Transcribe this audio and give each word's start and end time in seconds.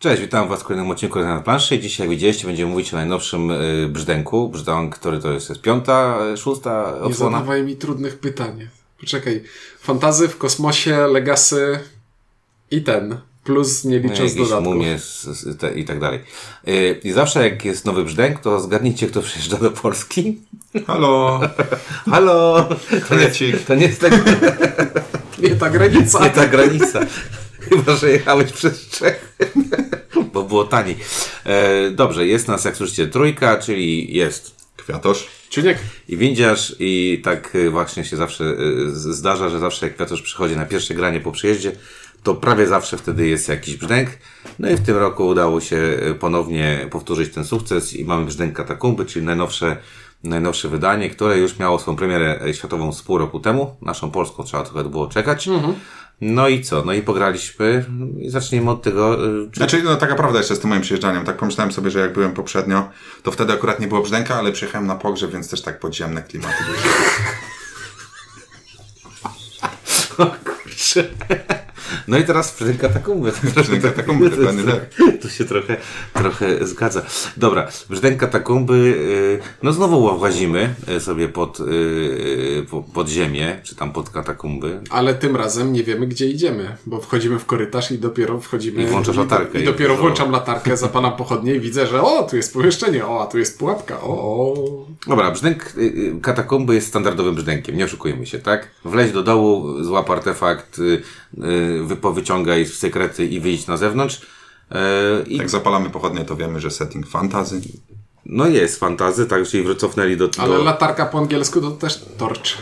Cześć, 0.00 0.22
witam 0.22 0.48
Was 0.48 0.60
w 0.60 0.64
kolejnym 0.64 0.90
odcinku 0.90 1.18
na 1.20 1.40
planszy. 1.40 1.78
Dzisiaj, 1.78 2.06
jak 2.06 2.10
widzieliście, 2.16 2.46
będziemy 2.46 2.70
mówić 2.70 2.94
o 2.94 2.96
najnowszym 2.96 3.50
y, 3.50 3.88
brzdęku. 3.88 4.48
Brzdąk, 4.48 4.98
który 4.98 5.18
to 5.18 5.32
jest, 5.32 5.48
jest 5.48 5.60
piąta, 5.62 6.18
y, 6.34 6.36
szósta 6.36 6.92
Nie 6.96 7.00
odsłona. 7.00 7.38
zadawaj 7.38 7.62
mi 7.62 7.76
trudnych 7.76 8.18
pytań. 8.18 8.68
Poczekaj. 9.00 9.42
Fantazy 9.80 10.28
w 10.28 10.38
kosmosie, 10.38 11.06
Legacy 11.06 11.80
i 12.70 12.82
ten. 12.82 13.16
Plus 13.44 13.84
nie 13.84 13.98
licząc 13.98 14.18
Jakieś 14.18 14.34
dodatków. 14.34 14.64
mumie 14.74 14.98
z, 14.98 15.22
z, 15.24 15.58
te, 15.58 15.74
i 15.74 15.84
tak 15.84 16.00
dalej. 16.00 16.20
Y, 16.68 17.00
I 17.04 17.12
zawsze 17.12 17.44
jak 17.48 17.64
jest 17.64 17.84
nowy 17.84 18.04
brzdęk, 18.04 18.40
to 18.40 18.60
zgadnijcie, 18.60 19.06
kto 19.06 19.22
przyjeżdża 19.22 19.56
do 19.56 19.70
Polski. 19.70 20.40
Halo, 20.86 21.40
Halo! 22.10 22.68
To 23.08 23.14
nie, 23.16 23.30
to 23.66 23.74
nie 23.74 23.86
jest 23.86 24.00
tak, 24.00 24.12
Nie 25.42 25.50
ta 25.56 25.70
granica. 25.70 26.24
nie 26.24 26.30
ta 26.30 26.46
granica. 26.46 27.00
Chyba, 27.70 27.96
że 27.96 28.10
jechałeś 28.10 28.52
przez 28.52 28.88
Czechy. 28.88 29.26
Bo 30.32 30.42
było 30.42 30.64
taniej. 30.64 30.96
E, 31.44 31.90
dobrze, 31.90 32.26
jest 32.26 32.48
nas, 32.48 32.64
jak 32.64 32.76
słyszycie, 32.76 33.06
trójka, 33.08 33.56
czyli 33.58 34.14
jest 34.16 34.54
Kwiatosz. 34.76 35.26
Ciuniek. 35.50 35.78
I 36.08 36.16
windziarz 36.16 36.76
i 36.78 37.20
tak 37.24 37.54
y, 37.54 37.70
właśnie 37.70 38.04
się 38.04 38.16
zawsze 38.16 38.44
y, 38.44 38.90
z- 38.90 39.16
zdarza, 39.16 39.48
że 39.48 39.58
zawsze 39.58 39.86
jak 39.86 39.94
Kwiatusz 39.94 40.22
przychodzi 40.22 40.56
na 40.56 40.66
pierwsze 40.66 40.94
granie 40.94 41.20
po 41.20 41.32
przyjeździe, 41.32 41.72
to 42.22 42.34
prawie 42.34 42.66
zawsze 42.66 42.96
wtedy 42.98 43.26
jest 43.28 43.48
jakiś 43.48 43.76
brzdęk. 43.76 44.10
No 44.58 44.70
i 44.70 44.74
w 44.76 44.80
tym 44.80 44.96
roku 44.96 45.26
udało 45.26 45.60
się 45.60 45.76
y, 45.76 46.14
ponownie 46.14 46.88
powtórzyć 46.90 47.34
ten 47.34 47.44
sukces 47.44 47.92
i 47.96 48.04
mamy 48.04 48.24
brzdęk 48.26 48.56
Katakumby, 48.56 49.04
czyli 49.06 49.26
najnowsze, 49.26 49.76
najnowsze 50.24 50.68
wydanie, 50.68 51.10
które 51.10 51.38
już 51.38 51.58
miało 51.58 51.78
swoją 51.78 51.96
premierę 51.96 52.40
światową 52.52 52.92
z 52.92 53.02
pół 53.02 53.18
roku 53.18 53.40
temu. 53.40 53.76
Naszą 53.82 54.10
polską 54.10 54.44
trzeba 54.44 54.62
trochę 54.62 54.84
było 54.84 55.06
czekać. 55.06 55.48
No 56.20 56.48
i 56.48 56.62
co? 56.62 56.84
No 56.84 56.92
i 56.92 57.02
pograliśmy 57.02 57.84
i 58.18 58.30
zaczniemy 58.30 58.70
od 58.70 58.82
tego, 58.82 59.26
y, 59.26 59.50
czy 59.50 59.56
Znaczy, 59.56 59.82
no 59.82 59.96
taka 59.96 60.14
prawda 60.14 60.38
jeszcze 60.38 60.56
z 60.56 60.60
tym 60.60 60.70
moim 60.70 60.82
przyjeżdżaniem. 60.82 61.24
Tak 61.24 61.36
pomyślałem 61.36 61.72
sobie, 61.72 61.90
że 61.90 61.98
jak 61.98 62.12
byłem 62.12 62.32
poprzednio, 62.32 62.88
to 63.22 63.30
wtedy 63.30 63.52
akurat 63.52 63.80
nie 63.80 63.88
było 63.88 64.00
brzdęka, 64.00 64.34
ale 64.34 64.52
przyjechałem 64.52 64.86
na 64.86 64.94
pogrzeb, 64.94 65.30
więc 65.30 65.50
też 65.50 65.62
tak 65.62 65.80
podziemne 65.80 66.22
klimaty 66.22 66.64
były. 66.64 66.78
Kurczę. 70.44 71.08
No 72.10 72.18
i 72.18 72.24
teraz 72.24 72.56
Brzdęk 72.58 72.80
Katakumby. 72.80 73.32
Brzdęk 73.54 73.82
Katakumby, 73.82 74.30
dokładnie 74.30 74.62
tak. 74.64 74.80
To 75.22 75.28
się 75.28 75.44
trochę, 75.44 75.76
trochę 76.14 76.66
zgadza. 76.66 77.02
Dobra, 77.36 77.68
Brzdęk 77.90 78.20
Katakumby, 78.20 78.74
y, 78.74 79.40
no 79.62 79.72
znowu 79.72 80.20
łazimy 80.20 80.74
y, 80.96 81.00
sobie 81.00 81.28
pod, 81.28 81.60
y, 81.60 82.66
po- 82.70 82.82
pod 82.82 83.08
ziemię, 83.08 83.60
czy 83.62 83.76
tam 83.76 83.92
pod 83.92 84.10
katakumby. 84.10 84.80
Ale 84.90 85.14
tym 85.14 85.36
razem 85.36 85.72
nie 85.72 85.84
wiemy, 85.84 86.06
gdzie 86.06 86.26
idziemy, 86.26 86.76
bo 86.86 87.00
wchodzimy 87.00 87.38
w 87.38 87.46
korytarz 87.46 87.90
i 87.90 87.98
dopiero 87.98 88.40
wchodzimy... 88.40 88.82
I 88.82 88.86
włączasz 88.86 89.16
latarkę 89.16 89.58
I, 89.58 89.62
i- 89.62 89.64
dopiero 89.64 89.96
włączam 89.96 90.30
latarkę, 90.30 90.76
zapalam 90.76 91.16
pochodnie 91.16 91.54
i 91.54 91.60
widzę, 91.60 91.86
że 91.86 92.02
o, 92.02 92.22
tu 92.22 92.36
jest 92.36 92.52
pomieszczenie, 92.52 93.06
o, 93.06 93.22
a 93.22 93.26
tu 93.26 93.38
jest 93.38 93.58
pułapka, 93.58 94.00
o, 94.00 94.08
o. 94.08 94.86
Dobra, 95.06 95.30
Brzdęk 95.30 95.72
Katakumby 96.22 96.74
jest 96.74 96.86
standardowym 96.88 97.34
brzdękiem, 97.34 97.76
nie 97.76 97.84
oszukujmy 97.84 98.26
się, 98.26 98.38
tak? 98.38 98.68
Wleź 98.84 99.12
do 99.12 99.22
dołu, 99.22 99.82
złap 99.84 100.10
artefakt, 100.10 100.78
y, 100.78 101.02
y, 102.00 102.02
wypo- 102.02 102.14
wyciągaj 102.14 102.66
sekrety 102.66 103.26
i 103.26 103.40
wyjdź 103.40 103.66
na 103.66 103.76
zewnątrz. 103.76 104.20
Y, 104.22 104.76
I 105.26 105.36
Jak 105.36 105.50
zapalamy 105.50 105.90
pochodnie, 105.90 106.24
to 106.24 106.36
wiemy, 106.36 106.60
że 106.60 106.70
setting 106.70 107.06
fantazy. 107.08 107.60
no 108.26 108.46
jest 108.46 108.80
fantazy, 108.80 109.26
tak, 109.26 109.46
czyli 109.46 109.76
cofnęli 109.76 110.16
do... 110.16 110.30
Ale 110.38 110.56
do... 110.56 110.64
latarka 110.64 111.06
po 111.06 111.18
angielsku 111.18 111.60
to 111.60 111.70
też 111.70 112.04
torcz. 112.18 112.58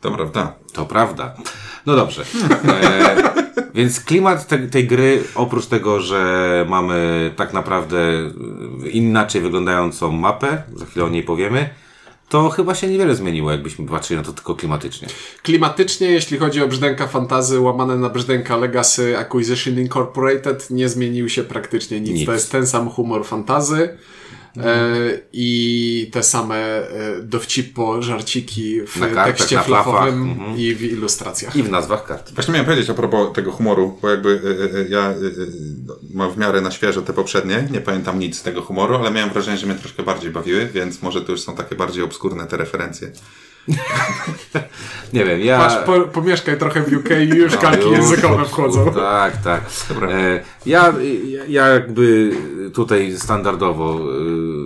To 0.00 0.10
prawda. 0.10 0.54
To 0.72 0.86
prawda. 0.86 1.34
No 1.86 1.96
dobrze. 1.96 2.24
E, 2.68 3.16
więc 3.74 4.00
klimat 4.00 4.46
te, 4.46 4.58
tej 4.58 4.86
gry, 4.86 5.24
oprócz 5.34 5.66
tego, 5.66 6.00
że 6.00 6.66
mamy 6.68 7.30
tak 7.36 7.52
naprawdę 7.52 7.98
inaczej 8.92 9.40
wyglądającą 9.40 10.12
mapę, 10.12 10.62
za 10.76 10.86
chwilę 10.86 11.04
o 11.04 11.08
niej 11.08 11.22
powiemy, 11.22 11.70
to 12.28 12.50
chyba 12.50 12.74
się 12.74 12.88
niewiele 12.88 13.14
zmieniło, 13.14 13.50
jakbyśmy 13.50 13.86
patrzyli 13.86 14.18
na 14.18 14.24
to 14.26 14.32
tylko 14.32 14.54
klimatycznie. 14.54 15.08
Klimatycznie, 15.42 16.10
jeśli 16.10 16.38
chodzi 16.38 16.62
o 16.62 16.68
brzdęka 16.68 17.06
fantazy 17.06 17.60
łamane 17.60 17.96
na 17.96 18.08
brzdęka 18.08 18.56
Legacy 18.56 19.18
Acquisition 19.18 19.78
Incorporated, 19.78 20.70
nie 20.70 20.88
zmienił 20.88 21.28
się 21.28 21.44
praktycznie 21.44 22.00
nic. 22.00 22.10
Nic. 22.10 22.26
To 22.26 22.32
jest 22.32 22.52
ten 22.52 22.66
sam 22.66 22.90
humor 22.90 23.26
fantazy 23.26 23.98
e, 24.56 24.88
i 25.32 26.10
te 26.12 26.22
same 26.22 26.56
e, 26.56 26.88
dowcipo, 27.22 28.02
żarciki 28.02 28.80
w 28.86 28.96
Na 28.96 29.06
kartach, 29.06 29.26
tekście 29.26 29.60
flafowym 29.60 30.22
mhm. 30.22 30.58
i 30.58 30.74
w 30.74 30.82
ilustracjach. 30.82 31.56
I 31.56 31.62
w 31.62 31.70
nazwach 31.70 32.04
kart. 32.06 32.32
Właśnie 32.34 32.52
miałem 32.52 32.66
powiedzieć 32.66 32.90
a 32.90 32.94
propos 32.94 33.32
tego 33.34 33.52
humoru, 33.52 33.98
bo 34.02 34.10
jakby 34.10 34.28
y, 34.28 34.88
ja 34.90 35.14
y, 35.88 36.14
mam 36.14 36.30
w 36.30 36.38
miarę 36.38 36.60
na 36.60 36.70
świeżo 36.70 37.02
te 37.02 37.12
poprzednie, 37.12 37.68
nie 37.70 37.80
pamiętam 37.80 38.18
nic 38.18 38.38
z 38.38 38.42
tego 38.42 38.62
humoru, 38.62 38.96
ale 38.96 39.10
miałem 39.10 39.30
wrażenie, 39.30 39.58
że 39.58 39.66
mnie 39.66 39.74
troszkę 39.74 40.02
bardziej 40.02 40.30
bawiły, 40.30 40.66
więc 40.66 41.02
może 41.02 41.22
to 41.22 41.32
już 41.32 41.40
są 41.40 41.56
takie 41.56 41.76
bardziej 41.76 42.02
obskurne 42.04 42.46
te 42.46 42.56
referencje. 42.56 43.12
Nie 45.12 45.24
wiem, 45.24 45.40
ja... 45.40 45.58
Patrz, 45.58 45.76
po, 45.86 46.00
pomieszkaj 46.00 46.58
trochę 46.58 46.82
w 46.82 46.92
UK 46.92 47.10
i 47.10 47.36
już 47.36 47.52
No, 47.52 47.58
karki 47.58 47.88
już, 47.88 47.98
językowe 47.98 48.44
wchodzą. 48.44 48.92
Tak, 48.94 49.36
tak. 49.36 49.62
E, 50.10 50.44
ja, 50.66 50.94
ja, 51.28 51.44
ja 51.48 51.68
jakby 51.68 52.30
tutaj 52.74 53.16
standardowo, 53.16 54.00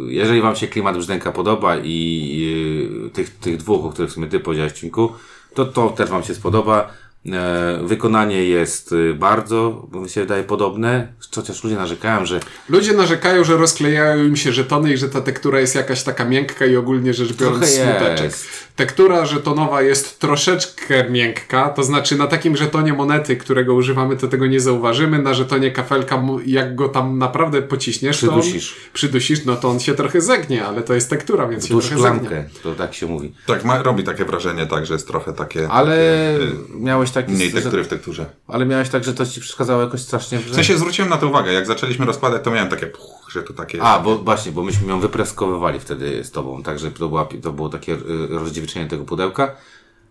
e, 0.08 0.12
jeżeli 0.12 0.40
Wam 0.40 0.56
się 0.56 0.68
klimat 0.68 0.96
brzdęka 0.96 1.32
podoba 1.32 1.76
i 1.76 3.06
e, 3.06 3.10
tych, 3.10 3.30
tych 3.30 3.56
dwóch, 3.56 3.84
o 3.84 3.90
których 3.90 4.10
w 4.10 4.14
sumie 4.14 4.26
Ty 4.26 4.40
powiedziałeś, 4.40 4.72
Cinku, 4.72 5.12
to 5.54 5.64
to 5.64 5.88
też 5.88 6.10
Wam 6.10 6.22
się 6.22 6.34
spodoba. 6.34 6.90
E, 7.26 7.80
wykonanie 7.82 8.44
jest 8.44 8.92
e, 8.92 9.14
bardzo, 9.14 9.88
mi 9.92 10.10
się 10.10 10.20
wydaje, 10.20 10.44
podobne, 10.44 11.12
chociaż 11.34 11.64
ludzie 11.64 11.76
narzekają, 11.76 12.26
że 12.26 12.40
Ludzie 12.68 12.92
narzekają, 12.92 13.44
że 13.44 13.56
rozklejają 13.56 14.24
im 14.24 14.36
się 14.36 14.52
żetony 14.52 14.92
i 14.92 14.96
że 14.96 15.08
ta 15.08 15.20
tektura 15.20 15.60
jest 15.60 15.74
jakaś 15.74 16.02
taka 16.02 16.24
miękka 16.24 16.66
i 16.66 16.76
ogólnie 16.76 17.14
rzecz 17.14 17.32
biorąc 17.32 17.66
smuteczek. 17.66 18.32
Tektura 18.76 19.26
żetonowa 19.26 19.82
jest 19.82 20.20
troszeczkę 20.20 21.10
miękka, 21.10 21.68
to 21.68 21.82
znaczy 21.82 22.16
na 22.16 22.26
takim 22.26 22.56
żetonie 22.56 22.92
monety, 22.92 23.36
którego 23.36 23.74
używamy, 23.74 24.16
to 24.16 24.28
tego 24.28 24.46
nie 24.46 24.60
zauważymy. 24.60 25.18
Na 25.18 25.34
żetonie 25.34 25.70
kafelka, 25.70 26.22
jak 26.46 26.74
go 26.74 26.88
tam 26.88 27.18
naprawdę 27.18 27.62
pociśniesz, 27.62 28.16
Przydusisz. 28.16 28.70
to 28.70 28.86
on, 28.86 28.92
przydusisz, 28.92 29.44
no 29.44 29.56
to 29.56 29.68
on 29.68 29.80
się 29.80 29.94
trochę 29.94 30.20
zegnie, 30.20 30.64
ale 30.64 30.82
to 30.82 30.94
jest 30.94 31.10
tektura, 31.10 31.48
więc 31.48 31.66
się 31.66 31.74
tu 31.74 31.80
trochę 31.80 32.02
zegnie. 32.02 32.44
to 32.62 32.74
tak 32.74 32.94
się 32.94 33.06
mówi. 33.06 33.34
Tak, 33.46 33.64
ma, 33.64 33.82
robi 33.82 34.04
takie 34.04 34.24
wrażenie, 34.24 34.66
tak, 34.66 34.86
że 34.86 34.94
jest 34.94 35.06
trochę 35.06 35.32
takie... 35.32 35.68
Ale 35.68 35.92
takie, 35.92 36.76
y, 36.76 36.80
miałeś 36.80 37.11
taki... 37.12 37.32
Mniej 37.32 37.52
tektury 37.52 37.84
w 37.84 37.88
tekturze. 37.88 38.26
Ale 38.48 38.66
miałeś 38.66 38.88
tak, 38.88 39.04
że 39.04 39.14
to 39.14 39.26
Ci 39.26 39.40
przeszkadzało 39.40 39.82
jakoś 39.82 40.00
strasznie 40.00 40.38
w 40.38 40.50
W 40.50 40.54
sensie 40.54 40.78
zwróciłem 40.78 41.10
na 41.10 41.16
to 41.16 41.28
uwagę, 41.28 41.52
jak 41.52 41.66
zaczęliśmy 41.66 42.06
rozkładać, 42.06 42.44
to 42.44 42.50
miałem 42.50 42.68
takie, 42.68 42.86
puch, 42.86 43.30
że 43.32 43.42
to 43.42 43.52
takie... 43.52 43.82
A, 43.82 43.98
bo 43.98 44.18
właśnie, 44.18 44.52
bo 44.52 44.62
myśmy 44.62 44.88
ją 44.88 45.00
wypreskowywali 45.00 45.80
wtedy 45.80 46.24
z 46.24 46.30
tobą, 46.30 46.62
także 46.62 46.90
to, 46.90 47.08
była, 47.08 47.28
to 47.42 47.52
było 47.52 47.68
takie 47.68 47.92
y, 47.92 47.98
rozdziewiczenie 48.30 48.86
tego 48.86 49.04
pudełka. 49.04 49.54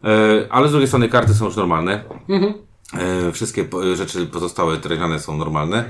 E, 0.03 0.07
ale 0.50 0.67
z 0.67 0.72
drugiej 0.72 0.88
strony 0.88 1.09
karty 1.09 1.34
są 1.34 1.45
już 1.45 1.56
normalne. 1.56 2.03
E, 2.94 3.31
wszystkie 3.31 3.67
rzeczy 3.94 4.25
pozostałe 4.25 4.78
drewniane 4.78 5.19
są 5.19 5.38
normalne. 5.38 5.85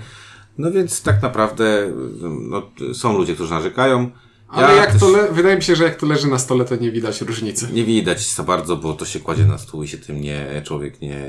No 0.57 0.71
więc 0.71 1.03
tak 1.03 1.21
naprawdę 1.21 1.91
no, 2.21 2.61
są 2.93 3.17
ludzie, 3.17 3.35
którzy 3.35 3.51
narzekają. 3.51 4.11
Ale 4.51 4.75
jak 4.75 4.91
też 4.91 4.99
to 5.01 5.09
le- 5.09 5.31
wydaje 5.31 5.55
mi 5.55 5.63
się, 5.63 5.75
że 5.75 5.83
jak 5.83 5.95
to 5.95 6.05
leży 6.05 6.27
na 6.27 6.39
stole, 6.39 6.65
to 6.65 6.75
nie 6.75 6.91
widać 6.91 7.21
różnicy. 7.21 7.67
Nie 7.73 7.83
widać 7.83 8.27
za 8.27 8.43
bardzo, 8.43 8.75
bo 8.75 8.93
to 8.93 9.05
się 9.05 9.19
kładzie 9.19 9.45
na 9.45 9.57
stół 9.57 9.83
i 9.83 9.87
się 9.87 9.97
tym 9.97 10.21
nie, 10.21 10.61
człowiek 10.65 11.01
nie, 11.01 11.25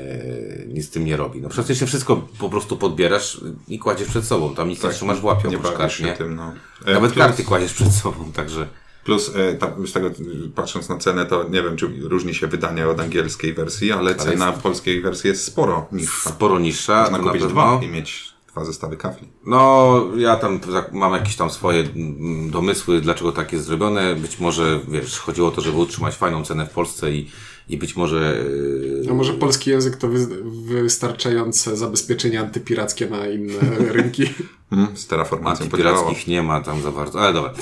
nic 0.67 0.85
z 0.85 0.89
tym 0.89 1.05
nie 1.05 1.17
robi. 1.17 1.41
No 1.41 1.49
przecież 1.49 1.79
się 1.79 1.85
wszystko 1.85 2.27
po 2.39 2.49
prostu 2.49 2.77
podbierasz 2.77 3.41
i 3.67 3.79
kładziesz 3.79 4.07
przed 4.07 4.25
sobą. 4.25 4.55
Tam 4.55 4.69
nic 4.69 4.83
nie 4.83 4.89
trzymasz 4.89 5.19
w 5.19 5.23
łapie 5.25 5.49
nie 5.49 5.57
oprócz 5.57 5.73
kart, 5.73 5.93
się 5.93 6.03
nie? 6.03 6.13
tym, 6.13 6.35
no. 6.35 6.53
E, 6.85 6.93
Nawet 6.93 7.11
plus- 7.13 7.23
karty 7.25 7.43
kładziesz 7.43 7.73
przed 7.73 7.93
sobą, 7.93 8.31
także... 8.31 8.67
Plus, 9.03 9.31
e, 9.35 9.53
ta, 9.53 9.75
z 9.87 9.91
tego, 9.91 10.11
patrząc 10.55 10.89
na 10.89 10.97
cenę, 10.97 11.25
to 11.25 11.43
nie 11.49 11.63
wiem, 11.63 11.77
czy 11.77 11.87
różni 12.01 12.35
się 12.35 12.47
wydanie 12.47 12.87
od 12.87 12.99
angielskiej 12.99 13.53
wersji, 13.53 13.91
ale 13.91 14.15
cena 14.15 14.51
w 14.51 14.61
polskiej 14.61 15.01
wersji 15.01 15.27
jest 15.27 15.43
sporo 15.43 15.87
niższa. 15.91 16.29
sporo 16.29 16.59
niższa. 16.59 17.01
Można 17.11 17.17
kupić 17.31 17.43
dwa 17.47 17.79
i 17.83 17.87
mieć 17.87 18.32
dwa 18.53 18.65
zestawy 18.65 18.97
kafli. 18.97 19.27
No, 19.45 20.01
ja 20.17 20.35
tam 20.35 20.59
mam 20.91 21.13
jakieś 21.13 21.35
tam 21.35 21.49
swoje 21.49 21.79
mm, 21.79 22.51
domysły, 22.51 23.01
dlaczego 23.01 23.31
tak 23.31 23.53
jest 23.53 23.65
zrobione. 23.65 24.15
Być 24.15 24.39
może, 24.39 24.79
wiesz, 24.87 25.19
chodziło 25.19 25.47
o 25.47 25.51
to, 25.51 25.61
żeby 25.61 25.77
utrzymać 25.77 26.15
fajną 26.15 26.43
cenę 26.43 26.65
w 26.65 26.69
Polsce 26.69 27.11
i, 27.11 27.29
i 27.69 27.77
być 27.77 27.95
może... 27.95 28.43
yy, 29.03 29.11
A 29.11 29.13
może 29.13 29.33
polski 29.33 29.69
język 29.69 29.95
to 29.97 30.07
wy- 30.07 30.27
wystarczające 30.83 31.77
zabezpieczenie 31.77 32.39
antypirackie 32.39 33.09
na 33.09 33.27
inne 33.27 33.53
rynki? 33.93 34.23
Hmm, 34.69 34.97
z 34.97 35.07
terraformacją 35.07 35.69
podziałało. 35.69 35.97
Antypirackich 35.97 36.27
nie 36.27 36.43
ma 36.43 36.61
tam 36.61 36.81
za 36.81 36.91
bardzo, 36.91 37.21
ale 37.21 37.33
dobra. 37.33 37.53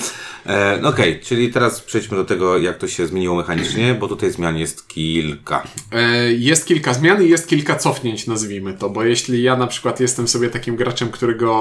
E, 0.46 0.78
no 0.82 0.88
Okej, 0.88 1.20
czyli 1.20 1.52
teraz 1.52 1.80
przejdźmy 1.80 2.16
do 2.16 2.24
tego, 2.24 2.58
jak 2.58 2.78
to 2.78 2.88
się 2.88 3.06
zmieniło 3.06 3.36
mechanicznie, 3.36 3.94
bo 4.00 4.08
tutaj 4.08 4.30
zmian 4.32 4.58
jest 4.58 4.88
kilka. 4.88 5.62
E, 5.92 6.32
Jest 6.32 6.66
kilka 6.66 6.94
zmian 6.94 7.22
i 7.24 7.28
jest 7.28 7.48
kilka 7.48 7.76
cofnięć, 7.76 8.26
nazwijmy 8.26 8.74
to, 8.74 8.90
bo 8.90 9.04
jeśli 9.04 9.42
ja 9.42 9.56
na 9.56 9.66
przykład 9.66 10.00
jestem 10.00 10.28
sobie 10.28 10.50
takim 10.50 10.76
graczem, 10.76 11.10
którego 11.10 11.52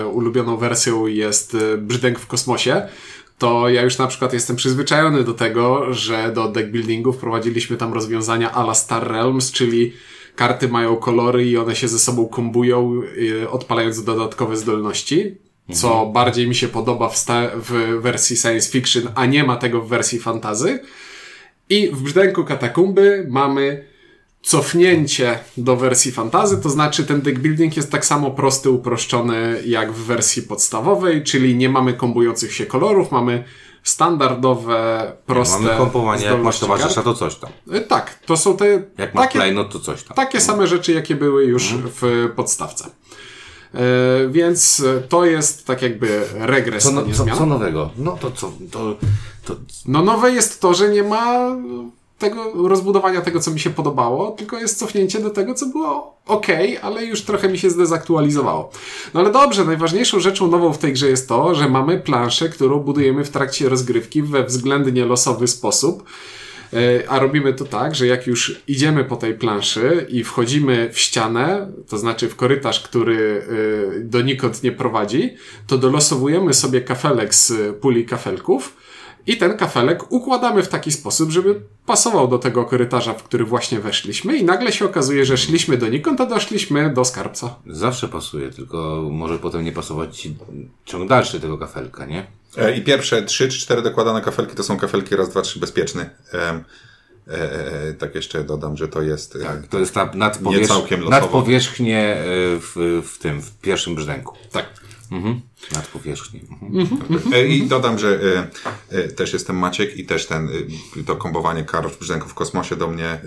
e, 0.00 0.06
ulubioną 0.06 0.56
wersją 0.56 1.06
jest 1.06 1.54
e, 1.54 1.76
brzdęk 1.78 2.18
w 2.18 2.26
kosmosie, 2.26 2.82
to 3.42 3.68
ja 3.68 3.82
już 3.82 3.98
na 3.98 4.06
przykład 4.06 4.32
jestem 4.32 4.56
przyzwyczajony 4.56 5.24
do 5.24 5.34
tego, 5.34 5.94
że 5.94 6.32
do 6.32 6.48
deck 6.48 6.68
buildingu 6.68 7.12
wprowadziliśmy 7.12 7.76
tam 7.76 7.92
rozwiązania 7.92 8.52
a 8.52 8.62
la 8.62 8.74
Star 8.74 9.08
Realms, 9.08 9.52
czyli 9.52 9.92
karty 10.36 10.68
mają 10.68 10.96
kolory 10.96 11.46
i 11.46 11.56
one 11.56 11.76
się 11.76 11.88
ze 11.88 11.98
sobą 11.98 12.28
kombują, 12.28 13.02
y, 13.18 13.50
odpalając 13.50 14.04
dodatkowe 14.04 14.56
zdolności. 14.56 15.36
Co 15.72 16.06
bardziej 16.06 16.48
mi 16.48 16.54
się 16.54 16.68
podoba 16.68 17.08
w, 17.08 17.16
w 17.56 18.00
wersji 18.02 18.36
science 18.36 18.70
fiction, 18.70 19.02
a 19.14 19.26
nie 19.26 19.44
ma 19.44 19.56
tego 19.56 19.80
w 19.80 19.88
wersji 19.88 20.18
fantazy. 20.18 20.80
I 21.68 21.88
w 21.88 22.02
brzdęku 22.02 22.44
katakumby 22.44 23.26
mamy 23.30 23.84
cofnięcie 24.42 25.38
do 25.56 25.76
wersji 25.76 26.12
fantazy, 26.12 26.58
to 26.62 26.70
znaczy 26.70 27.04
ten 27.04 27.20
deck 27.20 27.38
building 27.38 27.76
jest 27.76 27.90
tak 27.92 28.06
samo 28.06 28.30
prosty, 28.30 28.70
uproszczony 28.70 29.62
jak 29.66 29.92
w 29.92 30.04
wersji 30.04 30.42
podstawowej, 30.42 31.22
czyli 31.22 31.56
nie 31.56 31.68
mamy 31.68 31.94
kombujących 31.94 32.52
się 32.54 32.66
kolorów, 32.66 33.12
mamy 33.12 33.44
standardowe, 33.82 35.12
proste 35.26 35.62
Mamy 35.62 35.76
kompowanie, 35.78 36.24
jak 36.24 36.42
masz 36.42 36.58
towarzysza, 36.58 37.02
to 37.02 37.14
coś 37.14 37.34
tam. 37.34 37.50
Y, 37.74 37.80
Tak, 37.80 38.18
to 38.26 38.36
są 38.36 38.56
te 38.56 38.82
Jak 38.98 39.14
masz 39.14 39.24
takie, 39.26 39.38
play, 39.38 39.54
no 39.54 39.64
to 39.64 39.80
coś 39.80 40.02
tam. 40.02 40.16
takie 40.16 40.40
same 40.40 40.66
rzeczy, 40.66 40.92
jakie 40.92 41.14
były 41.14 41.44
już 41.44 41.72
Mhm. 41.72 41.90
w 41.94 42.28
podstawce. 42.36 42.84
E, 43.74 43.78
więc 44.30 44.84
to 45.08 45.24
jest 45.24 45.66
tak 45.66 45.82
jakby 45.82 46.24
regres, 46.34 46.84
Co, 46.84 46.92
no, 46.92 47.02
nie 47.02 47.14
co, 47.14 47.24
co 47.36 47.46
nowego? 47.46 47.90
No 47.96 48.16
to 48.20 48.30
co? 48.30 48.52
To, 48.70 48.96
to, 49.44 49.56
No 49.86 50.02
nowe 50.02 50.30
jest 50.30 50.60
to, 50.60 50.74
że 50.74 50.88
nie 50.88 51.02
ma 51.02 51.56
tego 52.22 52.68
rozbudowania 52.68 53.20
tego, 53.20 53.40
co 53.40 53.50
mi 53.50 53.60
się 53.60 53.70
podobało, 53.70 54.30
tylko 54.30 54.58
jest 54.58 54.78
cofnięcie 54.78 55.20
do 55.20 55.30
tego, 55.30 55.54
co 55.54 55.66
było 55.66 56.16
ok, 56.26 56.46
ale 56.82 57.04
już 57.04 57.22
trochę 57.22 57.48
mi 57.48 57.58
się 57.58 57.70
zdezaktualizowało. 57.70 58.70
No 59.14 59.20
ale 59.20 59.32
dobrze, 59.32 59.64
najważniejszą 59.64 60.20
rzeczą 60.20 60.48
nową 60.48 60.72
w 60.72 60.78
tej 60.78 60.92
grze 60.92 61.08
jest 61.08 61.28
to, 61.28 61.54
że 61.54 61.68
mamy 61.68 62.00
planszę, 62.00 62.48
którą 62.48 62.78
budujemy 62.78 63.24
w 63.24 63.30
trakcie 63.30 63.68
rozgrywki 63.68 64.22
we 64.22 64.44
względnie 64.44 65.04
losowy 65.04 65.48
sposób. 65.48 66.04
E, 66.72 67.10
A 67.10 67.18
robimy 67.18 67.54
to 67.54 67.64
tak, 67.64 67.94
że 67.94 68.06
jak 68.06 68.26
już 68.26 68.62
idziemy 68.68 69.04
po 69.04 69.16
tej 69.16 69.34
planszy 69.34 70.06
i 70.08 70.24
wchodzimy 70.24 70.90
w 70.92 70.98
ścianę, 70.98 71.72
to 71.88 71.98
znaczy 71.98 72.28
w 72.28 72.36
korytarz, 72.36 72.80
który 72.80 73.42
e, 73.96 74.00
donikąd 74.00 74.62
nie 74.62 74.72
prowadzi, 74.72 75.34
to 75.66 75.78
dolosowujemy 75.78 76.54
sobie 76.54 76.80
kafelek 76.80 77.34
z 77.34 77.76
puli 77.76 78.06
kafelków 78.06 78.76
i 79.26 79.36
ten 79.36 79.56
kafelek 79.56 80.12
układamy 80.12 80.62
w 80.62 80.68
taki 80.68 80.92
sposób, 80.92 81.30
żeby 81.30 81.60
pasował 81.86 82.28
do 82.28 82.38
tego 82.38 82.64
korytarza, 82.64 83.14
w 83.14 83.22
który 83.22 83.44
właśnie 83.44 83.80
weszliśmy 83.80 84.36
i 84.36 84.44
nagle 84.44 84.72
się 84.72 84.84
okazuje, 84.84 85.24
że 85.24 85.36
szliśmy 85.36 85.76
donikąd, 85.78 86.20
a 86.20 86.26
doszliśmy 86.26 86.94
do 86.94 87.04
skarbca. 87.04 87.54
zawsze 87.66 88.08
pasuje, 88.08 88.50
tylko 88.50 89.08
może 89.10 89.38
potem 89.38 89.64
nie 89.64 89.72
pasować 89.72 90.16
ci 90.18 90.36
ciąg 90.84 91.08
dalszy 91.08 91.40
tego 91.40 91.58
kafelka, 91.58 92.06
nie? 92.06 92.26
E, 92.56 92.76
I 92.76 92.82
pierwsze 92.82 93.22
trzy 93.22 93.48
czy 93.48 93.58
cztery 93.60 93.82
dokładane 93.82 94.20
kafelki 94.20 94.56
to 94.56 94.62
są 94.62 94.76
kafelki 94.76 95.16
raz, 95.16 95.28
dwa, 95.30 95.42
trzy 95.42 95.60
bezpieczny. 95.60 96.10
Em, 96.32 96.64
e, 97.28 97.32
e, 97.88 97.94
tak 97.94 98.14
jeszcze 98.14 98.44
dodam, 98.44 98.76
że 98.76 98.88
to 98.88 99.02
jest. 99.02 99.36
e, 99.36 99.38
Tak, 99.38 99.66
to 99.66 99.78
jest 99.78 99.94
ta 99.94 100.10
nadpowierz... 100.14 100.68
całkiem 100.68 101.00
losowo. 101.00 101.20
nadpowierzchnie 101.20 101.98
e, 102.16 102.24
w, 102.60 103.02
w 103.12 103.18
tym, 103.18 103.42
w 103.42 103.50
pierwszym 103.58 103.94
brzdęku. 103.94 104.36
Tak. 104.52 104.81
Mhm. 105.12 105.40
Nadpowierzchnie. 105.72 106.40
Mhm. 106.62 107.32
E, 107.32 107.46
I 107.46 107.66
dodam, 107.66 107.98
że 107.98 108.20
e, 108.90 108.98
e, 108.98 109.08
też 109.08 109.32
jestem 109.32 109.56
Maciek 109.56 109.96
i 109.96 110.06
też 110.06 110.26
ten, 110.26 110.48
e, 111.00 111.02
to 111.04 111.16
kombowanie 111.16 111.64
kart 111.64 111.98
brzdęków 111.98 112.30
w 112.30 112.34
kosmosie 112.34 112.76
do 112.76 112.88
mnie 112.88 113.08
e, 113.08 113.20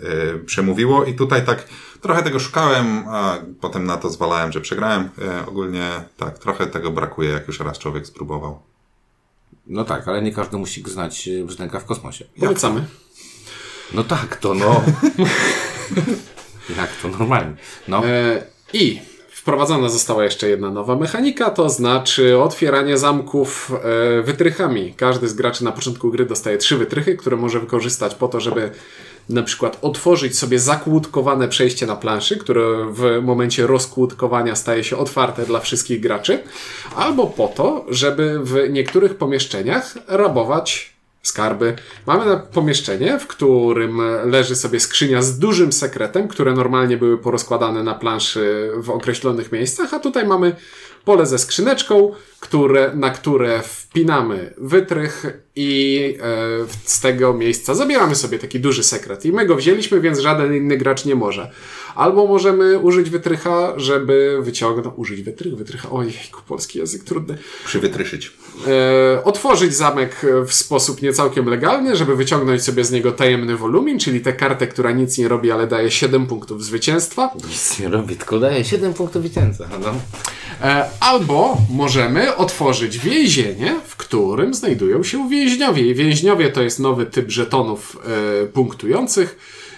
przemówiło 0.45 1.05
i 1.05 1.13
tutaj 1.13 1.45
tak 1.45 1.67
trochę 2.01 2.23
tego 2.23 2.39
szukałem, 2.39 3.03
a 3.07 3.37
potem 3.61 3.85
na 3.85 3.97
to 3.97 4.09
zwalałem, 4.09 4.51
że 4.51 4.61
przegrałem. 4.61 5.09
E, 5.21 5.45
ogólnie 5.45 5.91
tak, 6.17 6.39
trochę 6.39 6.67
tego 6.67 6.91
brakuje, 6.91 7.29
jak 7.29 7.47
już 7.47 7.59
raz 7.59 7.79
człowiek 7.79 8.07
spróbował. 8.07 8.59
No 9.67 9.85
tak, 9.85 10.07
ale 10.07 10.21
nie 10.21 10.31
każdy 10.31 10.57
musi 10.57 10.83
znać 10.87 11.29
brzdęka 11.45 11.79
w 11.79 11.85
kosmosie. 11.85 12.25
Polecamy. 12.39 12.85
No 13.93 14.03
tak, 14.03 14.35
to 14.35 14.53
no. 14.53 14.81
Jak 16.77 16.95
to 17.01 17.07
normalnie. 17.07 17.55
No. 17.87 18.07
E, 18.07 18.43
I 18.73 19.01
wprowadzona 19.45 19.89
została 19.89 20.23
jeszcze 20.23 20.49
jedna 20.49 20.69
nowa 20.69 20.95
mechanika, 20.95 21.49
to 21.49 21.69
znaczy 21.69 22.39
otwieranie 22.39 22.97
zamków 22.97 23.71
e, 24.19 24.21
wytrychami. 24.21 24.93
Każdy 24.97 25.27
z 25.27 25.33
graczy 25.33 25.63
na 25.63 25.71
początku 25.71 26.11
gry 26.11 26.25
dostaje 26.25 26.57
trzy 26.57 26.77
wytrychy, 26.77 27.15
które 27.17 27.37
może 27.37 27.59
wykorzystać 27.59 28.15
po 28.15 28.27
to, 28.27 28.39
żeby 28.39 28.71
na 29.29 29.43
przykład 29.43 29.77
otworzyć 29.81 30.37
sobie 30.37 30.59
zakłódkowane 30.59 31.47
przejście 31.47 31.85
na 31.85 31.95
planszy, 31.95 32.37
które 32.37 32.91
w 32.91 33.21
momencie 33.21 33.67
rozkłódkowania 33.67 34.55
staje 34.55 34.83
się 34.83 34.97
otwarte 34.97 35.45
dla 35.45 35.59
wszystkich 35.59 35.99
graczy, 35.99 36.39
albo 36.95 37.27
po 37.27 37.47
to, 37.47 37.85
żeby 37.89 38.39
w 38.43 38.69
niektórych 38.69 39.15
pomieszczeniach 39.15 39.95
rabować 40.07 40.94
skarby. 41.27 41.75
Mamy 42.05 42.41
pomieszczenie, 42.53 43.19
w 43.19 43.27
którym 43.27 44.01
leży 44.25 44.55
sobie 44.55 44.79
skrzynia 44.79 45.21
z 45.21 45.39
dużym 45.39 45.73
sekretem, 45.73 46.27
które 46.27 46.53
normalnie 46.53 46.97
były 46.97 47.17
porozkładane 47.17 47.83
na 47.83 47.93
planszy 47.93 48.71
w 48.77 48.89
określonych 48.89 49.51
miejscach, 49.51 49.93
a 49.93 49.99
tutaj 49.99 50.27
mamy 50.27 50.55
pole 51.05 51.25
ze 51.25 51.39
skrzyneczką, 51.39 52.11
które, 52.39 52.91
na 52.95 53.09
które 53.09 53.61
wpinamy 53.61 54.53
wytrych 54.57 55.25
i 55.55 56.13
e, 56.21 56.27
z 56.83 57.01
tego 57.01 57.33
miejsca 57.33 57.75
zabieramy 57.75 58.15
sobie 58.15 58.39
taki 58.39 58.59
duży 58.59 58.83
sekret. 58.83 59.25
I 59.25 59.31
my 59.31 59.45
go 59.45 59.55
wzięliśmy, 59.55 60.01
więc 60.01 60.19
żaden 60.19 60.55
inny 60.55 60.77
gracz 60.77 61.05
nie 61.05 61.15
może. 61.15 61.51
Albo 61.95 62.27
możemy 62.27 62.79
użyć 62.79 63.09
wytrycha, 63.09 63.73
żeby 63.77 64.37
wyciągnąć... 64.41 64.95
Użyć 64.97 65.21
wytrych? 65.21 65.55
Wytrycha... 65.55 65.89
Ojejku, 65.89 66.41
polski 66.47 66.79
język 66.79 67.03
trudny 67.03 67.37
Przywytryszyć. 67.65 68.31
e, 68.67 69.23
otworzyć 69.23 69.75
zamek 69.75 70.21
w 70.47 70.53
sposób 70.53 71.01
niecałkiem 71.01 71.45
legalny, 71.49 71.95
żeby 71.95 72.15
wyciągnąć 72.15 72.63
sobie 72.63 72.83
z 72.83 72.91
niego 72.91 73.11
tajemny 73.11 73.57
wolumin, 73.57 73.99
czyli 73.99 74.21
tę 74.21 74.33
kartę, 74.33 74.67
która 74.67 74.91
nic 74.91 75.17
nie 75.17 75.27
robi, 75.27 75.51
ale 75.51 75.67
daje 75.67 75.91
7 75.91 76.27
punktów 76.27 76.63
zwycięstwa. 76.63 77.29
Nic 77.49 77.79
nie 77.79 77.89
robi, 77.89 78.15
tylko 78.15 78.39
daje 78.39 78.65
7 78.65 78.93
punktów 78.93 79.21
zwycięstwa. 79.21 79.65
No. 79.81 79.93
E, 80.63 80.89
albo 80.99 81.57
możemy 81.69 82.35
otworzyć 82.35 82.99
więzienie, 82.99 83.79
w 83.85 83.95
którym 83.95 84.53
znajdują 84.53 85.03
się 85.03 85.29
więźniowie. 85.29 85.87
I 85.87 85.95
więźniowie 85.95 86.51
to 86.51 86.61
jest 86.61 86.79
nowy 86.79 87.05
typ 87.05 87.31
żetonów 87.31 87.97
e, 88.43 88.45
punktujących, 88.45 89.37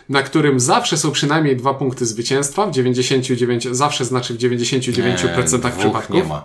na 0.09 0.23
którym 0.23 0.59
zawsze 0.59 0.97
są 0.97 1.11
przynajmniej 1.11 1.55
dwa 1.55 1.73
punkty 1.73 2.05
zwycięstwa. 2.05 2.67
W 2.67 2.71
99, 2.71 3.67
zawsze 3.71 4.05
znaczy 4.05 4.33
w 4.33 4.37
99% 4.37 5.59
dwóch 5.59 5.71
przypadków. 5.77 6.15
nie 6.15 6.23
ma. 6.23 6.43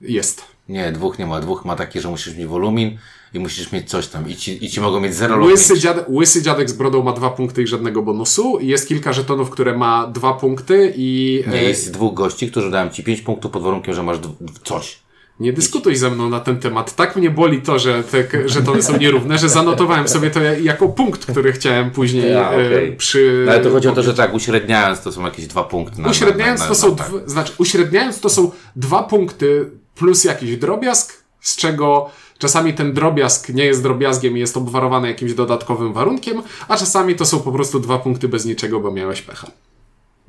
Jest. 0.00 0.44
Nie, 0.68 0.92
dwóch 0.92 1.18
nie 1.18 1.26
ma. 1.26 1.40
Dwóch 1.40 1.64
ma 1.64 1.76
takie, 1.76 2.00
że 2.00 2.08
musisz 2.08 2.36
mieć 2.36 2.46
wolumin 2.46 2.98
i 3.34 3.38
musisz 3.38 3.72
mieć 3.72 3.90
coś 3.90 4.06
tam. 4.06 4.28
I 4.28 4.36
ci, 4.36 4.64
i 4.64 4.70
ci 4.70 4.80
mogą 4.80 5.00
mieć 5.00 5.14
0 5.14 5.36
lub 5.36 5.48
Łysy, 5.50 5.68
5. 5.68 5.82
dziad, 5.82 6.08
łysy 6.08 6.42
dziadek 6.42 6.70
z 6.70 6.72
brodą 6.72 7.02
ma 7.02 7.12
dwa 7.12 7.30
punkty 7.30 7.62
i 7.62 7.66
żadnego 7.66 8.02
bonusu. 8.02 8.58
Jest 8.60 8.88
kilka 8.88 9.12
żetonów, 9.12 9.50
które 9.50 9.76
ma 9.78 10.06
dwa 10.06 10.32
punkty 10.32 10.92
i 10.96 11.44
Nie, 11.46 11.60
e, 11.60 11.64
jest 11.64 11.92
dwóch 11.92 12.14
gości, 12.14 12.50
którzy 12.50 12.70
dają 12.70 12.90
ci 12.90 13.02
5 13.04 13.20
punktów 13.20 13.50
pod 13.50 13.62
warunkiem, 13.62 13.94
że 13.94 14.02
masz 14.02 14.16
coś. 14.64 14.98
nie 15.40 15.52
dyskutuj 15.52 15.96
ze 15.96 16.10
mną 16.10 16.28
na 16.28 16.40
ten 16.40 16.58
temat. 16.60 16.94
Tak 16.96 17.16
mnie 17.16 17.30
boli 17.30 17.62
to, 17.62 17.78
że 17.78 18.02
te 18.02 18.48
żetony 18.48 18.82
są 18.82 18.96
nierówne, 18.96 19.38
że 19.38 19.48
zanotowałem 19.48 20.08
sobie 20.08 20.30
to 20.30 20.40
jako 20.42 20.88
punkt, 20.88 21.26
który 21.26 21.52
chciałem 21.52 21.90
później 21.90 22.32
Ja, 22.32 22.50
e, 22.52 22.92
przy... 22.92 23.42
No, 23.46 23.52
ale 23.52 23.60
to 23.60 23.70
chodzi 23.70 23.88
o 23.88 23.92
to, 23.92 24.02
że 24.02 24.14
tak, 24.14 24.34
uśredniając 24.34 25.00
to 25.00 25.12
są 25.12 25.24
jakieś 25.24 25.46
dwa 25.46 25.64
punkty. 25.64 26.02
Na, 26.02 26.08
Uśredniając 26.10 26.60
na, 26.60 26.66
na, 26.66 26.68
to 26.68 26.74
są, 26.74 26.96
tak. 26.96 27.10
znaczy, 27.26 27.52
uśredniając 27.58 28.20
to 28.20 28.28
są 28.28 28.50
dwa 28.76 29.02
punkty 29.02 29.70
plus 29.94 30.24
jakiś 30.24 30.56
drobiazg, 30.56 31.12
z 31.40 31.56
czego 31.56 32.10
czasami 32.38 32.74
ten 32.74 32.92
drobiazg 32.92 33.48
nie 33.48 33.64
jest 33.64 33.82
drobiazgiem 33.82 34.36
i 34.36 34.40
jest 34.40 34.56
obwarowany 34.56 35.08
jakimś 35.08 35.34
dodatkowym 35.34 35.92
warunkiem, 35.92 36.42
a 36.68 36.76
czasami 36.76 37.14
to 37.14 37.26
są 37.26 37.40
po 37.40 37.52
prostu 37.52 37.80
dwa 37.80 37.98
punkty 37.98 38.28
bez 38.28 38.44
niczego, 38.44 38.80
bo 38.80 38.90
miałeś 38.90 39.22
pecha. 39.22 39.50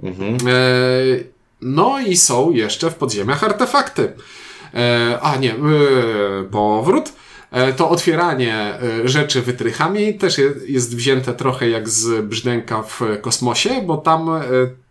Mhm. 0.03 0.35
E, 0.35 0.53
no 1.61 1.99
i 1.99 2.17
są 2.17 2.51
jeszcze 2.51 2.91
w 2.91 2.95
podziemiach 2.95 3.43
artefakty. 3.43 4.13
E, 4.73 5.19
a 5.21 5.35
nie, 5.35 5.53
e, 5.53 5.57
powrót. 6.51 7.13
To 7.77 7.89
otwieranie 7.89 8.73
rzeczy 9.05 9.41
wytrychami 9.41 10.13
też 10.13 10.37
je, 10.37 10.53
jest 10.67 10.95
wzięte 10.95 11.33
trochę 11.33 11.69
jak 11.69 11.89
z 11.89 12.25
brzdęka 12.25 12.83
w 12.83 13.01
kosmosie, 13.21 13.69
bo 13.85 13.97
tam 13.97 14.29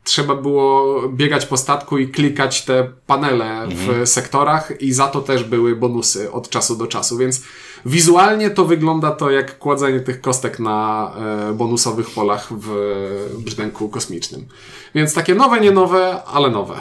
trzeba 0.08 0.34
było 0.34 1.02
biegać 1.08 1.46
po 1.46 1.56
statku 1.56 1.98
i 1.98 2.08
klikać 2.08 2.64
te 2.64 2.90
panele 3.06 3.68
w 3.68 4.08
sektorach 4.08 4.80
i 4.80 4.92
za 4.92 5.08
to 5.08 5.20
też 5.20 5.44
były 5.44 5.76
bonusy 5.76 6.32
od 6.32 6.48
czasu 6.48 6.76
do 6.76 6.86
czasu, 6.86 7.16
więc 7.16 7.42
wizualnie 7.86 8.50
to 8.50 8.64
wygląda 8.64 9.10
to 9.10 9.30
jak 9.30 9.58
kładzenie 9.58 10.00
tych 10.00 10.20
kostek 10.20 10.58
na 10.58 11.10
e, 11.50 11.52
bonusowych 11.52 12.10
polach 12.10 12.48
w 12.50 12.68
brzdęku 13.38 13.88
kosmicznym. 13.88 14.46
Więc 14.94 15.14
takie 15.14 15.34
nowe, 15.34 15.60
nie 15.60 15.70
nowe, 15.70 16.22
ale 16.24 16.50
nowe. 16.50 16.80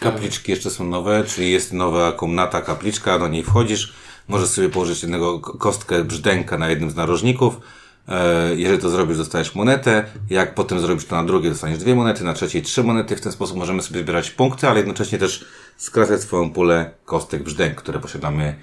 Kapliczki 0.00 0.50
jeszcze 0.50 0.70
są 0.70 0.84
nowe, 0.84 1.24
czyli 1.24 1.52
jest 1.52 1.72
nowa 1.72 2.12
komnata 2.12 2.62
kapliczka, 2.62 3.18
do 3.18 3.28
niej 3.28 3.42
wchodzisz, 3.42 3.94
możesz 4.28 4.48
sobie 4.48 4.68
położyć 4.68 5.02
jednego 5.02 5.40
kostkę 5.40 6.04
brzdęka 6.04 6.58
na 6.58 6.70
jednym 6.70 6.90
z 6.90 6.94
narożników. 6.94 7.60
E, 8.08 8.54
Jeżeli 8.54 8.78
to 8.78 8.90
zrobisz, 8.90 9.16
dostajesz 9.16 9.54
monetę. 9.54 10.04
Jak 10.30 10.54
potem 10.54 10.80
zrobisz 10.80 11.04
to 11.06 11.16
na 11.16 11.24
drugie, 11.24 11.50
dostaniesz 11.50 11.78
dwie 11.78 11.94
monety, 11.94 12.24
na 12.24 12.34
trzeciej 12.34 12.62
trzy 12.62 12.82
monety. 12.82 13.16
W 13.16 13.20
ten 13.20 13.32
sposób 13.32 13.56
możemy 13.56 13.82
sobie 13.82 14.00
zbierać 14.00 14.30
punkty, 14.30 14.68
ale 14.68 14.78
jednocześnie 14.78 15.18
też 15.18 15.44
skracać 15.76 16.20
swoją 16.20 16.50
pulę 16.50 16.90
kostek 17.04 17.42
brzdęk, 17.42 17.74
które 17.74 17.98
posiadamy 17.98 18.44
e, 18.44 18.54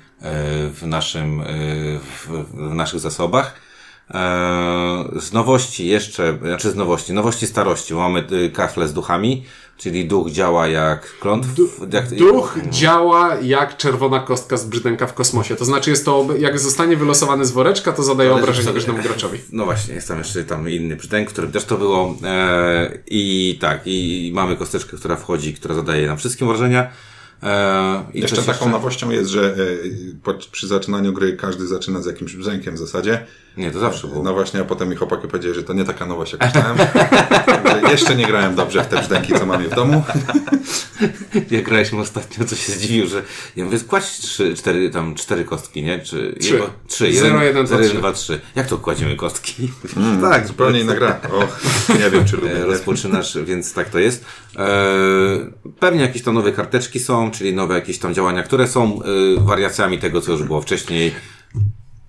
w, 0.69 0.81
naszym, 0.85 1.41
e, 1.41 1.45
w, 2.27 2.45
naszych 2.75 2.99
zasobach. 2.99 3.55
Z 5.19 5.33
nowości 5.33 5.87
jeszcze, 5.87 6.37
znaczy 6.41 6.71
z 6.71 6.75
nowości, 6.75 7.13
nowości 7.13 7.47
starości, 7.47 7.93
mamy 7.93 8.27
kafle 8.53 8.87
z 8.87 8.93
duchami, 8.93 9.45
czyli 9.77 10.05
duch 10.05 10.31
działa 10.31 10.67
jak 10.67 11.19
klątw. 11.19 11.49
jak, 11.93 12.09
Duch 12.15 12.57
działa 12.69 13.35
jak 13.35 13.77
czerwona 13.77 14.19
kostka 14.19 14.57
z 14.57 14.65
brzdęka 14.65 15.07
w 15.07 15.13
kosmosie. 15.13 15.55
To 15.55 15.65
znaczy 15.65 15.89
jest 15.89 16.05
to, 16.05 16.27
jak 16.39 16.59
zostanie 16.59 16.97
wylosowany 16.97 17.45
z 17.45 17.51
woreczka, 17.51 17.91
to 17.91 18.03
zadaje 18.03 18.29
Ale 18.31 18.41
obrażenia 18.41 18.73
każdemu 18.73 19.03
graczowi. 19.03 19.39
No 19.51 19.65
właśnie, 19.65 19.95
jest 19.95 20.07
tam 20.07 20.17
jeszcze 20.17 20.43
tam 20.43 20.69
inny 20.69 20.95
brzdęk, 20.95 21.29
którym 21.29 21.51
też 21.51 21.65
to 21.65 21.77
było. 21.77 22.15
E, 22.23 22.97
I 23.07 23.57
tak, 23.61 23.81
i 23.85 24.31
mamy 24.33 24.55
kosteczkę, 24.55 24.97
która 24.97 25.15
wchodzi, 25.15 25.53
która 25.53 25.75
zadaje 25.75 26.07
nam 26.07 26.17
wszystkim 26.17 26.47
wrażenia. 26.47 26.89
E, 27.43 28.03
i 28.13 28.21
Jeszcze 28.21 28.43
taką 28.43 28.69
nowością 28.69 29.09
jest, 29.09 29.29
że 29.29 29.55
e, 30.27 30.33
przy 30.51 30.67
zaczynaniu 30.67 31.13
gry 31.13 31.37
każdy 31.37 31.67
zaczyna 31.67 32.01
z 32.01 32.05
jakimś 32.05 32.35
brzękiem 32.35 32.75
w 32.75 32.77
zasadzie. 32.77 33.25
Nie, 33.57 33.71
to 33.71 33.79
zawsze 33.79 34.07
było. 34.07 34.23
No 34.23 34.33
właśnie, 34.33 34.59
a 34.61 34.65
potem 34.65 34.89
mi 34.89 34.95
chłopaki 34.95 35.27
powiedzieli, 35.27 35.55
że 35.55 35.63
to 35.63 35.73
nie 35.73 35.83
taka 35.85 36.05
nowość 36.05 36.33
jak 36.33 36.41
myślałem. 36.45 36.77
Jeszcze 37.91 38.15
nie 38.15 38.25
grałem 38.25 38.55
dobrze 38.55 38.83
w 38.83 38.87
te 38.87 38.97
brzdęki, 38.97 39.33
co 39.33 39.45
mam 39.45 39.63
je 39.63 39.69
w 39.69 39.75
domu. 39.75 40.03
Jak 41.51 41.63
graliśmy 41.63 41.99
ostatnio, 41.99 42.45
to 42.45 42.55
się 42.55 42.71
zdziwił, 42.71 43.07
że 43.07 43.21
ja 43.55 43.65
mówię, 43.65 43.79
kładź 43.79 44.05
trzy, 44.05 44.55
cztery, 44.55 44.89
tam 44.89 45.15
cztery 45.15 45.45
kostki, 45.45 45.83
nie? 45.83 45.99
Czy, 45.99 46.35
Trzy. 46.39 46.53
Jego, 46.53 46.69
trzy. 46.87 47.13
Zero, 47.13 47.27
jeden, 47.27 47.41
jeden, 47.43 47.67
zero, 47.67 47.81
jeden, 47.81 47.91
trzy. 47.91 47.99
dwa, 47.99 48.13
trzy. 48.13 48.41
Jak 48.55 48.67
to 48.67 48.77
kładziemy 48.77 49.15
kostki? 49.15 49.71
Tak, 50.21 50.47
zupełnie 50.47 50.79
inna 50.79 50.95
gra. 50.95 51.19
Och, 51.31 51.59
nie 51.99 52.09
wiem, 52.09 52.25
czy 52.25 52.35
lubię. 52.35 52.57
E, 52.57 52.65
rozpoczynasz, 52.65 53.37
więc 53.45 53.73
tak 53.73 53.89
to 53.89 53.99
jest. 53.99 54.25
E, 54.55 54.65
pewnie 55.79 56.01
jakieś 56.01 56.21
tam 56.21 56.33
nowe 56.33 56.51
karteczki 56.51 56.99
są, 56.99 57.24
czyli 57.31 57.53
nowe 57.53 57.75
jakieś 57.75 57.99
tam 57.99 58.13
działania, 58.13 58.43
które 58.43 58.67
są 58.67 58.99
e, 59.01 59.05
wariacjami 59.39 59.99
tego, 59.99 60.21
co 60.21 60.31
już 60.31 60.43
było 60.43 60.61
wcześniej. 60.61 61.11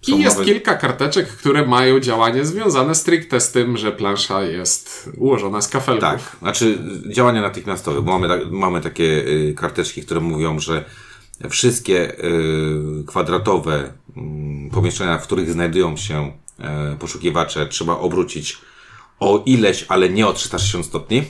Są 0.02 0.16
I 0.16 0.20
jest 0.23 0.37
nowe- 0.37 0.44
kilka 0.44 0.75
karteczek, 0.75 1.28
które 1.28 1.66
mają 1.66 2.00
działanie 2.00 2.44
związane 2.44 2.94
stricte 2.94 3.40
z 3.40 3.52
tym, 3.52 3.76
że 3.76 3.92
plansza 3.92 4.42
jest 4.42 5.11
ułożona 5.16 5.61
z 5.61 5.68
kafelków. 5.68 6.00
Tak, 6.08 6.20
znaczy 6.38 6.78
działania 7.11 7.42
natychmiastowe, 7.42 8.02
bo 8.02 8.18
mamy, 8.18 8.46
mamy 8.50 8.80
takie 8.80 9.04
y, 9.04 9.54
karteczki, 9.56 10.02
które 10.02 10.20
mówią, 10.20 10.58
że 10.58 10.85
wszystkie 11.50 12.25
y, 12.25 13.04
kwadratowe 13.06 13.92
mm, 14.16 14.70
pomieszczenia, 14.70 15.18
w 15.18 15.23
których 15.23 15.50
znajdują 15.52 15.96
się 15.96 16.32
e, 16.58 16.96
poszukiwacze, 16.99 17.66
trzeba 17.66 17.99
obrócić 17.99 18.58
o 19.20 19.42
ileś, 19.46 19.85
ale 19.88 20.08
nie 20.08 20.26
o 20.26 20.32
360 20.32 20.87
stopni. 20.87 21.23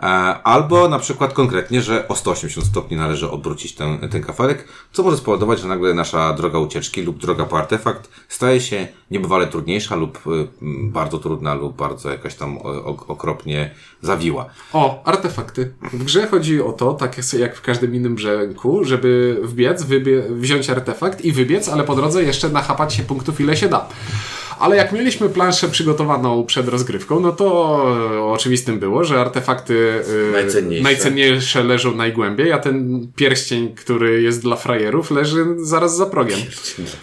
E, 0.00 0.04
albo 0.44 0.88
na 0.88 0.98
przykład 0.98 1.32
konkretnie, 1.32 1.82
że 1.82 2.08
o 2.08 2.16
180 2.16 2.66
stopni 2.66 2.96
należy 2.96 3.30
obrócić 3.30 3.74
ten, 3.74 4.08
ten 4.08 4.22
kafelek, 4.22 4.68
co 4.92 5.02
może 5.02 5.16
spowodować, 5.16 5.60
że 5.60 5.68
nagle 5.68 5.94
nasza 5.94 6.32
droga 6.32 6.58
ucieczki 6.58 7.02
lub 7.02 7.18
droga 7.18 7.44
po 7.44 7.58
artefakt 7.58 8.10
staje 8.28 8.60
się 8.60 8.88
niebywale 9.10 9.46
trudniejsza 9.46 9.96
lub 9.96 10.18
y, 10.26 10.48
bardzo 10.82 11.18
trudna 11.18 11.54
lub 11.54 11.76
bardzo 11.76 12.10
jakaś 12.10 12.34
tam 12.34 12.58
okropnie 13.08 13.74
zawiła. 14.02 14.46
O, 14.72 15.02
artefakty. 15.04 15.72
W 15.92 16.04
grze 16.04 16.26
chodzi 16.26 16.62
o 16.62 16.72
to, 16.72 16.92
tak 16.94 17.16
jak 17.38 17.56
w 17.56 17.62
każdym 17.62 17.94
innym 17.94 18.14
brzęku, 18.14 18.84
żeby 18.84 19.40
wbiec, 19.42 19.82
wybie- 19.84 20.32
wziąć 20.34 20.70
artefakt 20.70 21.24
i 21.24 21.32
wybiec, 21.32 21.68
ale 21.68 21.84
po 21.84 21.94
drodze 21.96 22.22
jeszcze 22.22 22.48
nachapać 22.48 22.94
się 22.94 23.02
punktów 23.02 23.40
ile 23.40 23.56
się 23.56 23.68
da. 23.68 23.88
Ale 24.58 24.76
jak 24.76 24.92
mieliśmy 24.92 25.28
planszę 25.28 25.68
przygotowaną 25.68 26.44
przed 26.46 26.68
rozgrywką, 26.68 27.20
no 27.20 27.32
to 27.32 27.46
e, 28.16 28.22
oczywistym 28.22 28.78
było, 28.78 29.04
że 29.04 29.20
artefakty 29.20 30.02
e, 30.28 30.32
Najcenniejsze. 30.32 30.82
najcenniejsze 30.84 31.64
leżą 31.64 31.94
najgłębiej, 31.94 32.52
a 32.52 32.58
ten 32.58 33.06
pierścień, 33.16 33.74
który 33.74 34.22
jest 34.22 34.42
dla 34.42 34.56
frajerów, 34.56 35.10
leży 35.10 35.44
zaraz 35.58 35.96
za 35.96 36.06
progiem. 36.06 36.38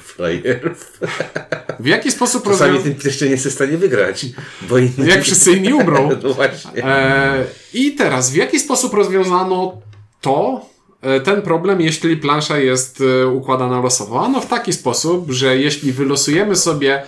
Frajerów. 0.04 0.92
W 1.80 1.86
jaki 1.86 2.12
sposób 2.12 2.44
Czasami 2.44 2.78
rozwią- 2.80 2.96
ten 3.20 3.28
nie 3.28 3.32
jest 3.32 3.48
w 3.48 3.52
stanie 3.52 3.78
wygrać, 3.78 4.26
bo 4.70 4.78
inni... 4.78 4.94
Jak 5.06 5.24
wszyscy 5.24 5.52
inni 5.52 5.74
umrą. 5.74 6.10
No 6.24 6.34
właśnie. 6.34 6.86
E, 6.86 7.44
I 7.74 7.92
teraz, 7.92 8.32
w 8.32 8.36
jaki 8.36 8.60
sposób 8.60 8.94
rozwiązano 8.94 9.82
to, 10.22 10.66
e, 11.02 11.20
ten 11.20 11.42
problem, 11.42 11.82
jeśli 11.82 12.18
plansza 12.18 12.58
jest 12.60 13.04
układana 13.34 13.82
losowo? 13.82 14.26
Ano 14.26 14.42
w 14.42 14.46
taki 14.48 14.74
sposób, 14.74 15.32
że 15.32 15.58
jeśli 15.58 15.92
wylosujemy 15.92 16.56
sobie 16.56 17.04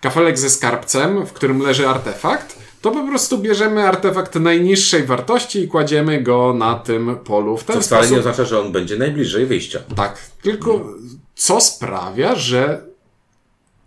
kafelek 0.00 0.38
ze 0.38 0.50
skarbcem, 0.50 1.26
w 1.26 1.32
którym 1.32 1.60
leży 1.62 1.88
artefakt, 1.88 2.58
to 2.82 2.90
po 2.90 3.06
prostu 3.06 3.38
bierzemy 3.38 3.88
artefakt 3.88 4.34
najniższej 4.34 5.04
wartości 5.04 5.60
i 5.60 5.68
kładziemy 5.68 6.22
go 6.22 6.54
na 6.54 6.74
tym 6.74 7.16
polu. 7.24 7.56
W 7.56 7.64
ten 7.64 7.76
To 7.76 7.82
wcale 7.82 8.02
sposób. 8.02 8.12
nie 8.12 8.18
oznacza, 8.20 8.44
że 8.44 8.60
on 8.60 8.72
będzie 8.72 8.96
najbliżej 8.96 9.46
wyjścia. 9.46 9.78
Tak, 9.96 10.18
tylko 10.42 10.86
co 11.34 11.60
sprawia, 11.60 12.34
że 12.34 12.82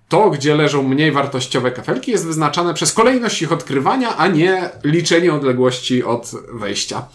to, 0.10 0.30
gdzie 0.30 0.56
leżą 0.56 0.84
mniej 0.84 1.12
wartościowe 1.12 1.72
kafelki, 1.72 2.12
jest 2.12 2.26
wyznaczane 2.26 2.74
przez 2.74 2.94
kolejność 2.94 3.42
ich 3.42 3.52
odkrywania, 3.52 4.18
a 4.18 4.28
nie 4.28 4.70
liczenie 4.84 5.34
odległości 5.34 6.04
od 6.04 6.32
wejścia. 6.54 7.06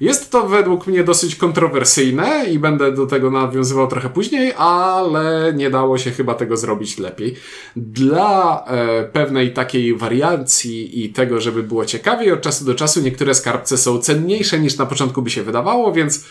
Jest 0.00 0.30
to 0.30 0.48
według 0.48 0.86
mnie 0.86 1.04
dosyć 1.04 1.36
kontrowersyjne 1.36 2.46
i 2.50 2.58
będę 2.58 2.92
do 2.92 3.06
tego 3.06 3.30
nawiązywał 3.30 3.86
trochę 3.86 4.10
później, 4.10 4.52
ale 4.56 5.52
nie 5.56 5.70
dało 5.70 5.98
się 5.98 6.10
chyba 6.10 6.34
tego 6.34 6.56
zrobić 6.56 6.98
lepiej. 6.98 7.36
Dla 7.76 8.64
e, 8.66 9.04
pewnej 9.04 9.52
takiej 9.52 9.96
wariacji 9.96 11.04
i 11.04 11.12
tego, 11.12 11.40
żeby 11.40 11.62
było 11.62 11.84
ciekawiej, 11.84 12.32
od 12.32 12.40
czasu 12.40 12.64
do 12.64 12.74
czasu 12.74 13.00
niektóre 13.00 13.34
skarbce 13.34 13.78
są 13.78 13.98
cenniejsze 13.98 14.58
niż 14.58 14.76
na 14.76 14.86
początku 14.86 15.22
by 15.22 15.30
się 15.30 15.42
wydawało, 15.42 15.92
więc 15.92 16.24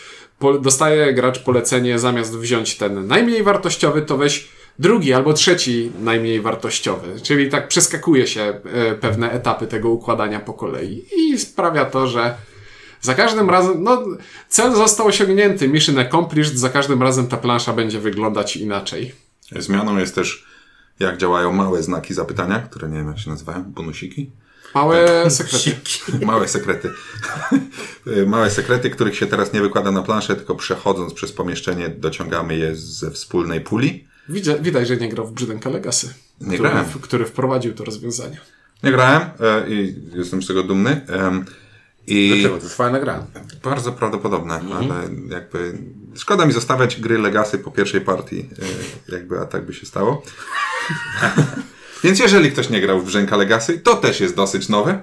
dostaje 0.60 1.14
gracz 1.14 1.38
polecenie 1.38 1.98
zamiast 1.98 2.38
wziąć 2.38 2.76
ten 2.76 3.06
najmniej 3.06 3.42
wartościowy, 3.42 4.02
to 4.02 4.16
weź 4.16 4.48
drugi 4.78 5.12
albo 5.12 5.32
trzeci 5.32 5.92
najmniej 6.00 6.40
wartościowy. 6.40 7.20
Czyli 7.22 7.50
tak 7.50 7.68
przeskakuje 7.68 8.26
się 8.26 8.40
e, 8.40 8.94
pewne 8.94 9.30
etapy 9.30 9.66
tego 9.66 9.90
układania 9.90 10.40
po 10.40 10.52
kolei 10.52 11.04
i 11.16 11.38
sprawia 11.38 11.84
to, 11.84 12.06
że 12.06 12.34
za 13.04 13.14
każdym 13.14 13.50
razem, 13.50 13.82
no, 13.82 14.04
cel 14.48 14.74
został 14.74 15.06
osiągnięty, 15.06 15.68
mission 15.68 15.98
accomplished, 15.98 16.58
za 16.58 16.68
każdym 16.68 17.02
razem 17.02 17.26
ta 17.26 17.36
plansza 17.36 17.72
będzie 17.72 18.00
wyglądać 18.00 18.56
inaczej. 18.56 19.14
Zmianą 19.56 19.98
jest 19.98 20.14
też, 20.14 20.46
jak 21.00 21.16
działają 21.16 21.52
małe 21.52 21.82
znaki 21.82 22.14
zapytania, 22.14 22.58
które 22.58 22.88
nie 22.88 22.98
wiem 22.98 23.08
jak 23.08 23.18
się 23.18 23.30
nazywają, 23.30 23.64
bonusiki. 23.64 24.30
Małe 24.74 25.06
sekrety. 25.30 25.70
Małe 26.26 26.48
sekrety. 26.48 26.90
Małe 28.26 28.50
sekrety, 28.50 28.90
których 28.90 29.16
się 29.16 29.26
teraz 29.26 29.52
nie 29.52 29.60
wykłada 29.60 29.90
na 29.90 30.02
planszę, 30.02 30.36
tylko 30.36 30.54
przechodząc 30.54 31.14
przez 31.14 31.32
pomieszczenie 31.32 31.88
dociągamy 31.88 32.56
je 32.56 32.76
ze 32.76 33.10
wspólnej 33.10 33.60
puli. 33.60 34.08
Widać, 34.28 34.60
widać, 34.62 34.88
że 34.88 34.96
nie 34.96 35.08
grał 35.08 35.26
w 35.26 35.32
Brzydenka 35.32 35.70
Legacy, 35.70 36.14
Nie 36.40 36.54
który, 36.54 36.70
grałem. 36.70 36.86
który 37.00 37.24
wprowadził 37.24 37.74
to 37.74 37.84
rozwiązanie. 37.84 38.40
Nie 38.82 38.92
grałem 38.92 39.22
e, 39.40 39.70
i 39.70 39.94
jestem 40.14 40.42
z 40.42 40.46
tego 40.46 40.62
dumny. 40.62 41.06
I 42.06 42.28
Dlaczego? 42.28 42.56
To 42.58 42.62
jest 42.64 42.76
fajna 42.76 43.00
gra. 43.00 43.26
bardzo 43.64 43.92
prawdopodobne, 43.92 44.60
ale 44.74 45.08
jakby 45.28 45.78
szkoda 46.14 46.46
mi 46.46 46.52
zostawiać 46.52 47.00
gry 47.00 47.18
Legacy 47.18 47.58
po 47.58 47.70
pierwszej 47.70 48.00
partii, 48.00 48.48
e, 49.08 49.14
jakby 49.14 49.40
a 49.40 49.46
tak 49.46 49.66
by 49.66 49.74
się 49.74 49.86
stało. 49.86 50.22
Więc 52.04 52.18
jeżeli 52.18 52.50
ktoś 52.52 52.70
nie 52.70 52.80
grał 52.80 53.00
w 53.00 53.04
Brzęka 53.06 53.36
Legacy, 53.36 53.78
to 53.78 53.96
też 53.96 54.20
jest 54.20 54.36
dosyć 54.36 54.68
nowe. 54.68 55.02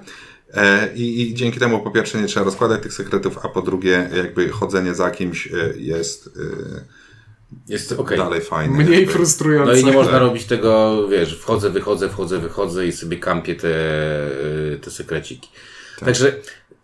E, 0.54 0.94
I, 0.94 1.22
I 1.30 1.34
dzięki 1.34 1.60
temu 1.60 1.80
po 1.80 1.90
pierwsze 1.90 2.20
nie 2.20 2.26
trzeba 2.26 2.44
rozkładać 2.44 2.82
tych 2.82 2.92
sekretów, 2.92 3.38
a 3.42 3.48
po 3.48 3.62
drugie 3.62 4.10
jakby 4.16 4.48
chodzenie 4.48 4.94
za 4.94 5.10
kimś 5.10 5.46
e, 5.46 5.72
jest 5.76 6.30
Jest 7.68 7.92
okej. 7.92 8.18
dalej 8.18 8.40
fajne. 8.40 8.84
Mniej 8.84 8.98
jakby. 8.98 9.12
frustrujące. 9.12 9.72
No 9.72 9.78
i 9.78 9.84
nie 9.84 9.92
można 9.92 10.18
robić 10.18 10.44
tego, 10.44 11.02
wiesz, 11.08 11.40
wchodzę, 11.40 11.70
wychodzę, 11.70 12.08
wchodzę, 12.08 12.38
wychodzę 12.38 12.86
i 12.86 12.92
sobie 12.92 13.16
kampię 13.16 13.54
te, 13.54 13.74
te 14.82 14.90
sekreciki. 14.90 15.48
Także 16.04 16.32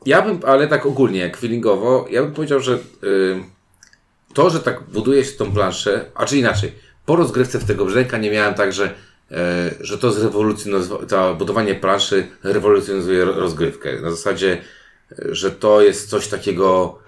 ja 0.07 0.23
bym, 0.23 0.41
ale 0.47 0.69
tak 0.69 0.87
ogólnie, 0.87 1.19
jak 1.21 1.37
feelingowo, 1.37 2.07
ja 2.11 2.23
bym 2.23 2.33
powiedział, 2.33 2.61
że 2.61 2.75
y, 2.75 2.79
to, 4.35 4.51
że 4.51 4.61
tak 4.61 4.83
buduje 4.83 5.25
się 5.25 5.33
tą 5.33 5.53
planszę, 5.53 6.05
a 6.15 6.27
czy 6.27 6.37
inaczej, 6.39 6.73
po 7.07 7.17
rozgrywce 7.17 7.59
w 7.59 7.65
tego 7.65 7.85
brzęka 7.85 8.19
nie 8.19 8.31
miałem 8.31 8.55
tak, 8.55 8.73
że, 8.73 8.95
y, 9.31 9.35
że 9.81 9.99
to 9.99 10.13
zrewolucjonizuje, 10.13 11.07
to 11.07 11.35
budowanie 11.35 11.75
planszy 11.75 12.27
rewolucjonizuje 12.43 13.25
ro- 13.25 13.41
rozgrywkę. 13.41 14.01
Na 14.01 14.11
zasadzie, 14.11 14.63
że 15.19 15.51
to 15.51 15.81
jest 15.83 16.11
coś 16.11 16.29
takiego, 16.29 16.99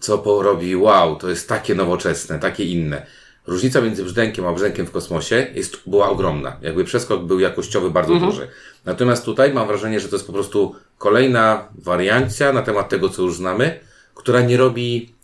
co 0.00 0.18
porobi, 0.18 0.76
wow, 0.76 1.16
to 1.16 1.30
jest 1.30 1.48
takie 1.48 1.74
nowoczesne, 1.74 2.38
takie 2.38 2.64
inne. 2.64 3.06
Różnica 3.48 3.80
między 3.80 4.04
brzdękiem 4.04 4.46
a 4.46 4.52
brzdękiem 4.52 4.86
w 4.86 4.90
kosmosie 4.90 5.46
jest, 5.54 5.76
była 5.86 6.08
ogromna. 6.08 6.56
Jakby 6.62 6.84
przeskok 6.84 7.24
był 7.24 7.40
jakościowy 7.40 7.90
bardzo 7.90 8.14
duży. 8.14 8.48
Natomiast 8.84 9.24
tutaj 9.24 9.52
mam 9.54 9.66
wrażenie, 9.66 10.00
że 10.00 10.08
to 10.08 10.16
jest 10.16 10.26
po 10.26 10.32
prostu 10.32 10.74
kolejna 10.98 11.68
wariancja 11.78 12.52
na 12.52 12.62
temat 12.62 12.88
tego, 12.88 13.08
co 13.08 13.22
już 13.22 13.36
znamy, 13.36 13.80
która 14.14 14.40
nie 14.40 14.56
robi, 14.56 15.14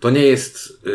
to 0.00 0.10
nie 0.10 0.22
jest 0.22 0.68
yy, 0.86 0.92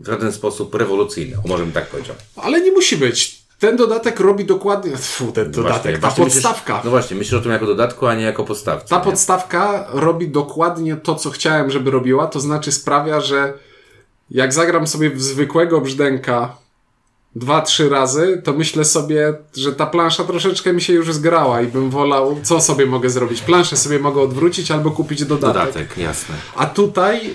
w 0.00 0.06
żaden 0.06 0.32
sposób 0.32 0.74
rewolucyjne, 0.74 1.36
o 1.44 1.48
może 1.48 1.62
bym 1.64 1.72
tak 1.72 1.86
powiedział. 1.86 2.16
Ale 2.36 2.60
nie 2.60 2.72
musi 2.72 2.96
być. 2.96 3.46
Ten 3.58 3.76
dodatek 3.76 4.20
robi 4.20 4.44
dokładnie. 4.44 4.96
Fu, 5.16 5.32
ten 5.32 5.50
dodatek, 5.50 5.82
Właśnie, 5.82 5.92
ta 5.92 6.00
właśnie 6.00 6.24
myślisz- 6.24 6.42
podstawka. 6.42 6.80
no 6.84 6.90
właśnie, 6.90 7.16
myślę 7.16 7.38
o 7.38 7.40
tym 7.40 7.52
jako 7.52 7.66
dodatku, 7.66 8.06
a 8.06 8.14
nie 8.14 8.24
jako 8.24 8.44
podstawce. 8.44 8.88
Ta 8.88 8.98
nie? 8.98 9.04
podstawka 9.04 9.86
robi 9.92 10.28
dokładnie 10.28 10.96
to, 10.96 11.14
co 11.14 11.30
chciałem, 11.30 11.70
żeby 11.70 11.90
robiła, 11.90 12.26
to 12.26 12.40
znaczy 12.40 12.72
sprawia, 12.72 13.20
że 13.20 13.52
jak 14.30 14.52
zagram 14.52 14.86
sobie 14.86 15.10
w 15.10 15.22
zwykłego 15.22 15.80
brzdęka 15.80 16.56
dwa, 17.36 17.62
trzy 17.62 17.88
razy, 17.88 18.42
to 18.44 18.52
myślę 18.52 18.84
sobie, 18.84 19.34
że 19.56 19.72
ta 19.72 19.86
plansza 19.86 20.24
troszeczkę 20.24 20.72
mi 20.72 20.80
się 20.80 20.92
już 20.92 21.12
zgrała 21.12 21.62
i 21.62 21.66
bym 21.66 21.90
wolał, 21.90 22.36
co 22.42 22.60
sobie 22.60 22.86
mogę 22.86 23.10
zrobić? 23.10 23.40
Planszę 23.40 23.76
sobie 23.76 23.98
mogę 23.98 24.20
odwrócić 24.20 24.70
albo 24.70 24.90
kupić 24.90 25.24
dodatek. 25.24 25.66
Dodatek, 25.66 25.98
jasne. 25.98 26.34
A 26.56 26.66
tutaj 26.66 27.34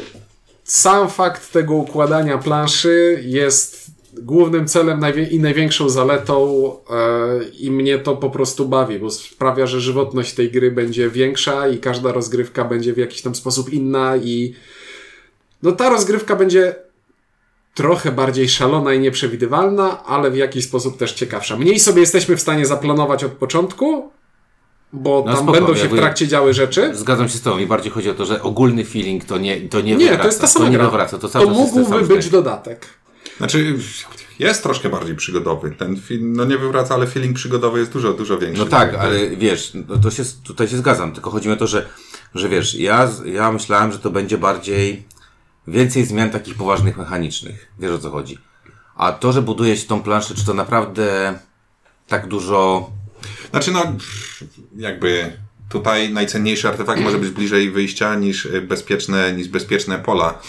sam 0.63 1.10
fakt 1.10 1.51
tego 1.51 1.74
układania 1.74 2.38
planszy 2.38 3.24
jest 3.25 3.91
głównym 4.13 4.67
celem 4.67 5.01
i 5.31 5.39
największą 5.39 5.89
zaletą 5.89 6.65
e, 6.89 7.43
i 7.60 7.71
mnie 7.71 8.00
to 8.00 8.15
po 8.15 8.29
prostu 8.29 8.67
bawi, 8.69 9.00
bo 9.00 9.10
sprawia, 9.10 9.67
że 9.67 9.81
żywotność 9.81 10.33
tej 10.33 10.51
gry 10.51 10.71
będzie 10.71 11.10
większa 11.10 11.67
i 11.67 11.77
każda 11.77 12.12
rozgrywka 12.12 12.65
będzie 12.65 12.93
w 12.93 12.98
jakiś 12.98 13.21
tam 13.21 13.36
sposób 13.36 13.74
inna 13.74 14.17
i 14.17 14.53
no 15.63 15.72
ta 15.72 15.89
rozgrywka 15.89 16.36
będzie 16.36 16.75
trochę 17.74 18.12
bardziej 18.12 18.50
szalona 18.50 18.94
i 18.94 19.00
nieprzewidywalna, 19.00 20.03
ale 20.06 20.32
w 20.32 20.36
jakiś 20.36 20.65
sposób 20.65 20.98
też 20.98 21.13
ciekawsza. 21.13 21.58
Mniej 21.58 21.80
sobie 21.80 22.01
jesteśmy 22.01 22.38
w 22.38 22.41
stanie 22.41 22.65
zaplanować 22.65 23.24
od 23.24 23.32
początku, 23.32 24.12
bo 24.94 25.24
No 25.25 25.34
tam 25.34 25.44
spoko, 25.44 25.51
będą 25.51 25.75
się 25.75 25.88
w 25.89 25.96
trakcie 25.96 26.27
działy 26.27 26.53
rzeczy. 26.53 26.96
Zgadzam 26.96 27.30
się 27.30 27.38
z 27.38 27.41
tobą. 27.41 27.58
Mi 27.58 27.68
bardziej 27.68 27.91
chodzi 27.91 28.10
o 28.10 28.13
to, 28.13 28.25
że 28.25 28.41
ogólny 28.41 28.86
feeling 28.86 29.25
to 29.25 29.38
nie, 29.38 29.62
to 29.62 29.82
nie, 29.82 29.96
Nie, 29.96 29.98
wywraca. 29.98 30.22
to 30.22 30.27
jest 30.27 30.41
ta 30.41 30.48
sama 30.48 30.65
to 30.65 30.72
nie 30.72 30.77
gra. 30.77 30.86
wywraca. 30.86 31.18
To, 31.18 31.30
cały 31.30 31.46
to 31.46 31.51
mógłby 31.51 32.01
być 32.08 32.30
dodatek. 32.30 32.88
Znaczy, 33.38 33.75
jest 34.39 34.63
troszkę 34.63 34.89
bardziej 34.89 35.15
przygodowy. 35.15 35.72
Ten 35.72 35.98
film, 35.98 36.34
no 36.36 36.46
nie 36.46 36.58
wywraca, 36.58 36.94
ale 36.96 37.08
feeling 37.08 37.36
przygodowy 37.36 37.80
jest 37.80 37.91
dużo, 37.91 38.13
dużo 38.13 38.38
większy. 38.38 38.63
No 38.63 38.70
tak, 38.70 38.94
ale 38.96 39.30
wiesz, 39.30 39.72
no 39.88 39.98
to 39.98 40.12
się, 40.12 40.24
tutaj 40.44 40.68
się 40.68 40.77
zgadzam, 40.77 41.13
tylko 41.13 41.30
chodzi 41.32 41.48
mi 41.48 41.53
o 41.53 41.58
to, 41.58 41.68
że, 41.68 41.86
że 42.36 42.50
wiesz, 42.50 42.75
ja, 42.75 43.10
ja 43.25 43.51
myślałem, 43.51 43.91
że 43.91 44.00
to 44.00 44.10
będzie 44.10 44.38
bardziej 44.38 45.03
więcej 45.68 46.06
zmian 46.06 46.30
takich 46.30 46.56
poważnych, 46.56 46.98
mechanicznych. 46.98 47.72
Wiesz 47.80 47.91
o 47.91 48.00
co 48.00 48.10
chodzi. 48.10 48.38
A 48.96 49.12
to, 49.12 49.32
że 49.34 49.41
buduje 49.41 49.77
się 49.77 49.88
tą 49.88 50.01
planszę, 50.01 50.36
czy 50.36 50.46
to 50.46 50.53
naprawdę 50.53 51.39
tak 52.08 52.27
dużo... 52.27 52.89
Znaczy, 53.51 53.72
no, 53.72 53.84
jakby 54.77 55.38
tutaj 55.70 56.13
najcenniejszy 56.13 56.68
artefakt 56.68 57.01
może 57.01 57.18
być 57.18 57.30
bliżej 57.30 57.72
wyjścia 57.72 58.15
niż 58.15 58.48
bezpieczne, 58.68 59.34
niż 59.34 59.48
bezpieczne 59.48 60.00
pola. 60.00 60.34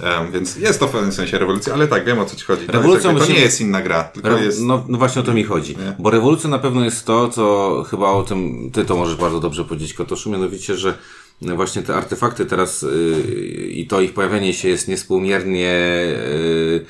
Em, 0.00 0.32
Więc 0.32 0.56
jest 0.56 0.80
to 0.80 0.88
w 0.88 0.90
pewnym 0.90 1.12
sensie 1.12 1.38
rewolucja, 1.38 1.74
ale 1.74 1.88
tak, 1.88 2.04
wiem 2.04 2.18
o 2.18 2.24
co 2.24 2.36
ci 2.36 2.44
chodzi. 2.44 2.66
To, 2.66 2.72
jakby, 2.72 3.00
to 3.00 3.12
musimy- 3.12 3.34
nie 3.34 3.40
jest 3.40 3.60
inna 3.60 3.82
gra, 3.82 4.04
tylko 4.04 4.28
Re- 4.28 4.44
jest... 4.44 4.60
no, 4.62 4.84
no 4.88 4.98
właśnie 4.98 5.20
o 5.20 5.24
to 5.24 5.34
mi 5.34 5.44
chodzi. 5.44 5.76
Nie? 5.76 5.94
Bo 5.98 6.10
rewolucja 6.10 6.50
na 6.50 6.58
pewno 6.58 6.84
jest 6.84 7.06
to, 7.06 7.28
co 7.28 7.84
chyba 7.90 8.10
o 8.10 8.22
tym 8.22 8.70
ty 8.72 8.84
to 8.84 8.96
możesz 8.96 9.16
bardzo 9.16 9.40
dobrze 9.40 9.64
powiedzieć, 9.64 9.94
Kotoszu, 9.94 10.30
mianowicie, 10.30 10.76
że 10.76 10.98
właśnie 11.42 11.82
te 11.82 11.94
artefakty 11.94 12.46
teraz 12.46 12.82
yy, 12.82 12.90
i 13.66 13.86
to 13.86 14.00
ich 14.00 14.14
pojawienie 14.14 14.54
się 14.54 14.68
jest 14.68 14.88
niespółmiernie 14.88 15.60
yy, 15.60 16.84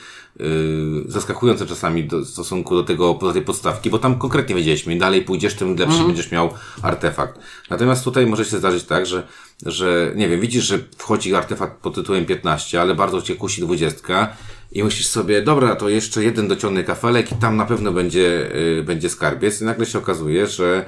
yy, 0.47 1.05
zaskakujące 1.07 1.67
czasami 1.67 2.05
do, 2.05 2.21
w 2.21 2.29
stosunku 2.29 2.75
do 2.75 2.85
tego, 2.85 3.15
do 3.15 3.33
tej 3.33 3.43
podstawki, 3.43 3.91
bo 3.91 3.99
tam 3.99 4.19
konkretnie 4.19 4.55
wiedzieliśmy, 4.55 4.93
im 4.93 4.99
dalej 4.99 5.23
pójdziesz, 5.23 5.55
tym 5.55 5.77
lepszy 5.77 6.05
będziesz 6.07 6.31
miał 6.31 6.51
artefakt. 6.83 7.41
Natomiast 7.71 8.05
tutaj 8.05 8.27
może 8.27 8.45
się 8.45 8.59
zdarzyć 8.59 8.85
tak, 8.85 9.07
że, 9.07 9.27
że 9.67 10.13
nie 10.17 10.29
wiem, 10.29 10.41
widzisz, 10.41 10.65
że 10.65 10.79
wchodzi 10.99 11.35
artefakt 11.35 11.81
pod 11.81 11.95
tytułem 11.95 12.27
15, 12.27 12.81
ale 12.81 12.95
bardzo 12.95 13.23
cię 13.23 13.37
kusi 13.37 13.63
20 13.63 14.37
i 14.73 14.85
myślisz 14.85 15.07
sobie, 15.07 15.43
dobra, 15.43 15.77
to 15.77 15.89
jeszcze 15.89 16.25
jeden 16.25 16.49
dociągny 16.49 16.85
kafelek 16.85 17.33
i 17.33 17.35
tam 17.35 17.57
na 17.57 17.67
pewno 17.67 17.93
będzie, 17.93 18.51
będzie 18.85 19.09
skarbiec 19.09 19.61
i 19.61 19.65
nagle 19.65 19.87
się 19.87 19.99
okazuje, 19.99 20.47
że 20.47 20.87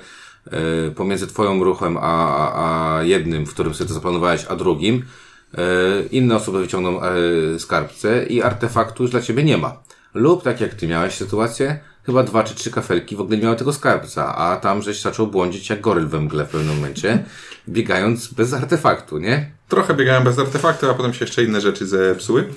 pomiędzy 0.95 1.27
twoją 1.27 1.65
ruchem 1.65 1.97
a, 1.97 2.01
a, 2.01 2.97
a 2.99 3.03
jednym, 3.03 3.47
w 3.47 3.55
którym 3.55 3.75
sobie 3.75 3.89
to 3.89 3.95
zaplanowałeś, 3.95 4.45
a 4.49 4.57
drugim, 4.57 4.95
yy, 4.95 5.63
inne 6.11 6.37
osoby 6.37 6.61
wyciągną 6.61 7.01
skarbce 7.59 8.27
i 8.27 8.43
artefaktu 8.43 9.03
już 9.03 9.13
dla 9.13 9.21
ciebie 9.21 9.45
nie 9.45 9.59
ma. 9.59 9.77
Lub 10.15 10.43
tak 10.43 10.61
jak 10.61 10.75
ty 10.75 10.89
miałeś 10.89 11.15
sytuację, 11.15 11.79
chyba 12.07 12.23
dwa 12.23 12.45
czy 12.45 12.55
trzy 12.55 12.71
kafelki 12.71 13.17
w 13.17 13.21
ogóle 13.21 13.37
nie 13.37 13.43
miały 13.43 13.57
tego 13.57 13.73
skarbca, 13.73 14.37
a 14.37 14.57
tam 14.57 14.83
żeś 14.83 15.01
zaczął 15.01 15.27
błądzić 15.27 15.71
jak 15.71 15.81
goryl 15.81 16.07
we 16.07 16.21
mgle 16.21 16.45
w 16.45 16.49
pewnym 16.49 16.77
momencie, 16.77 17.25
biegając 17.69 18.27
bez 18.29 18.53
artefaktu, 18.53 19.19
nie? 19.19 19.51
Trochę 19.69 19.95
biegałem 19.95 20.25
bez 20.25 20.39
artefaktu, 20.39 20.91
a 20.91 20.95
potem 20.95 21.15
się 21.15 21.25
jeszcze 21.25 21.45
inne 21.45 21.61
rzeczy 21.61 21.87
zepsuły. 21.87 22.49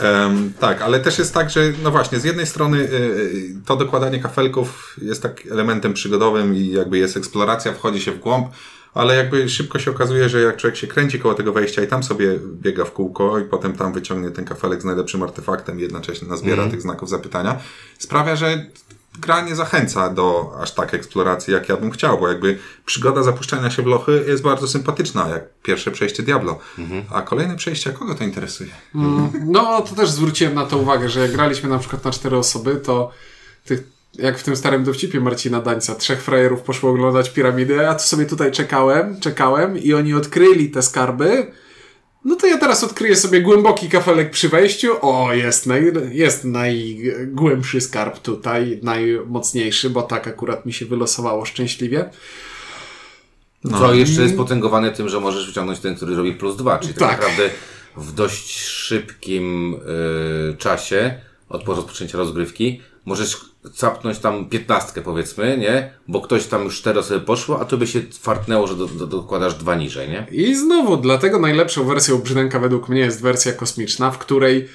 Em, 0.00 0.52
tak, 0.60 0.82
ale 0.82 1.00
też 1.00 1.18
jest 1.18 1.34
tak, 1.34 1.50
że 1.50 1.60
no 1.82 1.90
właśnie, 1.90 2.20
z 2.20 2.24
jednej 2.24 2.46
strony 2.46 2.78
y, 2.78 3.54
to 3.66 3.76
dokładanie 3.76 4.20
kafelków 4.20 4.96
jest 5.02 5.22
tak 5.22 5.46
elementem 5.50 5.94
przygodowym 5.94 6.56
i 6.56 6.68
jakby 6.68 6.98
jest 6.98 7.16
eksploracja, 7.16 7.72
wchodzi 7.72 8.00
się 8.00 8.12
w 8.12 8.18
głąb, 8.18 8.48
ale 8.94 9.16
jakby 9.16 9.48
szybko 9.48 9.78
się 9.78 9.90
okazuje, 9.90 10.28
że 10.28 10.40
jak 10.40 10.56
człowiek 10.56 10.76
się 10.76 10.86
kręci 10.86 11.20
koło 11.20 11.34
tego 11.34 11.52
wejścia 11.52 11.82
i 11.82 11.86
tam 11.86 12.02
sobie 12.02 12.38
biega 12.62 12.84
w 12.84 12.92
kółko 12.92 13.38
i 13.38 13.44
potem 13.44 13.72
tam 13.72 13.92
wyciągnie 13.92 14.30
ten 14.30 14.44
kafelek 14.44 14.82
z 14.82 14.84
najlepszym 14.84 15.22
artefaktem 15.22 15.78
i 15.78 15.82
jednocześnie 15.82 16.28
nazbiera 16.28 16.68
tych 16.68 16.82
znaków 16.82 17.08
zapytania, 17.08 17.58
sprawia, 17.98 18.36
że 18.36 18.66
gra 19.18 19.40
nie 19.40 19.56
zachęca 19.56 20.10
do 20.10 20.52
aż 20.60 20.74
tak 20.74 20.94
eksploracji, 20.94 21.52
jak 21.52 21.68
ja 21.68 21.76
bym 21.76 21.90
chciał, 21.90 22.18
bo 22.18 22.28
jakby 22.28 22.58
przygoda 22.86 23.22
zapuszczania 23.22 23.70
się 23.70 23.82
w 23.82 23.86
lochy 23.86 24.24
jest 24.28 24.42
bardzo 24.42 24.68
sympatyczna, 24.68 25.28
jak 25.28 25.42
pierwsze 25.62 25.90
przejście 25.90 26.22
Diablo. 26.22 26.58
A 27.10 27.22
kolejne 27.22 27.56
przejście, 27.56 27.92
kogo 27.92 28.14
to 28.14 28.24
interesuje? 28.24 28.70
No, 29.46 29.80
to 29.80 29.94
też 29.94 30.10
zwróciłem 30.10 30.54
na 30.54 30.66
to 30.66 30.78
uwagę, 30.78 31.08
że 31.08 31.20
jak 31.20 31.32
graliśmy 31.32 31.68
na 31.68 31.78
przykład 31.78 32.04
na 32.04 32.10
cztery 32.10 32.36
osoby, 32.36 32.76
to 32.76 33.10
tych, 33.64 33.82
jak 34.14 34.38
w 34.38 34.42
tym 34.42 34.56
starym 34.56 34.84
dowcipie 34.84 35.20
Marcina 35.20 35.60
Dańca, 35.60 35.94
trzech 35.94 36.22
frajerów 36.22 36.62
poszło 36.62 36.90
oglądać 36.90 37.30
piramidę, 37.30 37.90
a 37.90 37.94
to 37.94 38.02
sobie 38.02 38.26
tutaj 38.26 38.52
czekałem, 38.52 39.20
czekałem 39.20 39.78
i 39.78 39.94
oni 39.94 40.14
odkryli 40.14 40.70
te 40.70 40.82
skarby. 40.82 41.52
No 42.24 42.36
to 42.36 42.46
ja 42.46 42.58
teraz 42.58 42.84
odkryję 42.84 43.16
sobie 43.16 43.40
głęboki 43.40 43.88
kafelek 43.88 44.30
przy 44.30 44.48
wejściu. 44.48 44.92
O, 45.02 45.32
jest, 45.32 45.66
naj, 45.66 45.92
jest 46.10 46.44
najgłębszy 46.44 47.80
skarb 47.80 48.18
tutaj, 48.18 48.80
najmocniejszy, 48.82 49.90
bo 49.90 50.02
tak 50.02 50.26
akurat 50.26 50.66
mi 50.66 50.72
się 50.72 50.86
wylosowało 50.86 51.44
szczęśliwie. 51.44 52.10
Co 53.70 53.94
jeszcze 53.94 54.22
jest 54.22 54.36
potęgowane 54.36 54.92
tym, 54.92 55.08
że 55.08 55.20
możesz 55.20 55.46
wyciągnąć 55.46 55.80
ten, 55.80 55.94
który 55.94 56.16
robi 56.16 56.32
plus 56.32 56.56
dwa, 56.56 56.78
czyli 56.78 56.94
tak, 56.94 57.10
Tak. 57.10 57.20
naprawdę 57.20 57.50
w 57.96 58.12
dość 58.12 58.58
szybkim 58.58 59.74
y, 60.52 60.56
czasie 60.56 61.20
od 61.48 61.68
rozpoczęcia 61.68 62.18
rozgrywki 62.18 62.80
możesz 63.04 63.40
capnąć 63.74 64.18
tam 64.18 64.48
piętnastkę 64.48 65.02
powiedzmy, 65.02 65.58
nie? 65.58 65.92
Bo 66.08 66.20
ktoś 66.20 66.46
tam 66.46 66.64
już 66.64 66.78
cztery 66.78 66.98
osoby 66.98 67.20
poszło, 67.20 67.60
a 67.60 67.64
to 67.64 67.76
by 67.76 67.86
się 67.86 68.00
fartnęło, 68.20 68.66
że 68.66 68.76
do, 68.76 68.86
do, 68.86 69.06
dokładasz 69.06 69.54
dwa 69.54 69.74
niżej, 69.74 70.08
nie? 70.08 70.26
I 70.30 70.54
znowu, 70.54 70.96
dlatego 70.96 71.38
najlepszą 71.38 71.84
wersją 71.84 72.18
brzdęka 72.18 72.58
według 72.58 72.88
mnie 72.88 73.00
jest 73.00 73.22
wersja 73.22 73.52
kosmiczna, 73.52 74.10
w 74.10 74.18
której 74.18 74.68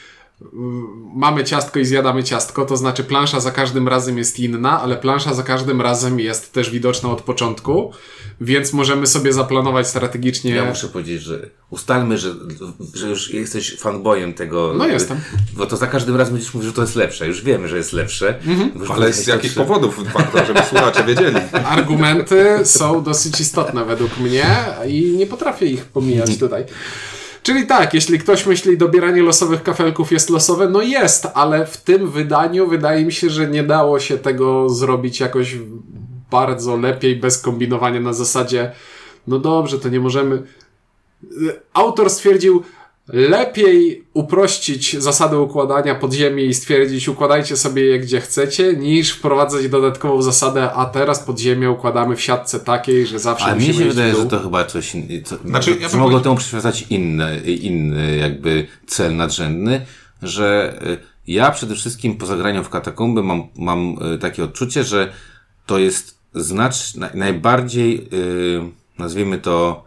mamy 1.15 1.43
ciastko 1.43 1.79
i 1.79 1.85
zjadamy 1.85 2.23
ciastko, 2.23 2.65
to 2.65 2.77
znaczy 2.77 3.03
plansza 3.03 3.39
za 3.39 3.51
każdym 3.51 3.87
razem 3.87 4.17
jest 4.17 4.39
inna, 4.39 4.81
ale 4.81 4.97
plansza 4.97 5.33
za 5.33 5.43
każdym 5.43 5.81
razem 5.81 6.19
jest 6.19 6.53
też 6.53 6.69
widoczna 6.69 7.09
od 7.09 7.21
początku, 7.21 7.91
więc 8.41 8.73
możemy 8.73 9.07
sobie 9.07 9.33
zaplanować 9.33 9.87
strategicznie. 9.87 10.51
Ja 10.51 10.65
muszę 10.65 10.87
powiedzieć, 10.87 11.21
że 11.21 11.49
ustalmy, 11.69 12.17
że, 12.17 12.33
że 12.93 13.09
już 13.09 13.33
jesteś 13.33 13.79
fanboyem 13.79 14.33
tego. 14.33 14.73
No 14.77 14.87
jestem. 14.87 15.17
Bo 15.53 15.65
to 15.65 15.77
za 15.77 15.87
każdym 15.87 16.15
razem 16.15 16.33
będziesz 16.33 16.53
mówił, 16.53 16.69
że 16.69 16.75
to 16.75 16.81
jest 16.81 16.95
lepsze. 16.95 17.27
Już 17.27 17.43
wiemy, 17.43 17.67
że 17.67 17.77
jest 17.77 17.93
lepsze. 17.93 18.39
Mhm. 18.47 18.71
Ale 18.91 19.13
z 19.13 19.27
jakich 19.27 19.51
że- 19.51 19.61
powodów 19.61 20.13
warto, 20.13 20.45
żeby 20.45 20.59
słuchacze 20.69 21.03
wiedzieli? 21.03 21.37
Argumenty 21.65 22.45
są 22.63 23.03
dosyć 23.03 23.39
istotne 23.39 23.85
według 23.85 24.17
mnie 24.17 24.45
i 24.87 25.11
nie 25.17 25.27
potrafię 25.27 25.65
ich 25.65 25.85
pomijać 25.85 26.37
tutaj. 26.37 26.65
Czyli 27.45 27.67
tak, 27.67 27.93
jeśli 27.93 28.19
ktoś 28.19 28.45
myśli, 28.45 28.77
dobieranie 28.77 29.21
losowych 29.21 29.63
kafelków 29.63 30.11
jest 30.11 30.29
losowe, 30.29 30.69
no 30.69 30.81
jest, 30.81 31.27
ale 31.33 31.65
w 31.65 31.77
tym 31.77 32.11
wydaniu 32.11 32.67
wydaje 32.67 33.05
mi 33.05 33.11
się, 33.11 33.29
że 33.29 33.47
nie 33.47 33.63
dało 33.63 33.99
się 33.99 34.17
tego 34.17 34.69
zrobić 34.69 35.19
jakoś 35.19 35.57
bardzo 36.31 36.77
lepiej, 36.77 37.15
bez 37.15 37.37
kombinowania 37.37 37.99
na 37.99 38.13
zasadzie, 38.13 38.71
no 39.27 39.39
dobrze, 39.39 39.79
to 39.79 39.89
nie 39.89 39.99
możemy. 39.99 40.43
Autor 41.73 42.09
stwierdził, 42.09 42.63
lepiej 43.07 44.03
uprościć 44.13 44.97
zasady 44.97 45.37
układania 45.37 45.95
podziemi 45.95 46.45
i 46.45 46.53
stwierdzić, 46.53 47.07
układajcie 47.07 47.57
sobie 47.57 47.83
je 47.85 47.99
gdzie 47.99 48.21
chcecie, 48.21 48.73
niż 48.73 49.11
wprowadzać 49.11 49.67
dodatkową 49.69 50.21
zasadę, 50.21 50.71
a 50.71 50.85
teraz 50.85 51.19
podziemie 51.19 51.71
układamy 51.71 52.15
w 52.15 52.21
siatce 52.21 52.59
takiej, 52.59 53.07
że 53.07 53.19
zawsze 53.19 53.45
A 53.45 53.55
mnie 53.55 53.73
się 53.73 53.85
wydaje, 53.85 54.15
że 54.15 54.25
to 54.25 54.39
chyba 54.39 54.65
coś. 54.65 54.93
Co, 55.23 55.35
Znaczy, 55.45 55.71
ja 55.71 55.75
mogło 55.87 55.97
powiedział- 55.97 56.21
temu 56.21 56.35
przywiązać 56.35 56.85
inny, 56.89 57.39
inny 57.39 58.17
jakby 58.17 58.67
cel 58.87 59.15
nadrzędny, 59.15 59.85
że 60.21 60.79
y, 60.87 60.97
ja 61.27 61.51
przede 61.51 61.75
wszystkim 61.75 62.17
po 62.17 62.25
zagraniu 62.25 62.63
w 62.63 62.69
katakumby 62.69 63.23
mam, 63.23 63.47
mam 63.57 63.97
y, 64.15 64.17
takie 64.17 64.43
odczucie, 64.43 64.83
że 64.83 65.13
to 65.65 65.77
jest 65.77 66.17
znacz, 66.35 66.95
na, 66.95 67.09
najbardziej, 67.13 68.07
y, 68.13 68.61
nazwijmy 68.99 69.37
to, 69.37 69.84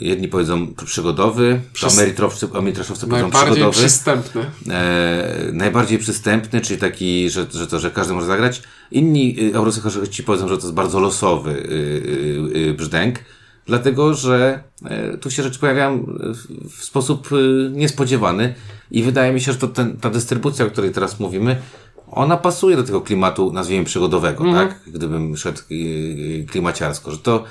jedni 0.00 0.28
powiedzą 0.28 0.74
przygodowy, 0.86 1.60
Przys- 1.74 1.92
Amerytrowcy, 1.92 2.48
Amerytrowcy 2.54 3.06
powiedzą 3.06 3.22
Najbardziej 3.28 3.52
przygodowy 3.52 3.78
przystępny. 3.78 4.44
e, 4.70 5.50
najbardziej 5.52 5.98
przystępny, 5.98 6.60
czyli 6.60 6.80
taki, 6.80 7.30
że, 7.30 7.46
że 7.54 7.66
to, 7.66 7.78
że 7.80 7.90
każdy 7.90 8.14
może 8.14 8.26
zagrać. 8.26 8.62
Inni 8.90 9.36
y, 9.42 9.54
eurosychości 9.54 10.22
powiedzą, 10.22 10.48
że 10.48 10.56
to 10.56 10.62
jest 10.62 10.74
bardzo 10.74 11.00
losowy 11.00 11.50
y, 11.50 11.54
y, 12.56 12.58
y, 12.70 12.74
brzdęk, 12.74 13.18
dlatego, 13.66 14.14
że 14.14 14.62
e, 14.84 15.18
tu 15.18 15.30
się 15.30 15.42
rzeczy 15.42 15.58
pojawiają 15.58 16.06
w, 16.70 16.84
sposób 16.84 17.32
y, 17.32 17.70
niespodziewany 17.74 18.54
i 18.90 19.02
wydaje 19.02 19.32
mi 19.32 19.40
się, 19.40 19.52
że 19.52 19.58
to 19.58 19.68
ten, 19.68 19.96
ta 19.96 20.10
dystrybucja, 20.10 20.66
o 20.66 20.70
której 20.70 20.90
teraz 20.90 21.20
mówimy, 21.20 21.56
ona 22.10 22.36
pasuje 22.36 22.76
do 22.76 22.82
tego 22.82 23.00
klimatu, 23.00 23.52
nazwijmy 23.52 23.84
przygodowego, 23.84 24.52
tak? 24.52 24.80
Gdybym 24.86 25.36
szedł 25.36 25.60
yy, 25.70 26.44
klimaciarsko, 26.44 27.10
że 27.10 27.18
to, 27.18 27.44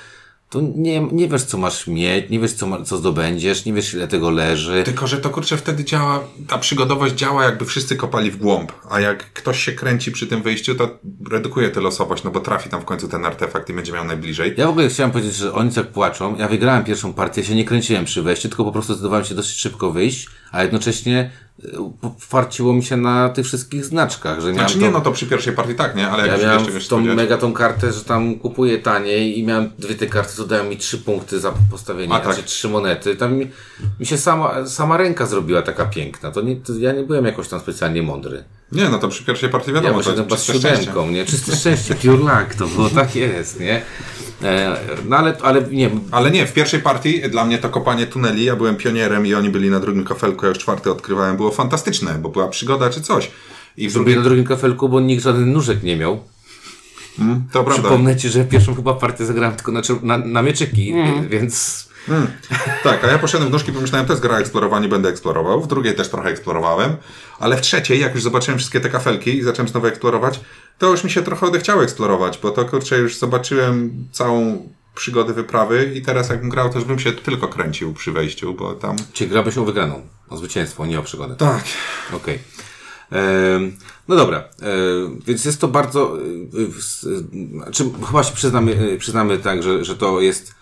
to 0.49 0.61
nie, 0.75 0.99
nie 1.11 1.27
wiesz, 1.27 1.43
co 1.43 1.57
masz 1.57 1.87
mieć, 1.87 2.29
nie 2.29 2.39
wiesz, 2.39 2.53
co, 2.53 2.67
ma, 2.67 2.81
co 2.81 2.97
zdobędziesz, 2.97 3.65
nie 3.65 3.73
wiesz, 3.73 3.93
ile 3.93 4.07
tego 4.07 4.29
leży. 4.29 4.83
Tylko, 4.83 5.07
że 5.07 5.17
to 5.17 5.29
kurczę 5.29 5.57
wtedy 5.57 5.83
działa, 5.83 6.23
ta 6.47 6.57
przygodowość 6.57 7.15
działa 7.15 7.43
jakby 7.43 7.65
wszyscy 7.65 7.95
kopali 7.95 8.31
w 8.31 8.37
głąb, 8.37 8.71
a 8.89 8.99
jak 8.99 9.33
ktoś 9.33 9.63
się 9.63 9.71
kręci 9.71 10.11
przy 10.11 10.27
tym 10.27 10.41
wyjściu, 10.41 10.75
to 10.75 10.99
redukuje 11.31 11.69
tę 11.69 11.81
losowość, 11.81 12.23
no 12.23 12.31
bo 12.31 12.39
trafi 12.39 12.69
tam 12.69 12.81
w 12.81 12.85
końcu 12.85 13.07
ten 13.07 13.25
artefakt 13.25 13.69
i 13.69 13.73
będzie 13.73 13.91
miał 13.91 14.05
najbliżej. 14.05 14.53
Ja 14.57 14.67
w 14.67 14.69
ogóle 14.69 14.89
chciałem 14.89 15.11
powiedzieć, 15.11 15.35
że 15.35 15.53
oni 15.53 15.71
tak 15.71 15.87
płaczą. 15.87 16.35
Ja 16.37 16.47
wygrałem 16.47 16.83
pierwszą 16.83 17.13
partię, 17.13 17.43
się 17.43 17.55
nie 17.55 17.65
kręciłem 17.65 18.05
przy 18.05 18.21
wejściu, 18.21 18.47
tylko 18.47 18.63
po 18.63 18.71
prostu 18.71 18.93
zdecydowałem 18.93 19.25
się 19.25 19.35
dosyć 19.35 19.57
szybko 19.57 19.91
wyjść, 19.91 20.27
a 20.51 20.63
jednocześnie 20.63 21.31
y, 21.63 21.71
farciło 22.19 22.73
mi 22.73 22.83
się 22.83 22.97
na 22.97 23.29
tych 23.29 23.45
wszystkich 23.45 23.85
znaczkach, 23.85 24.41
że 24.41 24.53
Znaczy 24.53 24.73
to... 24.73 24.81
nie, 24.81 24.91
no 24.91 25.01
to 25.01 25.11
przy 25.11 25.27
pierwszej 25.27 25.53
partii 25.53 25.75
tak, 25.75 25.95
nie? 25.95 26.07
Ale 26.09 26.27
jak 26.27 26.41
Ja 26.41 26.47
miałem 26.47 26.73
jeszcze 26.73 26.89
tą 26.89 27.01
mega 27.01 27.37
tą 27.37 27.53
kartę, 27.53 27.91
że 27.91 28.03
tam 28.03 28.35
kupuję 28.35 28.77
taniej 28.77 29.39
i 29.39 29.43
miałem 29.43 29.69
dwie 29.79 29.95
te 29.95 30.07
karty, 30.07 30.33
co 30.35 30.45
dają 30.45 30.63
mi 30.63 30.77
trzy 30.77 30.97
punkty 30.97 31.39
za 31.39 31.53
postawienie, 31.71 32.13
A, 32.13 32.19
tak. 32.19 32.35
trzy 32.35 32.69
monety. 32.69 33.15
Tam 33.15 33.33
mi, 33.33 33.47
mi 33.99 34.05
się 34.05 34.17
sama, 34.17 34.65
sama 34.67 34.97
ręka 34.97 35.25
zrobiła 35.25 35.61
taka 35.61 35.85
piękna. 35.85 36.31
To 36.31 36.41
nie, 36.41 36.55
to 36.55 36.73
ja 36.73 36.91
nie 36.91 37.03
byłem 37.03 37.25
jakoś 37.25 37.47
tam 37.47 37.59
specjalnie 37.59 38.03
mądry. 38.03 38.43
Nie, 38.71 38.89
no 38.89 38.99
to 38.99 39.07
przy 39.07 39.23
pierwszej 39.23 39.49
partii 39.49 39.69
Ja 39.69 39.75
wiadomo, 39.75 39.93
to 39.93 39.99
poszedłem 39.99 40.29
jest 40.29 40.45
chyba 40.45 40.59
z 40.59 40.61
siódemką, 40.61 41.11
nie? 41.11 41.25
Czyste 41.25 41.55
szczęście, 41.55 41.95
pure 41.95 42.17
luck, 42.17 42.55
to 42.57 42.67
było, 42.67 42.89
tak 42.89 43.15
jest, 43.15 43.59
nie? 43.59 43.81
E, 44.43 44.77
no 45.05 45.17
ale, 45.17 45.37
ale 45.41 45.61
nie, 45.61 45.89
Ale 46.11 46.31
nie, 46.31 46.47
w 46.47 46.53
pierwszej 46.53 46.79
partii 46.79 47.21
dla 47.29 47.45
mnie 47.45 47.57
to 47.57 47.69
kopanie 47.69 48.07
tuneli, 48.07 48.45
ja 48.45 48.55
byłem 48.55 48.75
pionierem 48.75 49.25
i 49.25 49.33
oni 49.33 49.49
byli 49.49 49.69
na 49.69 49.79
drugim 49.79 50.03
kafelku, 50.03 50.45
ja 50.45 50.49
już 50.49 50.57
czwarty 50.57 50.91
odkrywałem, 50.91 51.37
było 51.37 51.51
fantastyczne, 51.51 52.13
bo 52.13 52.29
była 52.29 52.47
przygoda 52.47 52.89
czy 52.89 53.01
coś. 53.01 53.31
I 53.77 53.89
w 53.89 53.93
drugiej, 53.93 54.15
na 54.15 54.21
drugim 54.21 54.45
kafelku, 54.45 54.89
bo 54.89 54.99
nikt 54.99 55.23
żaden 55.23 55.51
nóżek 55.51 55.83
nie 55.83 55.97
miał. 55.97 56.19
to 57.51 57.63
prawda. 57.63 57.83
Przypomnę 57.83 58.15
ci, 58.15 58.29
że 58.29 58.45
pierwszą 58.45 58.75
chyba 58.75 58.93
partię 58.93 59.25
zagrałem 59.25 59.55
tylko 59.55 59.71
na, 59.71 59.81
na, 60.01 60.17
na 60.17 60.41
mieczyki, 60.41 60.93
więc 61.29 61.89
Tak, 62.83 63.03
a 63.03 63.07
ja 63.07 63.19
poszedłem 63.19 63.49
w 63.49 63.53
nóżki, 63.53 63.71
pomyślałem, 63.71 64.07
to 64.07 64.13
jest 64.13 64.23
gra 64.23 64.37
eksplorowanie, 64.37 64.87
będę 64.87 65.09
eksplorował. 65.09 65.61
W 65.61 65.67
drugiej 65.67 65.95
też 65.95 66.09
trochę 66.09 66.29
eksplorowałem, 66.29 66.95
ale 67.39 67.57
w 67.57 67.61
trzeciej, 67.61 67.99
jak 67.99 68.13
już 68.13 68.23
zobaczyłem 68.23 68.57
wszystkie 68.57 68.79
te 68.79 68.89
kafelki 68.89 69.37
i 69.37 69.43
zacząłem 69.43 69.67
znowu 69.67 69.87
eksplorować, 69.87 70.39
to 70.79 70.91
już 70.91 71.03
mi 71.03 71.11
się 71.11 71.21
trochę 71.21 71.45
odechciało 71.47 71.83
eksplorować, 71.83 72.37
bo 72.43 72.51
to 72.51 72.65
kurczę, 72.65 72.97
już 72.97 73.17
zobaczyłem 73.17 74.07
całą 74.11 74.67
przygodę 74.95 75.33
wyprawy 75.33 75.91
i 75.95 76.01
teraz 76.01 76.29
jakbym 76.29 76.49
grał, 76.49 76.69
to 76.69 76.75
już 76.79 76.87
bym 76.87 76.99
się 76.99 77.11
tylko 77.11 77.47
kręcił 77.47 77.93
przy 77.93 78.11
wejściu, 78.11 78.53
bo 78.53 78.73
tam... 78.73 78.95
Czyli 79.13 79.29
grałbyś 79.29 79.57
o 79.57 79.65
wygraną, 79.65 80.01
o 80.29 80.37
zwycięstwo, 80.37 80.85
nie 80.85 80.99
o 80.99 81.03
przygodę. 81.03 81.35
Tak. 81.35 81.63
Okej. 82.13 82.39
Em, 83.11 83.77
No 84.07 84.15
dobra, 84.15 84.43
więc 85.27 85.45
jest 85.45 85.61
to 85.61 85.67
bardzo, 85.67 86.17
w- 86.51 86.77
s- 86.79 87.07
e, 87.33 87.47
znaczy 87.63 87.83
chyba 88.07 88.23
się 88.23 88.33
przyznamy, 88.35 88.97
przyznamy 88.99 89.37
tak, 89.37 89.63
że, 89.63 89.85
że 89.85 89.95
to 89.95 90.21
jest 90.21 90.55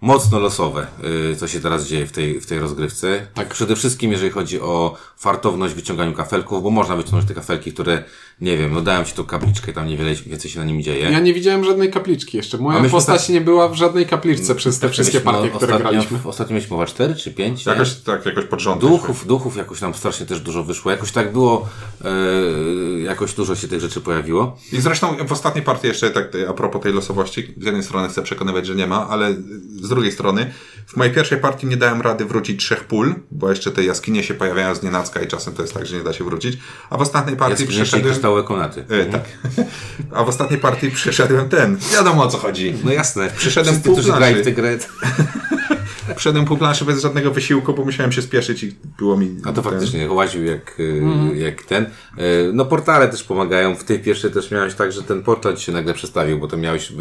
mocno 0.00 0.38
losowe, 0.38 0.86
e, 1.32 1.36
co 1.36 1.48
się 1.48 1.60
teraz 1.60 1.86
dzieje 1.86 2.06
w 2.06 2.12
tej, 2.12 2.40
w 2.40 2.46
tej 2.46 2.58
rozgrywce. 2.58 3.26
Tak. 3.34 3.48
Przede 3.48 3.76
wszystkim, 3.76 4.12
jeżeli 4.12 4.30
chodzi 4.30 4.60
o 4.60 4.96
fartowność 5.16 5.74
w 5.74 5.76
wyciąganiu 5.76 6.12
kafelków, 6.12 6.62
bo 6.62 6.70
można 6.70 6.96
wyciągnąć 6.96 7.28
te 7.28 7.34
kafelki, 7.34 7.72
które, 7.72 8.04
nie 8.40 8.56
wiem, 8.56 8.74
no 8.74 8.80
dałem 8.80 9.04
ci 9.04 9.12
tą 9.12 9.24
kapliczkę, 9.24 9.72
tam 9.72 9.86
niewiele 9.86 10.14
więcej 10.14 10.50
się 10.50 10.58
na 10.58 10.64
nimi 10.64 10.82
dzieje. 10.82 11.10
Ja 11.10 11.20
nie 11.20 11.34
widziałem 11.34 11.64
żadnej 11.64 11.90
kapliczki 11.90 12.36
jeszcze. 12.36 12.58
Moja 12.58 12.78
myśmy 12.78 12.90
postać 12.90 13.20
tak- 13.20 13.34
nie 13.34 13.40
była 13.40 13.68
w 13.68 13.74
żadnej 13.74 14.06
kapliczce 14.06 14.54
przez 14.54 14.78
te 14.78 14.88
wszystkie 14.88 15.18
Mieliśmy 15.18 15.32
partie, 15.32 15.48
które 15.48 15.74
ostatnio, 15.74 15.90
graliśmy. 15.90 16.18
Ostatnio 16.24 16.54
mieliśmy 16.54 16.76
chyba 16.76 16.86
4 16.86 17.14
czy 17.14 17.30
5? 17.30 17.66
Jakoś, 17.66 17.94
tak, 17.94 18.26
jakoś 18.26 18.44
pod 18.44 18.60
rząd. 18.60 18.80
Duchów, 18.80 19.26
duchów 19.26 19.56
jakoś 19.56 19.80
nam 19.80 19.94
strasznie 19.94 20.26
też 20.26 20.40
dużo 20.40 20.64
wyszło. 20.64 20.90
Jakoś 20.90 21.12
tak 21.12 21.32
było, 21.32 21.68
e, 22.04 22.10
jakoś 23.00 23.34
dużo 23.34 23.56
się 23.56 23.68
tych 23.68 23.80
rzeczy 23.80 24.00
pojawiło. 24.00 24.56
I 24.72 24.80
zresztą 24.80 25.16
w 25.26 25.32
ostatniej 25.32 25.64
partii 25.64 25.86
jeszcze 25.86 26.10
tak 26.10 26.32
a 26.48 26.52
propos 26.52 26.82
tej 26.82 26.92
losowości, 26.92 27.54
z 27.56 27.64
jednej 27.64 27.82
strony 27.82 28.08
chcę 28.08 28.22
przekonywać, 28.22 28.66
że 28.66 28.74
nie 28.74 28.86
ma, 28.86 29.08
ale 29.08 29.34
z 29.88 29.90
drugiej 29.90 30.12
strony 30.12 30.52
w 30.86 30.96
mojej 30.96 31.14
pierwszej 31.14 31.38
partii 31.38 31.66
nie 31.66 31.76
dałem 31.76 32.00
rady 32.00 32.24
wrócić 32.24 32.64
trzech 32.64 32.84
pól, 32.84 33.14
bo 33.30 33.50
jeszcze 33.50 33.70
te 33.70 33.84
jaskinie 33.84 34.22
się 34.22 34.34
pojawiają 34.34 34.74
z 34.74 34.82
nienacka 34.82 35.22
i 35.22 35.26
czasem 35.26 35.54
to 35.54 35.62
jest 35.62 35.74
tak, 35.74 35.86
że 35.86 35.96
nie 35.96 36.04
da 36.04 36.12
się 36.12 36.24
wrócić. 36.24 36.58
A 36.90 36.96
w 36.96 37.00
ostatniej 37.00 37.36
partii 37.36 37.62
Jaskinie 37.62 37.74
i 37.74 37.82
przeszedłem... 37.82 38.12
kryształowe 38.12 38.42
konaty. 38.42 38.84
E, 38.88 39.06
tak. 39.06 39.24
A 40.14 40.24
w 40.24 40.28
ostatniej 40.28 40.60
partii 40.60 40.90
przeszedłem 40.90 41.48
ten. 41.48 41.76
Wiadomo 41.92 42.22
o 42.22 42.28
co 42.28 42.38
chodzi. 42.38 42.74
No 42.84 42.92
jasne. 42.92 43.30
Przyszedłem 43.36 43.74
Wszyscy, 43.74 43.88
pół 43.88 43.96
którzy 43.96 44.12
grali 44.12 44.34
w 44.34 44.44
tę 44.44 44.52
grę. 44.52 44.78
Przeszedłem 46.16 46.44
pół 46.44 46.56
planszy 46.56 46.84
bez 46.84 47.02
żadnego 47.02 47.30
wysiłku, 47.30 47.74
bo 47.74 47.84
musiałem 47.84 48.12
się 48.12 48.22
spieszyć 48.22 48.62
i 48.62 48.74
było 48.98 49.16
mi... 49.16 49.36
A 49.44 49.52
to 49.52 49.62
faktycznie 49.62 50.10
łaził 50.10 50.44
jak, 50.44 50.76
Mhm. 51.02 51.36
jak 51.36 51.62
ten. 51.62 51.84
E, 51.84 51.88
No 52.52 52.64
portale 52.64 53.08
też 53.08 53.24
pomagają. 53.24 53.74
W 53.74 53.84
tej 53.84 53.98
pierwszej 54.00 54.30
też 54.30 54.50
miałeś 54.50 54.74
tak, 54.74 54.92
że 54.92 55.02
ten 55.02 55.22
portal 55.22 55.56
ci 55.56 55.64
się 55.64 55.72
nagle 55.72 55.94
przestawił, 55.94 56.38
bo 56.38 56.48
to 56.48 56.56
miałeś 56.56 56.90
e, 56.90 56.94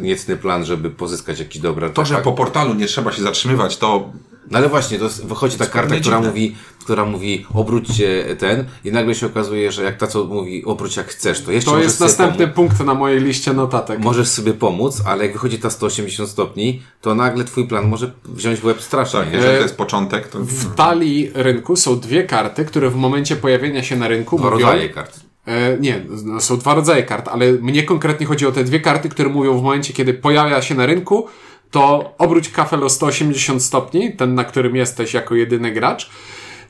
niecny 0.00 0.36
plan, 0.36 0.64
żeby 0.64 0.90
pozyskać 0.90 1.38
jakiś 1.38 1.62
dobra 1.62 1.88
To, 1.90 2.04
że 2.04 2.14
po 2.18 2.32
portalu 2.32 2.74
nie 2.74 2.86
trzeba 2.86 3.12
się 3.12 3.22
zatrzymywać, 3.22 3.76
to 3.76 4.12
No 4.50 4.58
ale 4.58 4.68
właśnie, 4.68 4.98
to 4.98 5.08
wychodzi 5.24 5.58
ta 5.58 5.66
karta, 5.66 5.96
która 6.00 6.20
mówi, 6.20 6.56
która 6.80 7.04
mówi 7.04 7.46
obróćcie 7.54 8.36
ten 8.38 8.64
i 8.84 8.92
nagle 8.92 9.14
się 9.14 9.26
okazuje, 9.26 9.72
że 9.72 9.82
jak 9.82 9.96
ta 9.96 10.06
co 10.06 10.24
mówi 10.24 10.64
obróć 10.64 10.96
jak 10.96 11.06
chcesz, 11.06 11.42
to 11.42 11.52
jeszcze 11.52 11.70
To 11.70 11.78
jest 11.78 12.00
następny 12.00 12.48
punkt 12.48 12.84
na 12.84 12.94
mojej 12.94 13.20
liście 13.20 13.52
notatek. 13.52 14.00
Możesz 14.00 14.28
sobie 14.28 14.54
pomóc, 14.54 15.02
ale 15.06 15.24
jak 15.24 15.32
wychodzi 15.32 15.58
ta 15.58 15.70
180 15.70 16.28
stopni, 16.28 16.82
to 17.00 17.14
nagle 17.14 17.44
twój 17.44 17.68
plan 17.68 17.88
może 17.88 18.12
wziąć 18.24 18.60
w 18.60 18.64
łeb 18.64 18.82
strasznie. 18.82 19.20
tak, 19.20 19.32
jeżeli 19.32 19.56
to 19.56 19.62
jest 19.62 19.76
początek, 19.76 20.28
to... 20.28 20.38
W 20.38 20.74
talii 20.74 21.30
rynku 21.34 21.76
są 21.76 22.00
dwie 22.00 22.24
karty, 22.24 22.64
które 22.64 22.90
w 22.90 22.96
momencie 22.96 23.36
pojawienia 23.36 23.82
się 23.82 23.96
na 23.96 24.08
rynku 24.08 24.38
Dwa 24.38 24.50
mówią... 24.50 24.66
rodzaje 24.66 24.88
kart. 24.88 25.20
E, 25.46 25.78
nie, 25.78 26.04
no, 26.24 26.40
są 26.40 26.58
dwa 26.58 26.74
rodzaje 26.74 27.02
kart, 27.02 27.28
ale 27.28 27.52
mnie 27.52 27.82
konkretnie 27.82 28.26
chodzi 28.26 28.46
o 28.46 28.52
te 28.52 28.64
dwie 28.64 28.80
karty, 28.80 29.08
które 29.08 29.28
mówią 29.28 29.58
w 29.58 29.62
momencie, 29.62 29.92
kiedy 29.92 30.14
pojawia 30.14 30.62
się 30.62 30.74
na 30.74 30.86
rynku, 30.86 31.26
to 31.70 32.12
obróć 32.18 32.48
kafel 32.48 32.84
o 32.84 32.88
180 32.90 33.62
stopni, 33.62 34.16
ten, 34.16 34.34
na 34.34 34.44
którym 34.44 34.76
jesteś 34.76 35.14
jako 35.14 35.34
jedyny 35.34 35.72
gracz. 35.72 36.10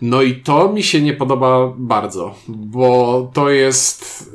No 0.02 0.22
i 0.22 0.34
to 0.36 0.72
mi 0.72 0.82
się 0.82 1.00
nie 1.02 1.12
podoba 1.14 1.72
bardzo, 1.76 2.34
bo 2.48 3.30
to 3.34 3.50
jest. 3.50 4.30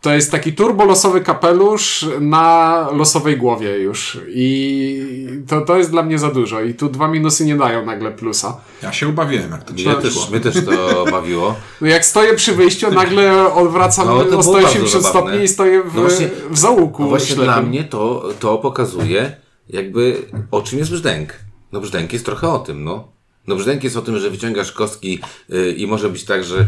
To 0.00 0.12
jest 0.14 0.30
taki 0.30 0.52
turbolosowy 0.52 1.20
kapelusz 1.20 2.06
na 2.20 2.88
losowej 2.92 3.36
głowie 3.36 3.78
już. 3.78 4.18
I 4.28 5.06
to, 5.48 5.60
to 5.60 5.76
jest 5.76 5.90
dla 5.90 6.02
mnie 6.02 6.18
za 6.18 6.30
dużo. 6.30 6.60
I 6.60 6.74
tu 6.74 6.88
dwa 6.88 7.08
minusy 7.08 7.44
nie 7.44 7.56
dają 7.56 7.86
nagle 7.86 8.10
plusa. 8.10 8.60
Ja 8.82 8.92
się 8.92 9.08
ubawiłem, 9.08 9.50
jak 9.50 9.64
to 9.64 9.72
Mnie 9.72 9.94
też, 9.94 10.30
mnie 10.30 10.40
też 10.40 10.54
to 10.64 10.70
bawiło. 11.10 11.54
No 11.80 11.86
jak 11.86 12.04
stoję 12.04 12.34
przy 12.34 12.52
wyjściu, 12.54 12.90
nagle 12.90 13.54
odwracam 13.54 14.06
No, 14.06 14.38
o 14.38 14.42
180 14.42 14.92
bardzo 14.92 15.08
stopni 15.08 15.42
i 15.42 15.48
stoję 15.48 15.82
w, 15.82 15.94
No 15.94 16.00
właśnie- 16.02 16.30
w 16.50 16.58
załuku. 16.58 17.02
No 17.02 17.08
właśnie 17.08 17.26
ślepym. 17.34 17.44
dla 17.44 17.62
mnie 17.62 17.84
to, 17.84 18.28
to 18.40 18.58
pokazuje 18.58 19.36
jakby 19.72 20.16
o 20.50 20.62
czym 20.62 20.78
jest 20.78 20.90
brzdęk. 20.90 21.34
No 21.72 21.80
brzdęk 21.80 22.12
jest 22.12 22.24
trochę 22.24 22.48
o 22.48 22.58
tym, 22.58 22.84
no. 22.84 23.12
No 23.46 23.56
brzdęk 23.56 23.84
jest 23.84 23.96
o 23.96 24.02
tym, 24.02 24.18
że 24.18 24.30
wyciągasz 24.30 24.72
kostki 24.72 25.20
yy, 25.48 25.72
i 25.72 25.86
może 25.86 26.08
być 26.08 26.24
tak, 26.24 26.44
że 26.44 26.66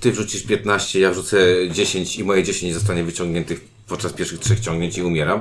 ty 0.00 0.12
wrzucisz 0.12 0.42
15, 0.42 1.00
ja 1.00 1.10
wrzucę 1.10 1.36
10 1.70 2.16
i 2.16 2.24
moje 2.24 2.42
10 2.42 2.74
zostanie 2.74 3.04
wyciągniętych 3.04 3.60
podczas 3.88 4.12
pierwszych 4.12 4.38
trzech 4.38 4.60
ciągnięć 4.60 4.98
i 4.98 5.02
umieram. 5.02 5.40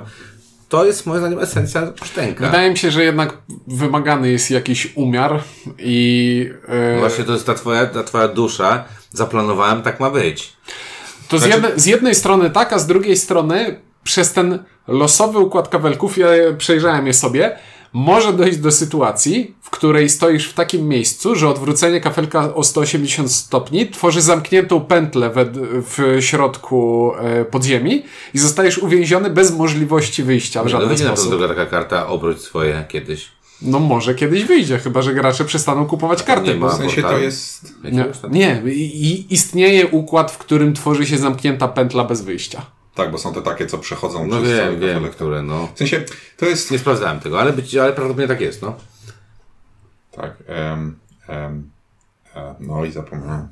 To 0.70 0.86
jest 0.86 1.06
moim 1.06 1.20
zdaniem 1.20 1.40
esencja 1.40 1.86
brzdęka. 2.02 2.46
Wydaje 2.46 2.72
mi 2.72 2.78
się, 2.78 2.92
że 2.92 3.04
jednak 3.04 3.38
wymagany 3.68 4.32
jest 4.32 4.52
jakiś 4.52 4.92
umiar 4.96 5.44
i 5.80 6.50
No 6.94 7.00
Właśnie 7.00 7.24
to 7.24 7.34
jest 7.34 7.46
ta 7.46 7.54
twoja, 7.54 7.86
ta 7.86 8.04
twoja 8.04 8.28
dusza. 8.28 8.84
Zaplanowałem, 9.12 9.82
tak 9.82 10.00
ma 10.00 10.10
być. 10.12 10.54
to 11.30 11.38
z, 11.40 11.42
Znaczy- 11.42 11.54
jedne, 11.62 11.80
z 11.80 11.86
jednej 11.86 12.16
strony 12.16 12.50
tak, 12.50 12.74
a 12.74 12.80
z 12.80 12.88
drugiej 12.88 13.18
strony 13.18 13.80
przez 14.04 14.34
ten 14.34 14.60
losowy 14.88 15.40
układ 15.40 15.70
kabelków, 15.70 16.18
ja 16.18 16.28
przejrzałem 16.58 17.08
je 17.08 17.14
sobie, 17.14 17.58
może 17.94 18.34
dojść 18.34 18.58
do 18.58 18.72
sytuacji, 18.72 19.56
w 19.62 19.70
której 19.70 20.10
stoisz 20.10 20.50
w 20.50 20.54
takim 20.54 20.88
miejscu, 20.88 21.36
że 21.36 21.50
odwrócenie 21.50 22.02
kafelka 22.02 22.54
o 22.56 22.64
180 22.64 23.32
stopni 23.32 23.88
tworzy 23.90 24.22
zamkniętą 24.22 24.82
pętlę 24.82 25.30
we, 25.30 25.46
w 25.56 26.18
środku 26.20 27.12
e, 27.20 27.46
podziemi 27.46 28.04
i 28.34 28.40
zostajesz 28.40 28.78
uwięziony 28.78 29.30
bez 29.30 29.52
możliwości 29.58 30.24
wyjścia 30.24 30.62
w 30.62 30.66
No 30.66 30.70
żaden 30.70 30.88
będzie 30.88 31.04
na 31.04 31.10
pewno 31.10 31.24
sposób. 31.24 31.40
druga 31.40 31.56
taka 31.56 31.70
karta, 31.70 32.08
obróć 32.08 32.42
swoje 32.42 32.86
kiedyś. 32.90 33.28
No 33.62 33.80
może 33.80 34.16
kiedyś 34.16 34.44
wyjdzie, 34.44 34.78
chyba 34.78 35.02
że 35.02 35.14
gracze 35.14 35.46
przestaną 35.46 35.86
kupować 35.86 36.24
karty. 36.24 36.48
nie 36.48 36.56
ma. 36.56 36.68
bo- 36.68 36.74
W 36.74 36.78
sensie 36.78 37.02
to 37.02 37.18
jest... 37.18 37.74
Nie, 37.84 38.04
tam- 38.06 38.32
nie 38.32 38.62
i 38.66 39.26
istnieje 39.30 39.88
układ, 39.88 40.32
w 40.32 40.38
którym 40.38 40.74
tworzy 40.74 41.06
się 41.06 41.18
zamknięta 41.18 41.68
pętla 41.68 42.04
bez 42.04 42.22
wyjścia. 42.22 42.66
Tak, 42.96 43.12
bo 43.12 43.18
są 43.18 43.34
te 43.34 43.42
takie, 43.42 43.68
co 43.68 43.78
przechodzą 43.78 44.28
No 44.28 44.38
przez 44.38 44.50
wiem, 44.50 44.66
cały 44.66 44.78
wiem, 44.78 45.10
które, 45.10 45.42
no. 45.42 45.70
W 45.76 45.78
sensie, 45.78 46.06
to 46.38 46.46
jest... 46.46 46.72
Nie 46.72 46.80
sprawdzałem 46.80 47.20
tego, 47.20 47.40
ale, 47.40 47.54
być, 47.54 47.76
ale 47.76 47.94
prawdopodobnie 47.94 48.28
tak 48.28 48.42
jest, 48.42 48.62
no. 48.62 48.76
Tak. 50.12 50.34
em, 50.48 51.00
em, 51.28 51.72
e, 52.36 52.56
no 52.60 52.86
i 52.86 52.92
zapomniałem. 52.92 53.48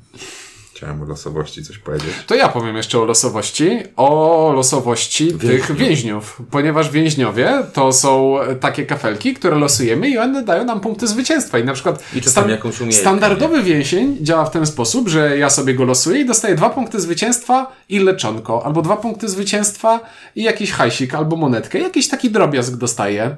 Chciałem 0.82 1.02
o 1.02 1.04
losowości 1.04 1.64
coś 1.64 1.78
powiedzieć. 1.78 2.10
To 2.26 2.34
ja 2.34 2.48
powiem 2.48 2.76
jeszcze 2.76 3.00
o 3.00 3.04
losowości. 3.04 3.82
O 3.96 4.52
losowości 4.56 5.32
tych 5.32 5.76
więźniów. 5.76 6.42
Ponieważ 6.50 6.90
więźniowie 6.90 7.62
to 7.72 7.92
są 7.92 8.38
takie 8.60 8.86
kafelki, 8.86 9.34
które 9.34 9.56
losujemy 9.56 10.08
i 10.08 10.18
one 10.18 10.44
dają 10.44 10.64
nam 10.64 10.80
punkty 10.80 11.06
zwycięstwa. 11.06 11.58
I 11.58 11.64
na 11.64 11.72
przykład 11.72 12.02
I 12.16 12.20
umiejętność, 12.40 12.96
standardowy 12.96 13.62
więzień 13.62 14.16
działa 14.20 14.44
w 14.44 14.50
ten 14.50 14.66
sposób, 14.66 15.08
że 15.08 15.38
ja 15.38 15.50
sobie 15.50 15.74
go 15.74 15.84
losuję 15.84 16.20
i 16.20 16.26
dostaję 16.26 16.54
dwa 16.54 16.70
punkty 16.70 17.00
zwycięstwa 17.00 17.72
i 17.88 17.98
leczonko. 17.98 18.66
Albo 18.66 18.82
dwa 18.82 18.96
punkty 18.96 19.28
zwycięstwa 19.28 20.00
i 20.36 20.42
jakiś 20.42 20.72
hajsik 20.72 21.14
albo 21.14 21.36
monetkę. 21.36 21.78
Jakiś 21.78 22.08
taki 22.08 22.30
drobiazg 22.30 22.76
dostaję. 22.76 23.36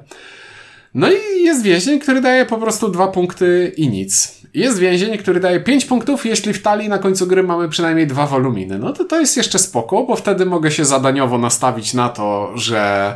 No 0.93 1.07
i 1.11 1.43
jest 1.43 1.63
więzień, 1.63 1.99
który 1.99 2.21
daje 2.21 2.45
po 2.45 2.57
prostu 2.57 2.89
dwa 2.89 3.07
punkty 3.07 3.73
i 3.77 3.89
nic. 3.89 4.35
Jest 4.55 4.79
więzień, 4.79 5.17
który 5.17 5.39
daje 5.39 5.59
pięć 5.59 5.85
punktów, 5.85 6.25
jeśli 6.25 6.53
w 6.53 6.61
talii 6.61 6.89
na 6.89 6.97
końcu 6.97 7.27
gry 7.27 7.43
mamy 7.43 7.69
przynajmniej 7.69 8.07
dwa 8.07 8.27
woluminy. 8.27 8.79
No 8.79 8.93
to 8.93 9.03
to 9.03 9.19
jest 9.19 9.37
jeszcze 9.37 9.59
spoko, 9.59 10.03
bo 10.03 10.15
wtedy 10.15 10.45
mogę 10.45 10.71
się 10.71 10.85
zadaniowo 10.85 11.37
nastawić 11.37 11.93
na 11.93 12.09
to, 12.09 12.51
że 12.55 13.15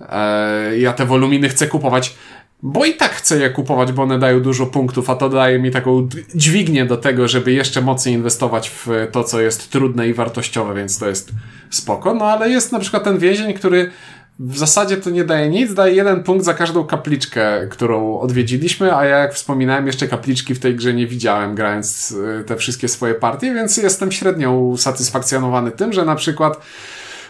e, 0.00 0.78
ja 0.78 0.92
te 0.92 1.06
woluminy 1.06 1.48
chcę 1.48 1.66
kupować, 1.66 2.14
bo 2.62 2.84
i 2.84 2.94
tak 2.94 3.12
chcę 3.12 3.38
je 3.38 3.50
kupować, 3.50 3.92
bo 3.92 4.02
one 4.02 4.18
dają 4.18 4.40
dużo 4.40 4.66
punktów, 4.66 5.10
a 5.10 5.14
to 5.14 5.28
daje 5.28 5.58
mi 5.58 5.70
taką 5.70 6.08
dźwignię 6.34 6.84
do 6.84 6.96
tego, 6.96 7.28
żeby 7.28 7.52
jeszcze 7.52 7.82
mocniej 7.82 8.14
inwestować 8.14 8.70
w 8.70 8.88
to, 9.12 9.24
co 9.24 9.40
jest 9.40 9.70
trudne 9.70 10.08
i 10.08 10.14
wartościowe, 10.14 10.74
więc 10.74 10.98
to 10.98 11.08
jest 11.08 11.32
spoko. 11.70 12.14
No 12.14 12.24
ale 12.24 12.50
jest 12.50 12.72
na 12.72 12.78
przykład 12.78 13.04
ten 13.04 13.18
więzień, 13.18 13.54
który 13.54 13.90
w 14.38 14.58
zasadzie 14.58 14.96
to 14.96 15.10
nie 15.10 15.24
daje 15.24 15.48
nic, 15.48 15.74
daje 15.74 15.94
jeden 15.94 16.22
punkt 16.22 16.44
za 16.44 16.54
każdą 16.54 16.84
kapliczkę, 16.84 17.66
którą 17.70 18.20
odwiedziliśmy, 18.20 18.96
a 18.96 19.04
ja 19.04 19.18
jak 19.18 19.34
wspominałem, 19.34 19.86
jeszcze 19.86 20.08
kapliczki 20.08 20.54
w 20.54 20.60
tej 20.60 20.76
grze 20.76 20.94
nie 20.94 21.06
widziałem, 21.06 21.54
grając 21.54 22.10
y, 22.10 22.44
te 22.46 22.56
wszystkie 22.56 22.88
swoje 22.88 23.14
partie, 23.14 23.54
więc 23.54 23.76
jestem 23.76 24.12
średnio 24.12 24.52
usatysfakcjonowany 24.52 25.70
tym, 25.70 25.92
że 25.92 26.04
na 26.04 26.14
przykład 26.14 26.60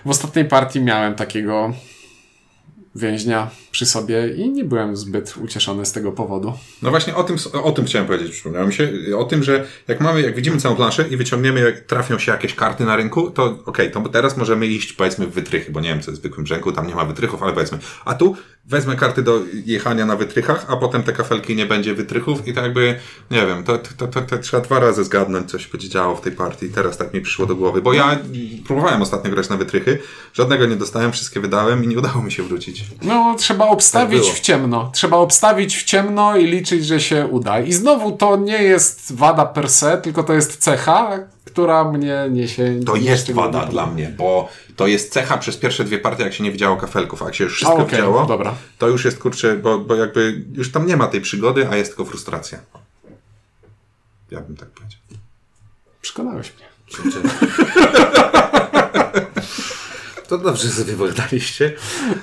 w 0.04 0.10
ostatniej 0.10 0.44
partii 0.44 0.80
miałem 0.80 1.14
takiego 1.14 1.72
więźnia 2.94 3.50
przy 3.70 3.86
sobie 3.86 4.28
i 4.28 4.50
nie 4.50 4.64
byłem 4.64 4.96
zbyt 4.96 5.36
ucieszony 5.36 5.86
z 5.86 5.92
tego 5.92 6.12
powodu. 6.12 6.52
No 6.82 6.90
właśnie 6.90 7.14
o 7.14 7.24
tym, 7.24 7.36
o 7.62 7.72
tym 7.72 7.84
chciałem 7.84 8.06
powiedzieć, 8.06 8.32
przypomniało 8.32 8.66
mi 8.66 8.72
się, 8.72 8.92
o 9.18 9.24
tym, 9.24 9.42
że 9.42 9.66
jak 9.88 10.00
mamy, 10.00 10.22
jak 10.22 10.36
widzimy 10.36 10.56
całą 10.56 10.76
planszę 10.76 11.08
i 11.08 11.16
wyciągniemy, 11.16 11.60
jak 11.60 11.80
trafią 11.80 12.18
się 12.18 12.32
jakieś 12.32 12.54
karty 12.54 12.84
na 12.84 12.96
rynku, 12.96 13.30
to 13.30 13.58
okej, 13.66 13.90
to 13.90 14.00
teraz 14.00 14.36
możemy 14.36 14.66
iść 14.66 14.92
powiedzmy 14.92 15.26
w 15.26 15.32
wytrychy, 15.32 15.72
bo 15.72 15.80
nie 15.80 15.88
wiem 15.88 16.00
co 16.00 16.10
jest 16.10 16.20
w 16.20 16.24
zwykłym 16.24 16.44
brzęku, 16.44 16.72
tam 16.72 16.86
nie 16.86 16.94
ma 16.94 17.04
wytrychów, 17.04 17.42
ale 17.42 17.52
powiedzmy, 17.52 17.78
a 18.04 18.14
tu 18.14 18.36
wezmę 18.64 18.96
karty 18.96 19.22
do 19.22 19.40
jechania 19.66 20.06
na 20.06 20.16
wytrychach, 20.16 20.66
a 20.68 20.76
potem 20.76 21.02
te 21.02 21.12
kafelki 21.12 21.56
nie 21.56 21.66
będzie 21.66 21.94
wytrychów 21.94 22.48
i 22.48 22.54
tak 22.54 22.64
jakby, 22.64 22.98
nie 23.30 23.46
wiem, 23.46 23.64
to, 23.64 23.78
to, 23.78 24.06
to, 24.06 24.22
to 24.22 24.38
trzeba 24.38 24.62
dwa 24.62 24.80
razy 24.80 25.04
zgadnąć, 25.04 25.50
co 25.50 25.58
się 25.58 25.68
będzie 25.72 25.88
działo 25.88 26.16
w 26.16 26.20
tej 26.20 26.32
partii. 26.32 26.68
Teraz 26.68 26.96
tak 26.96 27.14
mi 27.14 27.20
przyszło 27.20 27.46
do 27.46 27.56
głowy, 27.56 27.82
bo 27.82 27.92
ja 27.92 28.18
próbowałem 28.66 29.02
ostatnio 29.02 29.30
grać 29.30 29.48
na 29.48 29.56
wytrychy, 29.56 29.98
żadnego 30.34 30.66
nie 30.66 30.76
dostałem, 30.76 31.12
wszystkie 31.12 31.40
wydałem 31.40 31.84
i 31.84 31.88
nie 31.88 31.98
udało 31.98 32.22
mi 32.22 32.32
się 32.32 32.42
wrócić. 32.42 32.84
No, 33.02 33.34
trzeba 33.38 33.66
obstawić 33.66 34.26
Tak 34.26 34.36
w 34.36 34.40
ciemno. 34.40 34.90
Trzeba 34.94 35.16
obstawić 35.16 35.76
w 35.76 35.84
ciemno 35.84 36.36
i 36.36 36.46
liczyć, 36.46 36.86
że 36.86 37.00
się 37.00 37.26
uda. 37.26 37.60
I 37.60 37.72
znowu 37.72 38.12
to 38.16 38.36
nie 38.36 38.62
jest 38.62 39.14
wada 39.14 39.46
per 39.46 39.70
se, 39.70 39.98
tylko 39.98 40.22
to 40.22 40.32
jest 40.32 40.56
cecha, 40.56 41.18
która 41.52 41.92
mnie 41.92 42.26
niesie. 42.30 42.80
To 42.86 42.96
nie 42.96 43.10
jest 43.10 43.32
wada 43.32 43.52
powodu. 43.52 43.72
dla 43.72 43.86
mnie, 43.86 44.14
bo 44.18 44.48
to 44.76 44.86
jest 44.86 45.12
cecha 45.12 45.38
przez 45.38 45.56
pierwsze 45.56 45.84
dwie 45.84 45.98
partie, 45.98 46.22
jak 46.22 46.34
się 46.34 46.44
nie 46.44 46.52
widziało 46.52 46.76
kafelków, 46.76 47.22
a 47.22 47.24
jak 47.24 47.34
się 47.34 47.44
już 47.44 47.54
wszystko 47.54 47.78
A, 47.78 47.82
okej, 47.82 47.98
widziało, 47.98 48.26
dobra. 48.26 48.54
to 48.78 48.88
już 48.88 49.04
jest 49.04 49.18
kurczę, 49.18 49.56
bo, 49.56 49.78
bo 49.78 49.94
jakby 49.94 50.44
już 50.52 50.72
tam 50.72 50.86
nie 50.86 50.96
ma 50.96 51.06
tej 51.06 51.20
przygody, 51.20 51.68
a 51.68 51.76
jest 51.76 51.90
tylko 51.90 52.04
frustracja. 52.04 52.58
Ja 54.30 54.40
bym 54.40 54.56
tak 54.56 54.68
powiedział. 54.68 55.00
Przekonałeś 56.02 56.52
mnie. 56.56 56.66
To 60.32 60.38
dobrze 60.38 60.68
sobie 60.68 60.92
pogadaliście. 60.92 61.72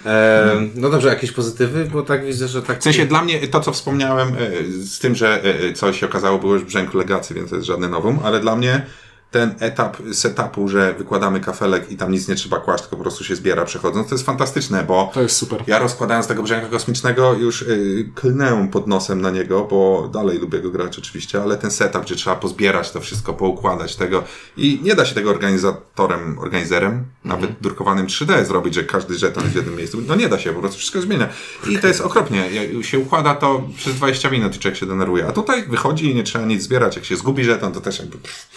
E, 0.05 0.67
no 0.75 0.89
dobrze, 0.89 1.09
jakieś 1.09 1.31
pozytywy, 1.31 1.85
bo 1.85 2.01
tak 2.01 2.25
widzę, 2.25 2.47
że 2.47 2.61
tak... 2.61 2.79
W 2.79 2.83
sensie 2.83 3.05
dla 3.05 3.21
mnie 3.21 3.47
to, 3.47 3.59
co 3.59 3.71
wspomniałem, 3.71 4.27
e, 4.27 4.63
z 4.81 4.99
tym, 4.99 5.15
że 5.15 5.43
e, 5.43 5.73
coś 5.73 5.99
się 5.99 6.05
okazało 6.05 6.39
było 6.39 6.53
już 6.53 6.63
w 6.63 6.65
brzęku 6.65 6.97
legacy, 6.97 7.33
więc 7.33 7.49
to 7.49 7.55
jest 7.55 7.67
żadne 7.67 7.89
nowum, 7.89 8.19
ale 8.23 8.39
dla 8.39 8.55
mnie 8.55 8.85
ten 9.31 9.55
etap 9.59 9.97
setupu, 10.13 10.67
że 10.67 10.93
wykładamy 10.93 11.39
kafelek 11.39 11.91
i 11.91 11.97
tam 11.97 12.11
nic 12.11 12.27
nie 12.27 12.35
trzeba 12.35 12.59
kłaść, 12.59 12.83
tylko 12.83 12.95
po 12.95 13.01
prostu 13.01 13.23
się 13.23 13.35
zbiera 13.35 13.65
przechodząc, 13.65 14.07
to 14.09 14.15
jest 14.15 14.25
fantastyczne, 14.25 14.83
bo 14.83 15.11
To 15.13 15.21
jest 15.21 15.35
super. 15.35 15.63
ja 15.67 15.79
rozkładając 15.79 16.27
tego 16.27 16.43
brzęka 16.43 16.67
kosmicznego 16.67 17.33
już 17.33 17.61
yy, 17.61 18.09
klnę 18.15 18.67
pod 18.71 18.87
nosem 18.87 19.21
na 19.21 19.31
niego, 19.31 19.67
bo 19.69 20.09
dalej 20.13 20.37
lubię 20.39 20.59
go 20.59 20.69
grać 20.69 20.99
oczywiście, 20.99 21.41
ale 21.41 21.57
ten 21.57 21.71
setup, 21.71 22.01
gdzie 22.01 22.15
trzeba 22.15 22.35
pozbierać 22.35 22.91
to 22.91 23.01
wszystko, 23.01 23.33
poukładać 23.33 23.95
tego 23.95 24.23
i 24.57 24.79
nie 24.83 24.95
da 24.95 25.05
się 25.05 25.15
tego 25.15 25.29
organizatorem, 25.29 26.39
organizerem, 26.39 27.05
nawet 27.25 27.51
drukowanym 27.61 28.07
3D 28.07 28.45
zrobić, 28.45 28.75
że 28.75 28.83
każdy 28.83 29.15
żeton 29.15 29.43
jest 29.43 29.53
w 29.53 29.57
jednym 29.57 29.75
miejscu. 29.75 30.01
No 30.07 30.15
nie 30.15 30.29
da 30.29 30.39
się, 30.39 30.53
po 30.53 30.59
prostu 30.59 30.77
wszystko 30.79 31.01
zmienia. 31.01 31.29
I 31.69 31.77
to 31.77 31.87
jest 31.87 32.01
okropnie. 32.01 32.51
Jak 32.51 32.85
się 32.85 32.99
układa 32.99 33.35
to 33.35 33.63
przez 33.77 33.95
20 33.95 34.29
minut 34.29 34.55
i 34.55 34.59
człowiek 34.59 34.79
się 34.79 34.85
denerwuje. 34.85 35.27
A 35.27 35.31
tutaj 35.31 35.67
wychodzi 35.67 36.11
i 36.11 36.15
nie 36.15 36.23
trzeba 36.23 36.45
nic 36.45 36.63
zbierać. 36.63 36.95
Jak 36.95 37.05
się 37.05 37.15
zgubi 37.15 37.43
żeton, 37.43 37.73
to 37.73 37.81
też 37.81 37.99
jakby 37.99 38.17
pff, 38.17 38.47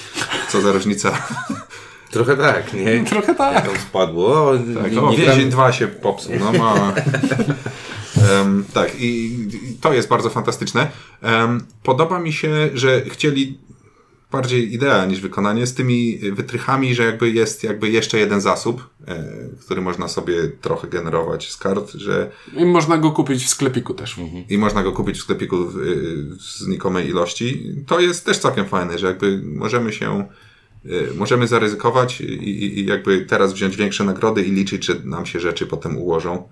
co 0.49 0.62
za 0.63 0.73
różnica. 0.73 1.19
Trochę 2.11 2.37
tak, 2.37 2.75
nie? 2.75 3.05
Trochę 3.11 3.35
tak. 3.35 3.67
Tam 3.67 3.79
spadło. 3.79 4.51
O, 4.51 4.59
Tak, 4.83 4.93
nie, 4.93 5.01
o, 5.01 5.11
nie 5.11 5.17
więzień 5.17 5.47
gram- 5.47 5.51
2 5.51 5.73
się 5.73 5.89
popsuł, 5.89 6.35
no 6.41 6.53
ma... 6.53 6.75
Em, 8.31 8.65
tak, 8.75 9.01
i, 9.01 9.33
i 9.71 9.77
to 9.81 9.93
jest 9.93 10.09
bardzo 10.09 10.31
fantastyczne. 10.31 10.91
Em, 11.23 11.61
podoba 11.83 12.21
mi 12.21 12.33
się, 12.33 12.71
że 12.75 13.01
chcieli 13.05 13.59
bardziej 14.33 14.75
idea 14.75 15.07
niż 15.07 15.21
wykonanie 15.21 15.67
z 15.67 15.75
tymi 15.75 16.19
wytrychami, 16.19 16.95
że 16.95 17.05
jakby 17.05 17.31
jest 17.31 17.65
jakby 17.65 17.91
jeszcze 17.91 18.19
jeden 18.19 18.41
zasób, 18.41 18.91
e, 19.09 19.25
który 19.61 19.81
można 19.81 20.09
sobie 20.09 20.35
trochę 20.61 20.89
generować 20.89 21.51
z 21.51 21.57
kart, 21.57 21.93
że 21.93 22.31
I 22.57 22.65
można 22.65 22.99
go 22.99 23.11
kupić 23.11 23.45
w 23.45 23.49
sklepiku 23.49 23.95
też. 23.95 24.17
i 24.49 24.59
można 24.59 24.83
go 24.83 24.93
kupić 24.93 25.19
w 25.19 25.23
sklepiku 25.23 25.67
w, 25.67 25.77
y, 25.77 26.37
w 26.39 26.43
znikomej 26.43 27.09
ilości. 27.09 27.75
To 27.87 28.01
jest 28.01 28.25
też 28.25 28.39
całkiem 28.39 28.67
fajne, 28.69 28.99
że 28.99 29.07
jakby 29.07 29.43
możemy 29.45 29.93
się 29.93 30.21
y, 30.21 30.25
możemy 31.15 31.47
zaryzykować 31.47 32.21
i, 32.21 32.79
i, 32.81 32.87
jakby 32.87 33.21
teraz 33.21 33.53
wziąć 33.53 33.77
większe 33.77 34.05
nagrody 34.05 34.43
i 34.43 34.51
liczyć, 34.51 34.85
że 34.85 34.95
nam 35.05 35.27
się 35.27 35.41
rzeczy 35.41 35.67
potem 35.67 35.99
ułożą. 35.99 36.49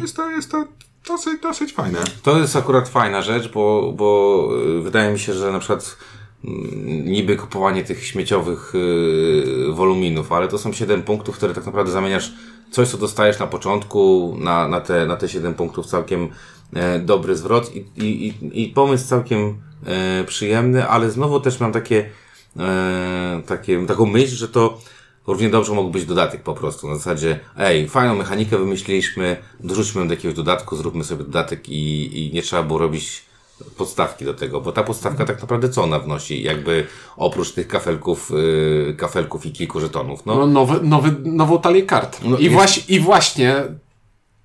Jest 0.00 0.16
to, 0.16 0.30
jest 0.30 0.50
to 0.50 0.64
dosyć, 1.08 1.42
dosyć 1.42 1.72
fajne. 1.72 1.98
To 2.22 2.38
jest 2.38 2.56
akurat 2.56 2.88
fajna 2.88 3.22
rzecz, 3.22 3.52
bo, 3.52 3.92
bo 3.96 4.48
y, 4.78 4.82
wydaje 4.82 5.12
mi 5.12 5.18
się, 5.18 5.34
że 5.34 5.52
na 5.52 5.58
przykład 5.58 5.96
mm, 6.44 7.04
niby 7.04 7.36
kupowanie 7.36 7.84
tych 7.84 8.06
śmieciowych 8.06 8.74
y, 8.74 9.72
woluminów, 9.72 10.32
ale 10.32 10.48
to 10.48 10.58
są 10.58 10.72
7 10.72 11.02
punktów, 11.02 11.36
które 11.36 11.54
tak 11.54 11.66
naprawdę 11.66 11.92
zamieniasz 11.92 12.32
coś, 12.70 12.88
co 12.88 12.98
dostajesz 12.98 13.38
na 13.38 13.46
początku, 13.46 14.36
na, 14.40 14.68
na, 14.68 14.80
te, 14.80 15.06
na 15.06 15.16
te 15.16 15.28
7 15.28 15.54
punktów 15.54 15.86
całkiem 15.86 16.28
e, 16.74 16.98
dobry 16.98 17.36
zwrot 17.36 17.76
i, 17.76 17.84
i, 17.96 18.28
i, 18.28 18.62
i 18.62 18.68
pomysł 18.68 19.08
całkiem 19.08 19.56
e, 19.86 20.24
przyjemny, 20.24 20.88
ale 20.88 21.10
znowu 21.10 21.40
też 21.40 21.60
mam 21.60 21.72
takie, 21.72 22.10
e, 22.58 23.42
takie 23.46 23.86
taką 23.86 24.06
myśl, 24.06 24.36
że 24.36 24.48
to 24.48 24.78
równie 25.26 25.48
dobrze 25.50 25.72
mógł 25.72 25.90
być 25.90 26.04
dodatek 26.04 26.42
po 26.42 26.54
prostu. 26.54 26.88
Na 26.88 26.96
zasadzie, 26.96 27.40
ej, 27.58 27.88
fajną 27.88 28.14
mechanikę 28.16 28.58
wymyśliliśmy, 28.58 29.36
dorzućmy 29.60 30.06
do 30.08 30.14
jakiegoś 30.14 30.36
dodatku, 30.36 30.76
zróbmy 30.76 31.04
sobie 31.04 31.24
dodatek 31.24 31.68
i, 31.68 32.18
i 32.26 32.32
nie 32.34 32.42
trzeba 32.42 32.62
było 32.62 32.78
robić 32.78 33.22
podstawki 33.76 34.24
do 34.24 34.34
tego, 34.34 34.60
bo 34.60 34.72
ta 34.72 34.82
podstawka 34.82 35.24
tak 35.24 35.40
naprawdę 35.40 35.68
co 35.68 35.82
ona 35.82 35.98
wnosi? 35.98 36.42
Jakby 36.42 36.86
oprócz 37.16 37.52
tych 37.52 37.68
kafelków, 37.68 38.30
yy, 38.30 38.94
kafelków 38.98 39.46
i 39.46 39.52
kilku 39.52 39.80
żetonów. 39.80 40.26
No, 40.26 40.34
No, 40.34 40.46
nowy, 40.46 40.80
nowy, 40.82 41.14
nową 41.24 41.58
talię 41.60 41.82
kart. 41.82 42.20
No, 42.24 42.38
I, 42.38 42.42
jest- 42.42 42.54
właśnie, 42.54 42.96
I 42.96 43.00
właśnie 43.00 43.62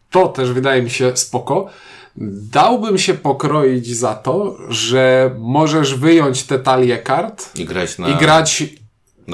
to 0.10 0.28
też 0.28 0.52
wydaje 0.52 0.82
mi 0.82 0.89
się 0.89 1.17
spoko. 1.17 1.67
Dałbym 2.52 2.97
się 2.97 3.13
pokroić 3.13 3.97
za 3.97 4.15
to, 4.15 4.58
że 4.69 5.36
możesz 5.39 5.95
wyjąć 5.95 6.43
tę 6.43 6.60
talię 6.60 6.97
kart 6.97 7.60
i 7.60 7.65
grać 7.65 7.97
na 7.97 8.10
i 8.10 8.15
grać 8.15 8.63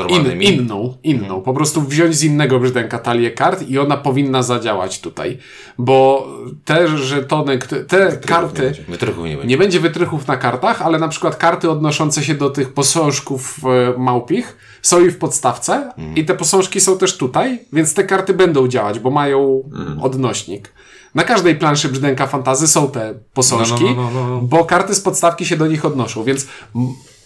in, 0.09 0.41
inną, 0.41 0.97
inną. 1.03 1.41
Po 1.41 1.53
prostu 1.53 1.81
wziąć 1.81 2.15
z 2.15 2.23
innego 2.23 2.59
brzdęka 2.59 2.99
talię 2.99 3.31
kart 3.31 3.69
i 3.69 3.79
ona 3.79 3.97
powinna 3.97 4.43
zadziałać 4.43 5.01
tutaj. 5.01 5.37
Bo 5.77 6.27
te 6.65 6.97
żetony, 6.97 7.59
te 7.87 8.17
karty, 8.17 8.61
będzie. 8.61 8.83
Wytrychów 8.87 9.25
nie 9.25 9.37
będzie. 9.37 9.47
nie 9.47 9.57
będzie 9.57 9.79
wytrychów 9.79 10.27
na 10.27 10.37
kartach, 10.37 10.81
ale 10.81 10.99
na 10.99 11.07
przykład 11.07 11.35
karty 11.35 11.71
odnoszące 11.71 12.23
się 12.23 12.35
do 12.35 12.49
tych 12.49 12.73
posążków 12.73 13.59
e, 13.65 13.99
małpich 13.99 14.57
są 14.81 15.05
i 15.05 15.09
w 15.09 15.17
podstawce 15.17 15.91
i 16.15 16.25
te 16.25 16.33
posążki 16.33 16.81
są 16.81 16.97
też 16.97 17.17
tutaj, 17.17 17.59
więc 17.73 17.93
te 17.93 18.03
karty 18.03 18.33
będą 18.33 18.67
działać, 18.67 18.99
bo 18.99 19.11
mają 19.11 19.63
odnośnik. 20.01 20.73
Na 21.15 21.23
każdej 21.23 21.55
planszy 21.55 21.89
brzdęka 21.89 22.27
fantazy 22.27 22.67
są 22.67 22.91
te 22.91 23.13
posążki, 23.33 23.83
No, 23.83 23.93
no, 23.95 24.11
no, 24.11 24.11
no, 24.11 24.29
no. 24.29 24.41
bo 24.41 24.65
karty 24.65 24.95
z 24.95 24.99
podstawki 25.01 25.45
się 25.45 25.57
do 25.57 25.67
nich 25.67 25.85
odnoszą, 25.85 26.23
więc 26.23 26.47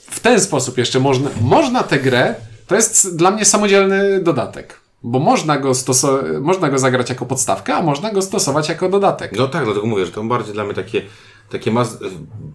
w 0.09 0.19
ten 0.19 0.41
sposób 0.41 0.77
jeszcze 0.77 0.99
można, 0.99 1.29
można 1.41 1.83
tę 1.83 1.99
grę, 1.99 2.35
to 2.67 2.75
jest 2.75 3.15
dla 3.17 3.31
mnie 3.31 3.45
samodzielny 3.45 4.19
dodatek. 4.23 4.79
Bo 5.03 5.19
można 5.19 5.57
go, 5.57 5.71
stoso- 5.71 6.41
można 6.41 6.69
go 6.69 6.79
zagrać 6.79 7.09
jako 7.09 7.25
podstawkę, 7.25 7.75
a 7.75 7.81
można 7.81 8.11
go 8.11 8.21
stosować 8.21 8.69
jako 8.69 8.89
dodatek. 8.89 9.31
No 9.37 9.47
tak, 9.47 9.65
dlatego 9.65 9.85
mówię, 9.87 10.05
że 10.05 10.11
to 10.11 10.23
bardziej 10.23 10.53
dla 10.53 10.63
mnie 10.63 10.73
takie, 10.73 11.01
takie 11.49 11.71
mas- 11.71 11.97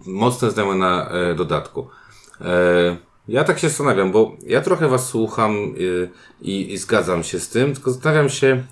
mocne 0.05 0.51
zdanie 0.51 0.75
na 0.75 1.09
e, 1.09 1.35
dodatku. 1.35 1.87
E, 2.41 2.97
Ja 3.27 3.43
tak 3.43 3.59
się 3.59 3.69
zastanawiam, 3.69 4.11
bo 4.11 4.31
ja 4.45 4.61
trochę 4.61 4.87
was 4.87 5.05
słucham 5.07 5.55
y, 5.77 6.09
i, 6.41 6.73
i 6.73 6.77
zgadzam 6.77 7.23
się 7.23 7.39
z 7.39 7.49
tym, 7.49 7.73
tylko 7.73 7.91
zastanawiam 7.91 8.29
się, 8.29 8.63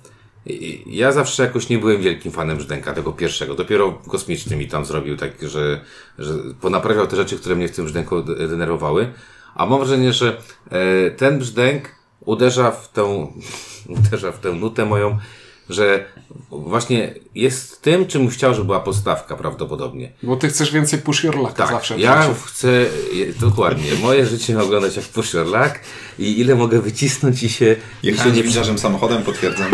ja 0.86 1.12
zawsze 1.12 1.42
jakoś 1.42 1.68
nie 1.68 1.78
byłem 1.78 2.00
wielkim 2.02 2.32
fanem 2.32 2.56
Brzdęka, 2.56 2.92
tego 2.92 3.12
pierwszego. 3.12 3.54
Dopiero 3.54 3.92
kosmiczny 4.08 4.56
mi 4.56 4.68
tam 4.68 4.84
zrobił 4.84 5.16
tak, 5.16 5.30
że, 5.48 5.80
że 6.18 6.32
ponaprawiał 6.60 7.06
te 7.06 7.16
rzeczy, 7.16 7.36
które 7.38 7.54
mnie 7.56 7.68
w 7.68 7.76
tym 7.76 7.84
Brzdęku 7.84 8.22
de- 8.22 8.48
denerwowały. 8.48 9.12
A 9.54 9.66
mam 9.66 9.78
wrażenie, 9.78 10.12
że 10.12 10.36
e, 10.70 11.10
ten 11.10 11.38
Brzdęk 11.38 11.88
uderza 12.20 12.70
w 12.70 12.88
tę, 12.92 13.28
uderza 13.98 14.32
w 14.32 14.40
tę 14.40 14.52
nutę 14.52 14.84
moją, 14.84 15.18
że 15.70 16.04
właśnie 16.50 17.14
jest 17.34 17.82
tym, 17.82 18.06
czym 18.06 18.28
chciał, 18.28 18.54
żeby 18.54 18.66
była 18.66 18.80
podstawka 18.80 19.36
prawdopodobnie. 19.36 20.12
Bo 20.22 20.36
ty 20.36 20.48
chcesz 20.48 20.72
więcej 20.72 20.98
push 20.98 21.24
your 21.24 21.36
lucka 21.36 21.54
Tak, 21.54 21.70
zawsze. 21.70 21.98
ja 21.98 22.22
życiu. 22.22 22.34
chcę, 22.44 22.86
dokładnie, 23.40 23.90
moje 24.02 24.26
życie 24.26 24.54
ma 24.54 24.62
oglądać 24.62 24.96
jak 24.96 25.04
pusher 25.04 25.46
luck 25.46 25.80
i 26.18 26.40
ile 26.40 26.54
mogę 26.54 26.80
wycisnąć 26.80 27.42
i 27.42 27.48
się, 27.48 27.76
i 28.02 28.06
się 28.06 28.10
Jechałem 28.12 28.72
nie 28.72 28.78
samochodem, 28.78 29.22
potwierdzam. 29.22 29.70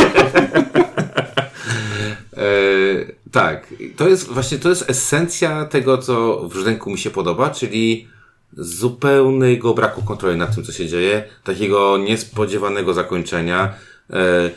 E, 2.42 3.30
tak, 3.30 3.66
to 3.96 4.08
jest 4.08 4.28
właśnie 4.28 4.58
to 4.58 4.68
jest 4.68 4.90
esencja 4.90 5.64
tego, 5.64 5.98
co 5.98 6.38
w 6.48 6.52
Brzdęku 6.52 6.90
mi 6.90 6.98
się 6.98 7.10
podoba, 7.10 7.50
czyli 7.50 8.08
zupełnego 8.52 9.74
braku 9.74 10.02
kontroli 10.02 10.38
nad 10.38 10.54
tym, 10.54 10.64
co 10.64 10.72
się 10.72 10.88
dzieje, 10.88 11.24
takiego 11.44 11.98
niespodziewanego 11.98 12.94
zakończenia, 12.94 13.74
e, 14.10 14.16
e, 14.16 14.50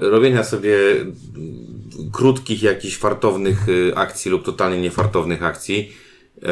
robienia 0.00 0.44
sobie 0.44 0.76
krótkich, 2.12 2.62
jakichś 2.62 2.96
fartownych 2.96 3.66
e, 3.68 3.98
akcji 3.98 4.30
lub 4.30 4.44
totalnie 4.44 4.80
niefartownych 4.80 5.42
akcji. 5.42 5.92
E, 6.42 6.50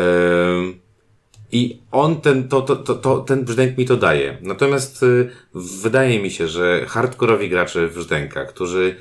I 1.52 1.78
on 1.92 2.20
ten, 2.20 2.48
to, 2.48 2.62
to, 2.62 2.76
to, 2.76 2.94
to, 2.94 3.20
ten 3.20 3.44
brzdęk 3.44 3.78
mi 3.78 3.84
to 3.84 3.96
daje. 3.96 4.38
Natomiast 4.42 5.02
y, 5.02 5.30
wydaje 5.54 6.22
mi 6.22 6.30
się, 6.30 6.48
że 6.48 6.84
hardkorowi 6.88 7.48
gracze 7.48 7.88
brzdęka, 7.88 8.44
którzy 8.44 8.96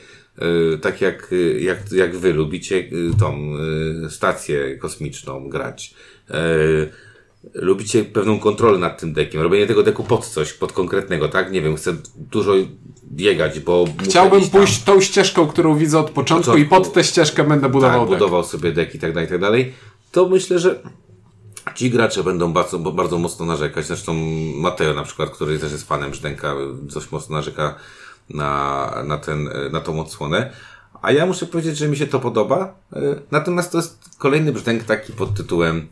tak 0.81 1.01
jak, 1.01 1.33
y, 1.33 1.59
jak, 1.61 1.91
jak 1.91 2.17
wy 2.17 2.33
lubicie 2.33 2.75
y, 2.75 2.89
tą 3.19 3.53
y, 4.05 4.09
stację 4.09 4.77
kosmiczną 4.77 5.49
grać, 5.49 5.93
y, 6.29 6.33
lubicie 7.53 8.03
pewną 8.03 8.39
kontrolę 8.39 8.77
nad 8.77 8.99
tym 8.99 9.13
dekiem, 9.13 9.41
robienie 9.41 9.67
tego 9.67 9.83
deku 9.83 10.03
pod 10.03 10.25
coś, 10.25 10.53
pod 10.53 10.71
konkretnego, 10.71 11.29
tak? 11.29 11.51
Nie 11.51 11.61
wiem, 11.61 11.75
chcę 11.75 11.95
dużo 12.15 12.53
biegać, 13.11 13.59
bo 13.59 13.85
Chciałbym 14.03 14.49
pójść 14.49 14.83
tą 14.83 15.01
ścieżką, 15.01 15.47
którą 15.47 15.77
widzę 15.77 15.99
od 15.99 16.09
początku 16.09 16.57
i 16.57 16.65
pod 16.65 16.93
tę 16.93 17.03
ścieżkę 17.03 17.43
będę 17.43 17.69
budował 17.69 17.99
tak, 17.99 18.09
deck. 18.09 18.19
budował 18.19 18.43
sobie 18.43 18.71
deck 18.71 18.95
i 18.95 18.99
tak 18.99 19.13
dalej, 19.13 19.27
i 19.27 19.29
tak 19.29 19.41
dalej, 19.41 19.73
to 20.11 20.29
myślę, 20.29 20.59
że 20.59 20.79
ci 21.75 21.89
gracze 21.89 22.23
będą 22.23 22.53
bardzo, 22.53 22.79
bardzo 22.79 23.17
mocno 23.17 23.45
narzekać. 23.45 23.85
Zresztą 23.85 24.13
Mateo 24.55 24.93
na 24.93 25.03
przykład, 25.03 25.29
który 25.29 25.59
też 25.59 25.71
jest 25.71 25.87
fanem 25.87 26.11
Brzdęka, 26.11 26.55
dość 26.81 27.11
mocno 27.11 27.35
narzeka 27.35 27.75
na, 28.29 29.03
na, 29.07 29.17
ten, 29.17 29.49
na 29.71 29.81
tą 29.81 30.01
odsłonę. 30.01 30.51
A 31.01 31.11
ja 31.11 31.25
muszę 31.25 31.45
powiedzieć, 31.45 31.77
że 31.77 31.87
mi 31.87 31.97
się 31.97 32.07
to 32.07 32.19
podoba. 32.19 32.75
E, 32.93 32.99
Natomiast 33.31 33.71
to 33.71 33.77
jest 33.77 33.99
kolejny 34.17 34.53
brzdęk 34.53 34.83
taki 34.83 35.13
pod 35.13 35.33
tytułem 35.33 35.87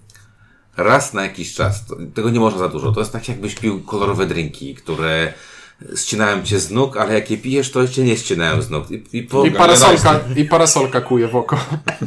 raz 0.77 1.13
na 1.13 1.23
jakiś 1.23 1.53
czas. 1.53 1.85
Tego 2.13 2.29
nie 2.29 2.39
można 2.39 2.59
za 2.59 2.69
dużo. 2.69 2.91
To 2.91 2.99
jest 2.99 3.11
tak 3.11 3.29
jakbyś 3.29 3.55
pił 3.55 3.83
kolorowe 3.83 4.25
drinki, 4.25 4.75
które 4.75 5.33
ścinałem 5.95 6.43
cię 6.43 6.59
z 6.59 6.71
nóg, 6.71 6.97
ale 6.97 7.13
jak 7.13 7.31
je 7.31 7.37
pijesz, 7.37 7.71
to 7.71 7.81
jeszcze 7.81 8.01
nie 8.01 8.17
ścinałem 8.17 8.61
z 8.61 8.69
nóg. 8.69 8.91
I, 8.91 9.03
i, 9.13 9.23
po, 9.23 9.45
I 9.45 9.51
parasolka, 9.51 10.19
I 10.35 10.45
parasolka 10.45 11.01
kuje 11.01 11.27
w 11.27 11.35
oko. 11.35 11.57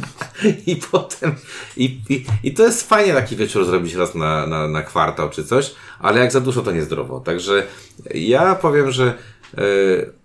i 0.67 0.75
potem, 0.75 1.35
i, 1.77 2.01
i, 2.09 2.25
i 2.43 2.53
to 2.53 2.63
jest 2.63 2.89
fajnie 2.89 3.13
taki 3.13 3.35
wieczór 3.35 3.65
zrobić 3.65 3.93
raz 3.93 4.15
na, 4.15 4.47
na, 4.47 4.67
na 4.67 4.81
kwartał 4.81 5.29
czy 5.29 5.43
coś, 5.43 5.75
ale 5.99 6.19
jak 6.19 6.31
za 6.31 6.41
dużo 6.41 6.61
to 6.61 6.71
niezdrowo. 6.71 7.19
Także 7.19 7.67
ja 8.13 8.55
powiem, 8.55 8.91
że 8.91 9.13
e, 9.57 9.61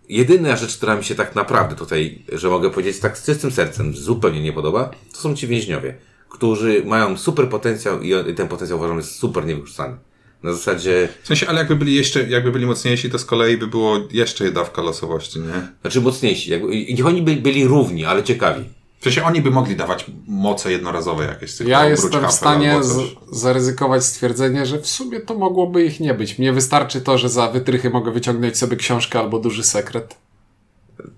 jedyna 0.09 0.57
rzecz, 0.57 0.77
która 0.77 0.97
mi 0.97 1.05
się 1.05 1.15
tak 1.15 1.35
naprawdę 1.35 1.77
tutaj, 1.77 2.23
że 2.33 2.49
mogę 2.49 2.71
powiedzieć 2.71 3.01
tak 3.01 3.19
z 3.19 3.25
czystym 3.25 3.51
sercem, 3.51 3.97
zupełnie 3.97 4.41
nie 4.41 4.53
podoba, 4.53 4.91
to 5.13 5.19
są 5.19 5.37
ci 5.37 5.47
więźniowie, 5.47 5.95
którzy 6.29 6.83
mają 6.85 7.17
super 7.17 7.49
potencjał 7.49 8.03
i, 8.03 8.35
ten 8.35 8.49
potencjał 8.49 8.79
uważam 8.79 8.97
jest 8.97 9.15
super 9.15 9.47
niewykorzystany. 9.47 9.97
Na 10.43 10.53
zasadzie, 10.53 11.09
W 11.23 11.27
sensie, 11.27 11.47
ale 11.49 11.59
jakby 11.59 11.77
byli 11.77 11.95
jeszcze, 11.95 12.29
jakby 12.29 12.53
byli 12.53 12.67
mocniejsi, 12.67 13.11
to 13.11 13.19
z 13.19 13.25
kolei 13.25 13.57
by 13.57 13.67
było 13.67 13.99
jeszcze 14.11 14.53
dawka 14.53 14.83
losowości, 14.83 15.41
nie? 15.41 15.69
znaczy 15.81 16.01
mocniejsi, 16.01 16.51
jakby, 16.51 16.69
niech 16.69 17.07
oni 17.07 17.23
by, 17.23 17.37
byli 17.37 17.65
równi, 17.65 18.05
ale 18.05 18.23
ciekawi. 18.23 18.65
W 19.05 19.07
sensie 19.07 19.25
oni 19.25 19.43
by 19.43 19.51
mogli 19.51 19.77
dawać 19.77 20.07
moce 20.27 20.73
jednorazowe 20.73 21.25
jakieś. 21.25 21.57
tylko 21.57 21.71
Ja 21.71 21.79
obróć 21.79 21.91
jestem 22.01 22.29
w 22.29 22.33
stanie 22.33 22.85
z, 22.85 23.03
zaryzykować 23.33 24.05
stwierdzenie, 24.05 24.67
że 24.67 24.79
w 24.79 24.87
sumie 24.87 25.21
to 25.21 25.35
mogłoby 25.35 25.85
ich 25.85 26.01
nie 26.01 26.15
być. 26.15 26.39
Mnie 26.39 26.53
wystarczy 26.53 27.01
to, 27.01 27.19
że 27.19 27.29
za 27.29 27.49
wytrychy 27.49 27.91
mogę 27.91 28.11
wyciągnąć 28.13 28.59
sobie 28.59 28.77
książkę 28.77 29.19
albo 29.19 29.39
duży 29.39 29.65
sekret. 29.65 30.17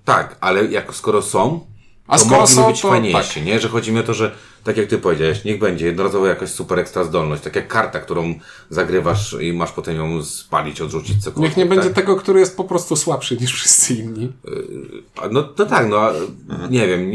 Tak, 0.04 0.36
ale 0.40 0.64
jak 0.64 0.94
skoro 0.94 1.22
są, 1.22 1.66
A 2.06 2.18
to 2.18 2.24
skoro 2.24 2.40
mogliby 2.40 2.62
są, 2.62 2.70
być 2.70 2.80
to 2.80 2.88
fajniejsi, 2.88 3.42
nie? 3.42 3.60
Że 3.60 3.68
chodzi 3.68 3.92
mi 3.92 3.98
o 3.98 4.02
to, 4.02 4.14
że 4.14 4.34
tak 4.64 4.76
jak 4.76 4.86
ty 4.86 4.98
powiedziałeś, 4.98 5.44
niech 5.44 5.58
będzie 5.58 5.86
jednorazowo 5.86 6.26
jakaś 6.26 6.50
super 6.50 6.78
ekstra 6.78 7.04
zdolność, 7.04 7.42
tak 7.42 7.56
jak 7.56 7.68
karta, 7.68 8.00
którą 8.00 8.34
zagrywasz 8.70 9.36
i 9.40 9.52
masz 9.52 9.72
potem 9.72 9.96
ją 9.96 10.24
spalić, 10.24 10.80
odrzucić 10.80 11.24
cokolwiek. 11.24 11.50
Niech 11.50 11.56
nie 11.56 11.66
będzie 11.66 11.88
tak? 11.88 11.94
tego, 11.94 12.16
który 12.16 12.40
jest 12.40 12.56
po 12.56 12.64
prostu 12.64 12.96
słabszy 12.96 13.36
niż 13.36 13.52
wszyscy 13.52 13.94
inni. 13.94 14.32
A 15.16 15.28
No 15.28 15.42
to 15.42 15.66
tak, 15.66 15.88
no 15.88 16.00
a, 16.00 16.12
nie 16.70 16.88
wiem, 16.88 17.10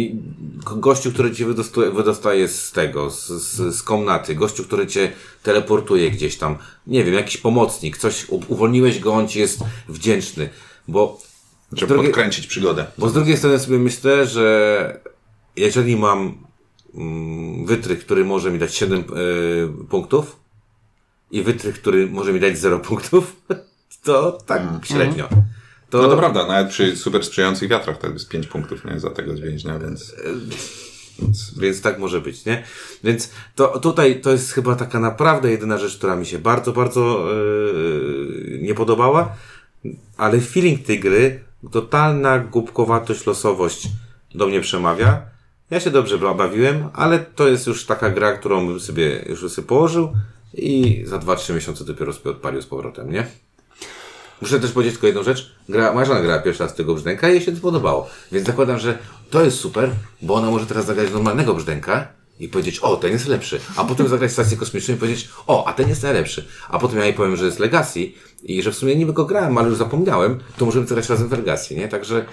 gościu, 0.76 1.12
który 1.12 1.32
cię 1.32 1.46
wydostaje, 1.94 2.48
z 2.48 2.72
tego, 2.72 3.10
z, 3.10 3.28
z, 3.28 3.76
z 3.76 3.84
komnaty, 3.84 4.36
gościu, 4.36 4.64
który 4.64 4.88
cię 4.88 5.12
teleportuje 5.44 6.12
gdzieś 6.12 6.38
tam, 6.38 6.58
nie 6.88 7.04
wiem, 7.04 7.14
jakiś 7.14 7.38
pomocnik, 7.38 7.98
coś, 7.98 8.30
uwolniłeś 8.30 9.00
go, 9.00 9.14
on 9.14 9.28
ci 9.28 9.40
jest 9.40 9.60
wdzięczny, 9.88 10.50
bo 10.88 11.20
Żeby 11.74 11.94
drugie- 11.94 12.08
podkręcić 12.08 12.48
przygodę. 12.48 12.86
Bo 12.98 13.10
z 13.10 13.14
drugiej 13.14 13.38
strony 13.38 13.60
sobie 13.60 13.78
myślę, 13.80 14.28
że 14.28 15.00
jeżeli 15.56 15.98
mam 15.98 16.38
mm, 16.96 17.66
wytrych, 17.66 18.00
który 18.00 18.26
może 18.26 18.52
mi 18.52 18.60
dać 18.60 18.76
7 18.76 19.00
y, 19.00 19.04
punktów 19.90 20.40
i 21.32 21.44
wytrych, 21.44 21.76
który 21.82 22.08
może 22.08 22.34
mi 22.34 22.40
dać 22.40 22.58
0 22.58 22.80
punktów, 22.80 23.36
to 24.04 24.32
tak 24.32 24.62
średnio. 24.84 25.30
To, 25.90 26.02
No 26.02 26.08
to 26.08 26.18
prawda, 26.18 26.48
nawet 26.48 26.70
przy 26.70 26.96
super 26.96 27.24
sprzyjających 27.24 27.70
wiatrach 27.70 27.98
to 27.98 28.08
jest 28.08 28.30
5 28.30 28.48
punktów, 28.48 28.86
nie? 28.86 29.00
Za 29.00 29.10
tego 29.10 29.36
dźwięźnia, 29.36 29.80
więc... 29.80 30.16
Więc 31.60 31.82
tak 31.82 32.00
może 32.00 32.22
być, 32.22 32.46
nie? 32.46 32.64
Więc 33.04 33.32
to 33.56 33.80
tutaj 33.80 34.22
to 34.22 34.32
jest 34.32 34.52
chyba 34.52 34.76
taka 34.76 35.00
naprawdę 35.00 35.52
jedyna 35.52 35.78
rzecz, 35.78 35.98
która 35.98 36.16
mi 36.16 36.26
się 36.26 36.40
bardzo, 36.40 36.72
bardzo 36.72 37.28
yy, 37.34 38.60
nie 38.62 38.74
podobała. 38.74 39.36
Ale 40.18 40.40
feeling 40.42 40.86
tej 40.86 41.00
gry, 41.00 41.44
totalna 41.72 42.40
głupkowatość, 42.40 43.26
losowość 43.26 43.88
do 44.36 44.48
mnie 44.48 44.62
przemawia. 44.62 45.22
Ja 45.70 45.80
się 45.80 45.92
dobrze 45.92 46.18
ba- 46.18 46.34
bawiłem, 46.34 46.90
ale 46.94 47.20
to 47.20 47.48
jest 47.48 47.68
już 47.68 47.86
taka 47.86 48.10
gra, 48.10 48.34
którą 48.34 48.68
bym 48.68 48.80
sobie 48.80 49.26
już 49.30 49.52
sobie 49.52 49.68
położył 49.68 50.14
i 50.54 51.04
za 51.06 51.18
2-3 51.20 51.54
miesiące 51.54 51.86
dopiero 51.86 52.14
sobie 52.14 52.32
odpalił 52.32 52.62
z 52.62 52.66
powrotem, 52.66 53.12
nie? 53.12 53.28
Muszę 54.42 54.60
też 54.60 54.72
powiedzieć 54.72 54.94
tylko 54.94 55.08
jedną 55.08 55.24
rzecz. 55.24 55.56
Gra, 55.70 55.94
moja 55.94 56.06
żona 56.06 56.22
grała 56.22 56.40
pierwszy 56.42 56.64
raz 56.64 56.76
tego 56.76 56.94
brzdęka 56.94 57.30
i 57.30 57.32
jej 57.32 57.42
się 57.42 57.52
to 57.52 57.62
podobało. 57.62 58.10
Więc 58.32 58.48
zakładam, 58.48 58.80
że 58.80 58.98
to 59.30 59.44
jest 59.44 59.60
super, 59.60 59.90
bo 60.22 60.34
ona 60.34 60.52
może 60.52 60.66
teraz 60.66 60.86
zagrać 60.86 61.12
normalnego 61.12 61.54
brzdęka 61.54 62.08
i 62.42 62.50
powiedzieć, 62.50 62.80
o, 62.80 62.96
ten 62.96 63.12
jest 63.12 63.28
lepszy. 63.28 63.60
A 63.76 63.84
potem 63.84 64.08
zagrać 64.08 64.32
stację 64.32 64.58
kosmiczną 64.58 64.94
i 64.96 64.98
powiedzieć, 64.98 65.30
o, 65.48 65.66
a 65.68 65.74
ten 65.74 65.90
jest 65.90 66.04
najlepszy. 66.04 66.48
A 66.70 66.80
potem 66.80 67.00
ja 67.00 67.06
jej 67.06 67.14
powiem, 67.14 67.36
że 67.36 67.46
jest 67.46 67.60
Legacy 67.60 68.12
i 68.44 68.64
że 68.64 68.72
w 68.72 68.76
sumie 68.76 68.96
niby 68.96 69.14
go 69.14 69.26
grałem, 69.26 69.58
ale 69.58 69.70
już 69.70 69.78
zapomniałem, 69.78 70.40
to 70.58 70.66
możemy 70.66 70.88
zagrać 70.88 71.10
razem 71.10 71.28
w 71.28 71.32
Legacy, 71.32 71.76
nie? 71.76 71.88
Także 71.88 72.26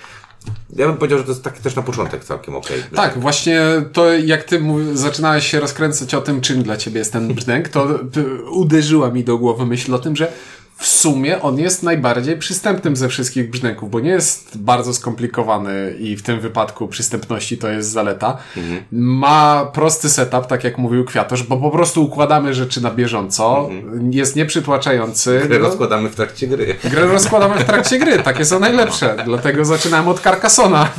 ja 0.77 0.87
bym 0.87 0.97
powiedział, 0.97 1.19
że 1.19 1.25
to 1.25 1.31
jest 1.31 1.43
taki 1.43 1.63
też 1.63 1.77
na 1.77 1.83
początek 1.83 2.25
całkiem 2.25 2.57
okej. 2.57 2.83
Tak, 2.95 3.19
właśnie 3.21 3.61
to 3.93 4.13
jak 4.13 4.45
ty 4.45 4.63
zaczynałeś 4.95 5.47
się 5.51 5.61
rozkręcać 5.61 6.15
o 6.15 6.21
tym, 6.21 6.41
czym 6.41 6.63
dla 6.63 6.77
ciebie 6.77 6.99
jest 6.99 7.13
ten 7.13 7.35
brzdęk, 7.35 7.69
to 7.69 7.87
p- 8.13 8.43
uderzyła 8.51 9.11
mi 9.11 9.25
do 9.25 9.39
głowy 9.39 9.67
myśl 9.67 9.95
o 9.95 9.99
tym, 9.99 10.17
że 10.17 10.33
w 10.79 10.87
sumie 10.87 11.43
on 11.43 11.59
jest 11.59 11.83
najbardziej 11.83 12.37
przystępnym 12.39 12.97
ze 12.97 13.09
wszystkich 13.09 13.51
brzdęków, 13.51 13.91
bo 13.91 14.01
nie 14.01 14.11
jest 14.11 14.59
bardzo 14.59 14.95
skomplikowany 14.95 15.95
i 15.99 16.17
w 16.17 16.23
tym 16.23 16.41
wypadku 16.41 16.89
przystępności 16.89 17.59
to 17.59 17.69
jest 17.69 17.91
zaleta. 17.91 18.39
Ma 18.93 19.71
prosty 19.75 20.11
setup, 20.11 20.47
tak 20.47 20.65
jak 20.65 20.79
mówił 20.79 21.05
Kwiatosz, 21.05 21.43
bo 21.43 21.57
po 21.57 21.71
prostu 21.71 22.05
układamy 22.05 22.55
rzeczy 22.55 22.83
na 22.83 22.91
bieżąco, 22.91 23.69
jest 24.11 24.37
nieprzytłaczający. 24.37 25.41
Grę 25.49 25.59
No, 25.59 25.65
rozkładamy 25.65 26.09
w 26.09 26.15
trakcie 26.15 26.47
gry. 26.47 26.77
Grę 26.85 27.07
rozkładamy 27.07 27.59
w 27.59 27.65
trakcie 27.65 27.99
gry, 27.99 28.19
takie 28.19 28.45
są 28.45 28.61
najlepsze. 28.61 29.17
Dlatego 29.25 29.65
zaczynałem 29.65 30.09
od 30.09 30.21
Carcassona. 30.21 30.89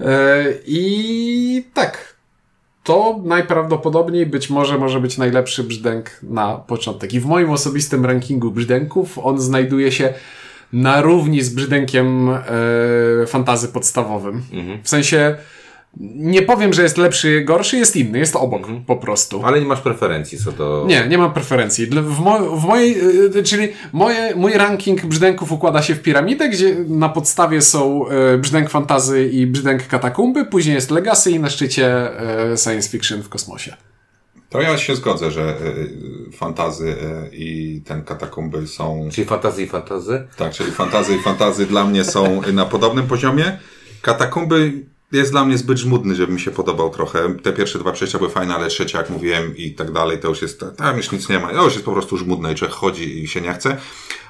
E, 0.00 0.44
I 0.66 1.64
tak. 1.74 2.17
To 2.88 3.20
najprawdopodobniej 3.24 4.26
być 4.26 4.50
może 4.50 4.78
może 4.78 5.00
być 5.00 5.18
najlepszy 5.18 5.64
brzdęk 5.64 6.10
na 6.22 6.56
początek. 6.56 7.14
I 7.14 7.20
w 7.20 7.26
moim 7.26 7.50
osobistym 7.50 8.06
rankingu 8.06 8.50
brzdęków 8.50 9.18
on 9.18 9.40
znajduje 9.40 9.92
się 9.92 10.14
na 10.72 11.00
równi 11.00 11.42
z 11.42 11.54
brzdękiem 11.54 12.30
e, 12.30 12.40
fantazy 13.26 13.68
podstawowym. 13.68 14.42
W 14.82 14.88
sensie 14.88 15.36
Nie 16.00 16.42
powiem, 16.42 16.72
że 16.72 16.82
jest 16.82 16.98
lepszy, 16.98 17.40
gorszy, 17.40 17.76
jest 17.76 17.96
inny, 17.96 18.18
jest 18.18 18.36
obok 18.36 18.62
po 18.86 18.96
prostu. 18.96 19.42
Ale 19.44 19.60
nie 19.60 19.66
masz 19.66 19.80
preferencji 19.80 20.38
co 20.38 20.52
do... 20.52 20.84
Nie, 20.88 21.08
nie 21.08 21.18
mam 21.18 21.32
preferencji. 21.32 21.86
W, 21.86 22.18
mo 22.20 22.56
w 22.56 22.64
mojej, 22.64 22.96
y, 23.36 23.42
czyli 23.42 23.68
moje, 23.92 24.34
mój 24.36 24.52
ranking 24.52 25.06
brzdęków 25.06 25.52
układa 25.52 25.82
się 25.82 25.94
w 25.94 26.02
piramidę, 26.02 26.48
gdzie 26.48 26.76
na 26.88 27.08
podstawie 27.08 27.62
są 27.62 28.08
y, 28.34 28.38
brzdęk 28.38 28.70
fantazy 28.70 29.28
i 29.28 29.46
brzdęk 29.46 29.86
katakumby, 29.86 30.44
później 30.44 30.74
jest 30.74 30.90
legacy 30.90 31.30
i 31.30 31.40
na 31.40 31.50
szczycie 31.50 32.10
y, 32.52 32.56
science 32.56 32.88
fiction 32.88 33.22
w 33.22 33.28
kosmosie. 33.28 33.76
To 34.48 34.60
ja 34.60 34.78
się 34.78 34.96
zgodzę, 34.96 35.30
że 35.30 35.56
y, 36.30 36.32
fantazy 36.32 36.88
y, 36.88 37.36
i 37.36 37.80
ten 37.84 38.04
katakumby 38.04 38.66
są 38.66 39.08
Czyli 39.12 39.26
fantazy 39.26 39.62
i 39.62 39.66
fantazy? 39.66 40.26
Tak, 40.36 40.52
czyli 40.52 40.70
fantazy 40.70 41.16
i 41.16 41.22
fantazy 41.22 41.66
dla 41.66 41.84
mnie 41.84 42.04
są 42.04 42.40
na 42.52 42.64
podobnym 42.64 43.06
poziomie. 43.06 43.58
Katakumby 44.02 44.72
jest 45.12 45.30
dla 45.30 45.44
mnie 45.44 45.58
zbyt 45.58 45.78
żmudny, 45.78 46.14
żeby 46.14 46.32
mi 46.32 46.40
się 46.40 46.50
podobał 46.50 46.90
trochę. 46.90 47.34
Te 47.34 47.52
pierwsze 47.52 47.78
dwa 47.78 47.92
przejścia 47.92 48.18
były 48.18 48.30
fajne, 48.30 48.54
ale 48.54 48.68
trzecia, 48.68 48.98
jak 48.98 49.10
mówiłem, 49.10 49.56
i 49.56 49.74
tak 49.74 49.92
dalej, 49.92 50.18
to 50.20 50.28
już 50.28 50.42
jest, 50.42 50.64
tam 50.76 50.96
już 50.96 51.12
nic 51.12 51.28
nie 51.28 51.38
ma. 51.38 51.52
To 51.52 51.64
już 51.64 51.72
jest 51.72 51.84
po 51.84 51.92
prostu 51.92 52.16
żmudne 52.16 52.52
i 52.52 52.54
człowiek 52.54 52.76
chodzi 52.76 53.24
i 53.24 53.28
się 53.28 53.40
nie 53.40 53.54
chce. 53.54 53.76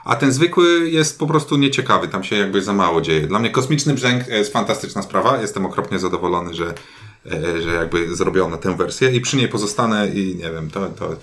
A 0.05 0.16
ten 0.16 0.33
zwykły 0.33 0.91
jest 0.91 1.18
po 1.18 1.26
prostu 1.26 1.57
nieciekawy, 1.57 2.09
tam 2.09 2.24
się 2.24 2.37
jakby 2.37 2.62
za 2.62 2.72
mało 2.72 3.01
dzieje. 3.01 3.26
Dla 3.26 3.39
mnie 3.39 3.51
kosmiczny 3.51 3.95
brzęk 3.95 4.29
jest 4.29 4.53
fantastyczna 4.53 5.03
sprawa. 5.03 5.41
Jestem 5.41 5.66
okropnie 5.66 5.99
zadowolony, 5.99 6.55
że, 6.55 6.74
e, 7.26 7.62
że 7.62 7.74
jakby 7.74 8.16
zrobiono 8.16 8.57
tę 8.57 8.76
wersję 8.76 9.11
i 9.11 9.20
przy 9.20 9.37
niej 9.37 9.49
pozostanę 9.49 10.09
i 10.09 10.37
nie 10.37 10.51
wiem, 10.51 10.70
to, 10.70 10.89
to 10.89 11.16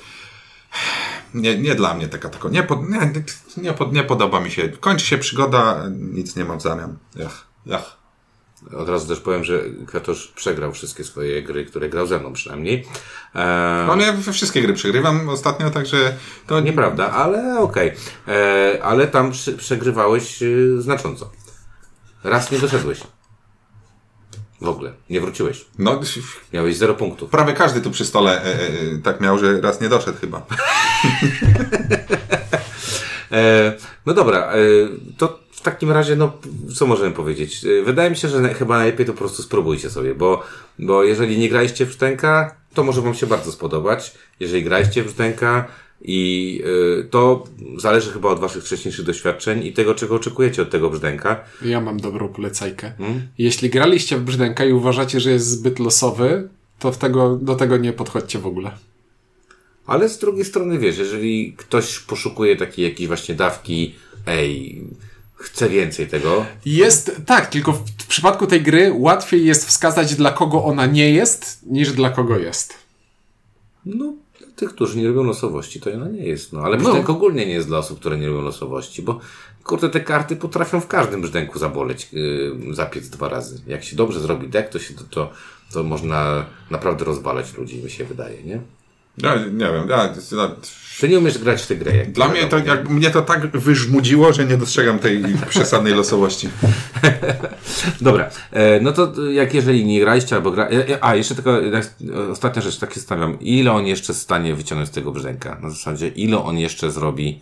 nie, 1.34 1.58
nie 1.58 1.76
dla 1.76 1.93
mnie 1.93 2.08
taka 2.08 2.30
tako. 2.30 2.49
Nie, 2.49 2.64
pod, 2.64 2.89
nie, 2.89 3.12
nie, 3.58 3.74
pod, 3.74 3.93
nie 3.93 4.03
podoba 4.03 4.39
mi 4.39 4.51
się. 4.51 4.70
Kończy 4.70 5.06
się 5.06 5.18
przygoda, 5.18 5.84
nic 5.89 6.36
nie 6.36 6.45
mam 6.45 6.60
w 6.60 6.62
zamian. 6.62 6.97
Ach, 7.26 7.47
ach. 7.72 8.05
Od 8.78 8.89
razu 8.89 9.07
też 9.07 9.20
powiem, 9.20 9.43
że 9.43 9.61
Katosz 9.91 10.28
przegrał 10.28 10.72
wszystkie 10.74 11.03
swoje 11.03 11.43
gry, 11.43 11.66
które 11.66 11.89
grał 11.89 12.07
ze 12.07 12.20
mną 12.20 12.34
przynajmniej. 12.34 12.86
Eee, 13.36 13.88
No 13.88 13.95
ja 14.05 14.13
we 14.13 14.34
wszystkie 14.34 14.61
gry 14.61 14.74
przegrywam 14.74 15.30
ostatnio, 15.30 15.70
także 15.70 16.16
to 16.47 16.59
nie. 16.59 16.66
Nieprawda, 16.66 17.11
ale 17.11 17.59
okej. 17.59 17.91
Eee, 18.28 18.82
Ale 18.82 19.07
tam 19.07 19.32
przegrywałeś 19.57 20.41
y, 20.43 20.82
znacząco. 20.82 21.32
Raz 22.24 22.51
nie 22.51 22.59
doszedłeś. 22.59 22.99
W 24.61 24.68
ogóle. 24.68 24.93
Nie 25.09 25.22
wróciłeś. 25.22 25.66
No, 25.80 26.01
Miałeś 26.53 26.78
zero 26.78 26.93
punktów. 26.93 27.30
prawie 27.30 27.53
każdy 27.53 27.82
tu 27.82 27.91
przy 27.91 28.05
stole 28.05 28.41
e, 28.41 28.45
e, 28.45 28.68
e, 28.70 28.97
tak 29.03 29.22
miał, 29.22 29.38
że 29.39 29.61
raz 29.61 29.82
nie 29.82 29.89
doszedł 29.89 30.18
chyba. 30.20 30.45
E, 33.32 33.74
no 34.05 34.13
dobra, 34.13 34.38
e, 34.39 34.57
to 35.18 35.39
takim 35.66 35.91
razie, 35.91 36.16
no, 36.16 36.34
co 36.76 36.88
możemy 36.88 37.11
powiedzieć? 37.11 37.66
E, 37.66 37.84
wydaje 37.84 38.09
mi 38.09 38.18
się, 38.18 38.28
że 38.28 38.53
chyba 38.53 38.78
najlepiej 38.78 39.05
to 39.05 39.13
po 39.13 39.20
prostu 39.20 39.43
spróbujcie 39.43 39.89
sobie, 39.89 40.16
bo, 40.16 40.43
bo 40.80 41.03
jeżeli 41.03 41.38
nie 41.38 41.49
graliście 41.49 41.86
w 41.86 41.89
Brzdęka, 41.89 42.55
to 42.74 42.84
może 42.84 43.01
Wam 43.01 43.13
się 43.13 43.28
bardzo 43.28 43.51
spodobać. 43.51 44.13
Jeżeli 44.39 44.63
graliście 44.63 45.03
w 45.03 45.05
Brzdęka 45.05 45.68
i 46.01 46.61
e, 46.99 47.03
to 47.03 47.43
zależy 47.78 48.11
chyba 48.11 48.30
od 48.30 48.39
Waszych 48.39 48.63
wcześniejszych 48.63 49.05
doświadczeń 49.05 49.66
i 49.66 49.74
tego, 49.74 49.95
czego 49.95 50.16
oczekujecie 50.16 50.61
od 50.61 50.70
tego 50.70 50.89
Brzdęka. 50.89 51.43
Ja 51.61 51.82
mam 51.82 51.99
dobrą 51.99 52.28
polecajkę. 52.28 52.91
Jeśli 53.38 53.70
graliście 53.70 54.18
w 54.18 54.24
brzdęka 54.24 54.66
i 54.66 54.74
uważacie, 54.74 55.20
że 55.20 55.32
jest 55.32 55.47
zbyt 55.47 55.80
losowy, 55.80 56.49
to 56.80 56.91
w 56.91 56.97
tego, 56.97 57.36
do 57.36 57.55
tego 57.55 57.78
nie 57.78 57.93
podchodźcie 57.93 58.39
w 58.39 58.45
ogóle. 58.45 58.72
Ale 59.86 60.09
z 60.09 60.20
drugiej 60.20 60.45
strony, 60.45 60.80
wiesz, 60.80 60.97
jeżeli 60.97 61.53
ktoś 61.57 61.99
poszukuje 61.99 62.55
takiej 62.55 62.86
jakiejś 62.86 63.07
właśnie 63.07 63.36
dawki, 63.36 63.95
ej, 64.28 64.82
chce 65.36 65.70
więcej 65.70 66.08
tego, 66.08 66.46
Jest, 66.66 67.22
tak, 67.26 67.48
tylko 67.48 67.74
w, 67.74 68.08
przypadku 68.08 68.48
tej 68.48 68.62
gry 68.62 68.94
łatwiej 68.96 69.46
jest 69.46 69.68
wskazać, 69.68 70.16
dla 70.16 70.32
kogo 70.32 70.64
ona 70.64 70.86
nie 70.86 71.12
jest, 71.12 71.66
niż 71.66 71.92
dla 71.92 72.10
kogo 72.10 72.38
jest. 72.38 72.74
No, 73.86 74.14
dla 74.40 74.48
tych, 74.56 74.70
którzy 74.70 74.98
nie 74.98 75.08
lubią 75.08 75.24
losowości, 75.24 75.82
to 75.82 75.94
ona 75.94 76.10
nie 76.10 76.26
jest. 76.26 76.54
No, 76.54 76.62
ale 76.62 76.78
brzdęk 76.78 77.10
ogólnie 77.10 77.46
nie 77.46 77.54
jest 77.54 77.68
dla 77.68 77.78
osób, 77.78 78.00
które 78.00 78.18
nie 78.18 78.28
lubią 78.28 78.42
losowości, 78.42 79.02
bo 79.02 79.20
kurde, 79.64 79.90
te 79.90 80.00
karty 80.00 80.36
potrafią 80.36 80.82
w 80.82 80.88
każdym 80.88 81.22
brzdęku 81.22 81.60
zaboleć, 81.60 82.10
yy, 82.14 82.56
zapiec 82.72 83.10
dwa 83.10 83.30
razy. 83.30 83.62
Jak 83.68 83.84
się 83.84 83.96
dobrze 83.96 84.20
zrobi 84.20 84.48
deck, 84.48 84.70
to, 84.70 84.80
się, 84.80 84.94
to, 84.94 85.04
to, 85.04 85.32
to 85.74 85.84
można 85.84 86.46
naprawdę 86.72 87.06
rozwalać 87.06 87.58
ludzi, 87.58 87.84
mi 87.84 87.90
się 87.90 88.06
wydaje, 88.06 88.44
nie? 88.44 88.62
Ja 89.18 89.36
nie 89.36 89.66
wiem, 89.66 89.89
ja, 89.89 90.13
ja, 90.32 90.55
Ty 90.99 91.09
nie 91.09 91.20
umiesz 91.20 91.38
grać 91.38 91.61
w 91.61 91.68
tę 91.68 91.76
grę. 91.76 91.95
Jak 91.95 92.11
dla 92.11 92.28
mnie 92.28 92.43
to, 92.43 92.57
jak, 92.57 92.89
mnie 92.89 93.09
to 93.09 93.22
tak 93.22 93.57
wyżmudziło, 93.57 94.34
że 94.34 94.45
nie 94.45 94.57
dostrzegam 94.57 94.99
tej 94.99 95.24
przesadnej 95.49 95.93
losowości. 95.93 96.49
Dobra, 98.01 98.30
e, 98.51 98.80
no 98.80 98.91
to 98.91 99.30
jak 99.32 99.53
jeżeli 99.53 99.86
nie 99.86 99.99
graliście 99.99 100.36
albo 100.36 100.51
gra... 100.51 100.68
e, 100.68 100.89
e, 100.89 101.03
A, 101.03 101.16
jeszcze 101.16 101.36
tylko 101.36 101.63
e, 101.63 101.82
ostatnia 102.32 102.61
rzecz, 102.61 102.78
tak 102.78 102.93
się 102.93 102.99
stawiam. 102.99 103.39
Ile 103.39 103.72
on 103.72 103.86
jeszcze 103.86 104.13
stanie 104.13 104.55
wyciągnąć 104.55 104.89
z 104.89 104.93
tego 104.93 105.11
brzdęka? 105.11 105.57
Na 105.61 105.70
zasadzie, 105.70 106.07
ile 106.07 106.43
on 106.43 106.57
jeszcze 106.57 106.91
zrobi 106.91 107.39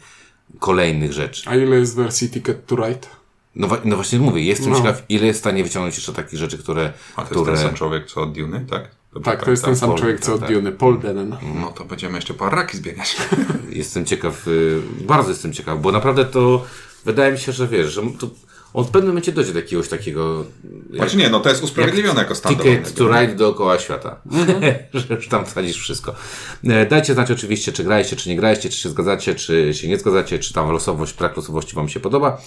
kolejnych 0.59 1.13
rzeczy? 1.13 1.49
A 1.49 1.55
ile 1.55 1.75
jest 1.75 1.95
wersji 1.95 2.29
Ticket 2.29 2.65
to 2.65 2.75
Ride? 2.75 3.07
No, 3.55 3.67
no 3.85 3.95
właśnie 3.95 4.19
mówię, 4.19 4.43
jestem 4.43 4.69
No. 4.71 4.77
ciekaw, 4.77 5.03
ile 5.09 5.27
jest 5.27 5.39
w 5.39 5.43
stanie 5.43 5.63
wyciągnąć 5.63 5.95
jeszcze 5.95 6.13
takich 6.13 6.39
rzeczy, 6.39 6.57
które... 6.57 6.93
A 7.15 7.21
to 7.21 7.27
które... 7.27 7.51
jest 7.51 7.63
ten 7.63 7.71
sam 7.71 7.77
człowiek, 7.77 8.05
co 8.05 8.21
od 8.21 8.33
Duny, 8.33 8.65
tak? 8.69 9.02
Tak, 9.23 9.45
to 9.45 9.51
jest 9.51 9.65
ten 9.65 9.75
sam 9.75 9.89
Paul, 9.89 9.99
człowiek, 9.99 10.19
co 10.19 10.33
od 10.33 10.41
tak. 10.41 10.53
Duny, 10.53 10.71
Paul 10.71 10.99
Dennen. 10.99 11.35
No 11.61 11.71
to 11.71 11.85
będziemy 11.85 12.15
jeszcze 12.15 12.33
po 12.33 12.49
raki 12.49 12.77
zbiegać. 12.77 13.17
Jestem 13.69 14.05
ciekaw, 14.05 14.47
y, 14.47 14.81
bardzo 15.01 15.29
jestem 15.29 15.53
ciekaw, 15.53 15.81
bo 15.81 15.91
naprawdę 15.91 16.25
to 16.25 16.65
wydaje 17.05 17.31
mi 17.31 17.39
się, 17.39 17.51
że 17.51 17.67
wiesz, 17.67 17.93
że 17.93 18.01
to 18.19 18.29
on 18.73 18.85
w 18.85 18.89
pewnym 18.89 19.07
momencie 19.09 19.31
dojdzie 19.31 19.53
do 19.53 19.59
jakiegoś 19.59 19.87
takiego... 19.87 20.45
jak- 20.89 20.95
Znaczy 20.95 21.17
nie, 21.17 21.29
no 21.29 21.39
to 21.39 21.49
jest 21.49 21.63
usprawiedliwione 21.63 22.21
jako 22.21 22.35
standard. 22.35 22.63
Ticket 22.69 22.93
to 22.95 23.07
ride 23.07 23.35
dookoła 23.35 23.79
świata. 23.79 24.21
że 24.93 25.15
już 25.15 25.27
tam 25.27 25.45
wsadzisz 25.45 25.77
wszystko. 25.77 26.15
E, 26.63 26.85
Dajcie 26.85 27.13
znać 27.13 27.31
oczywiście, 27.31 27.71
czy 27.71 27.83
graliście, 27.83 28.15
czy 28.15 28.29
nie 28.29 28.35
graliście, 28.35 28.69
czy 28.69 28.77
się 28.79 28.89
zgadzacie, 28.89 29.35
czy 29.35 29.73
się 29.73 29.87
nie 29.87 29.97
zgadzacie, 29.97 30.39
czy 30.39 30.53
tam 30.53 30.71
losowość, 30.71 31.17
brak 31.17 31.37
losowości 31.37 31.75
Wam 31.75 31.89
się 31.89 31.99
podoba. 31.99 32.41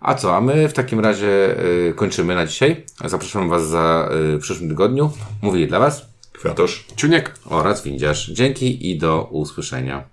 A 0.00 0.14
co, 0.14 0.36
a 0.36 0.40
my 0.40 0.68
w 0.68 0.72
takim 0.72 1.00
razie 1.00 1.60
y, 1.88 1.94
kończymy 1.96 2.34
na 2.34 2.46
dzisiaj. 2.46 2.84
Zapraszam 3.04 3.48
Was 3.48 3.68
za 3.68 4.08
y, 4.34 4.38
w 4.38 4.40
przyszłym 4.42 4.68
tygodniu. 4.68 5.10
Mówili 5.42 5.68
dla 5.68 5.78
Was 5.78 6.11
Kwiatosz. 6.32 6.84
Ciuniek. 6.96 7.34
oraz 7.44 7.84
Windziarz. 7.84 8.30
Dzięki 8.30 8.90
i 8.90 8.98
do 8.98 9.28
usłyszenia. 9.30 10.08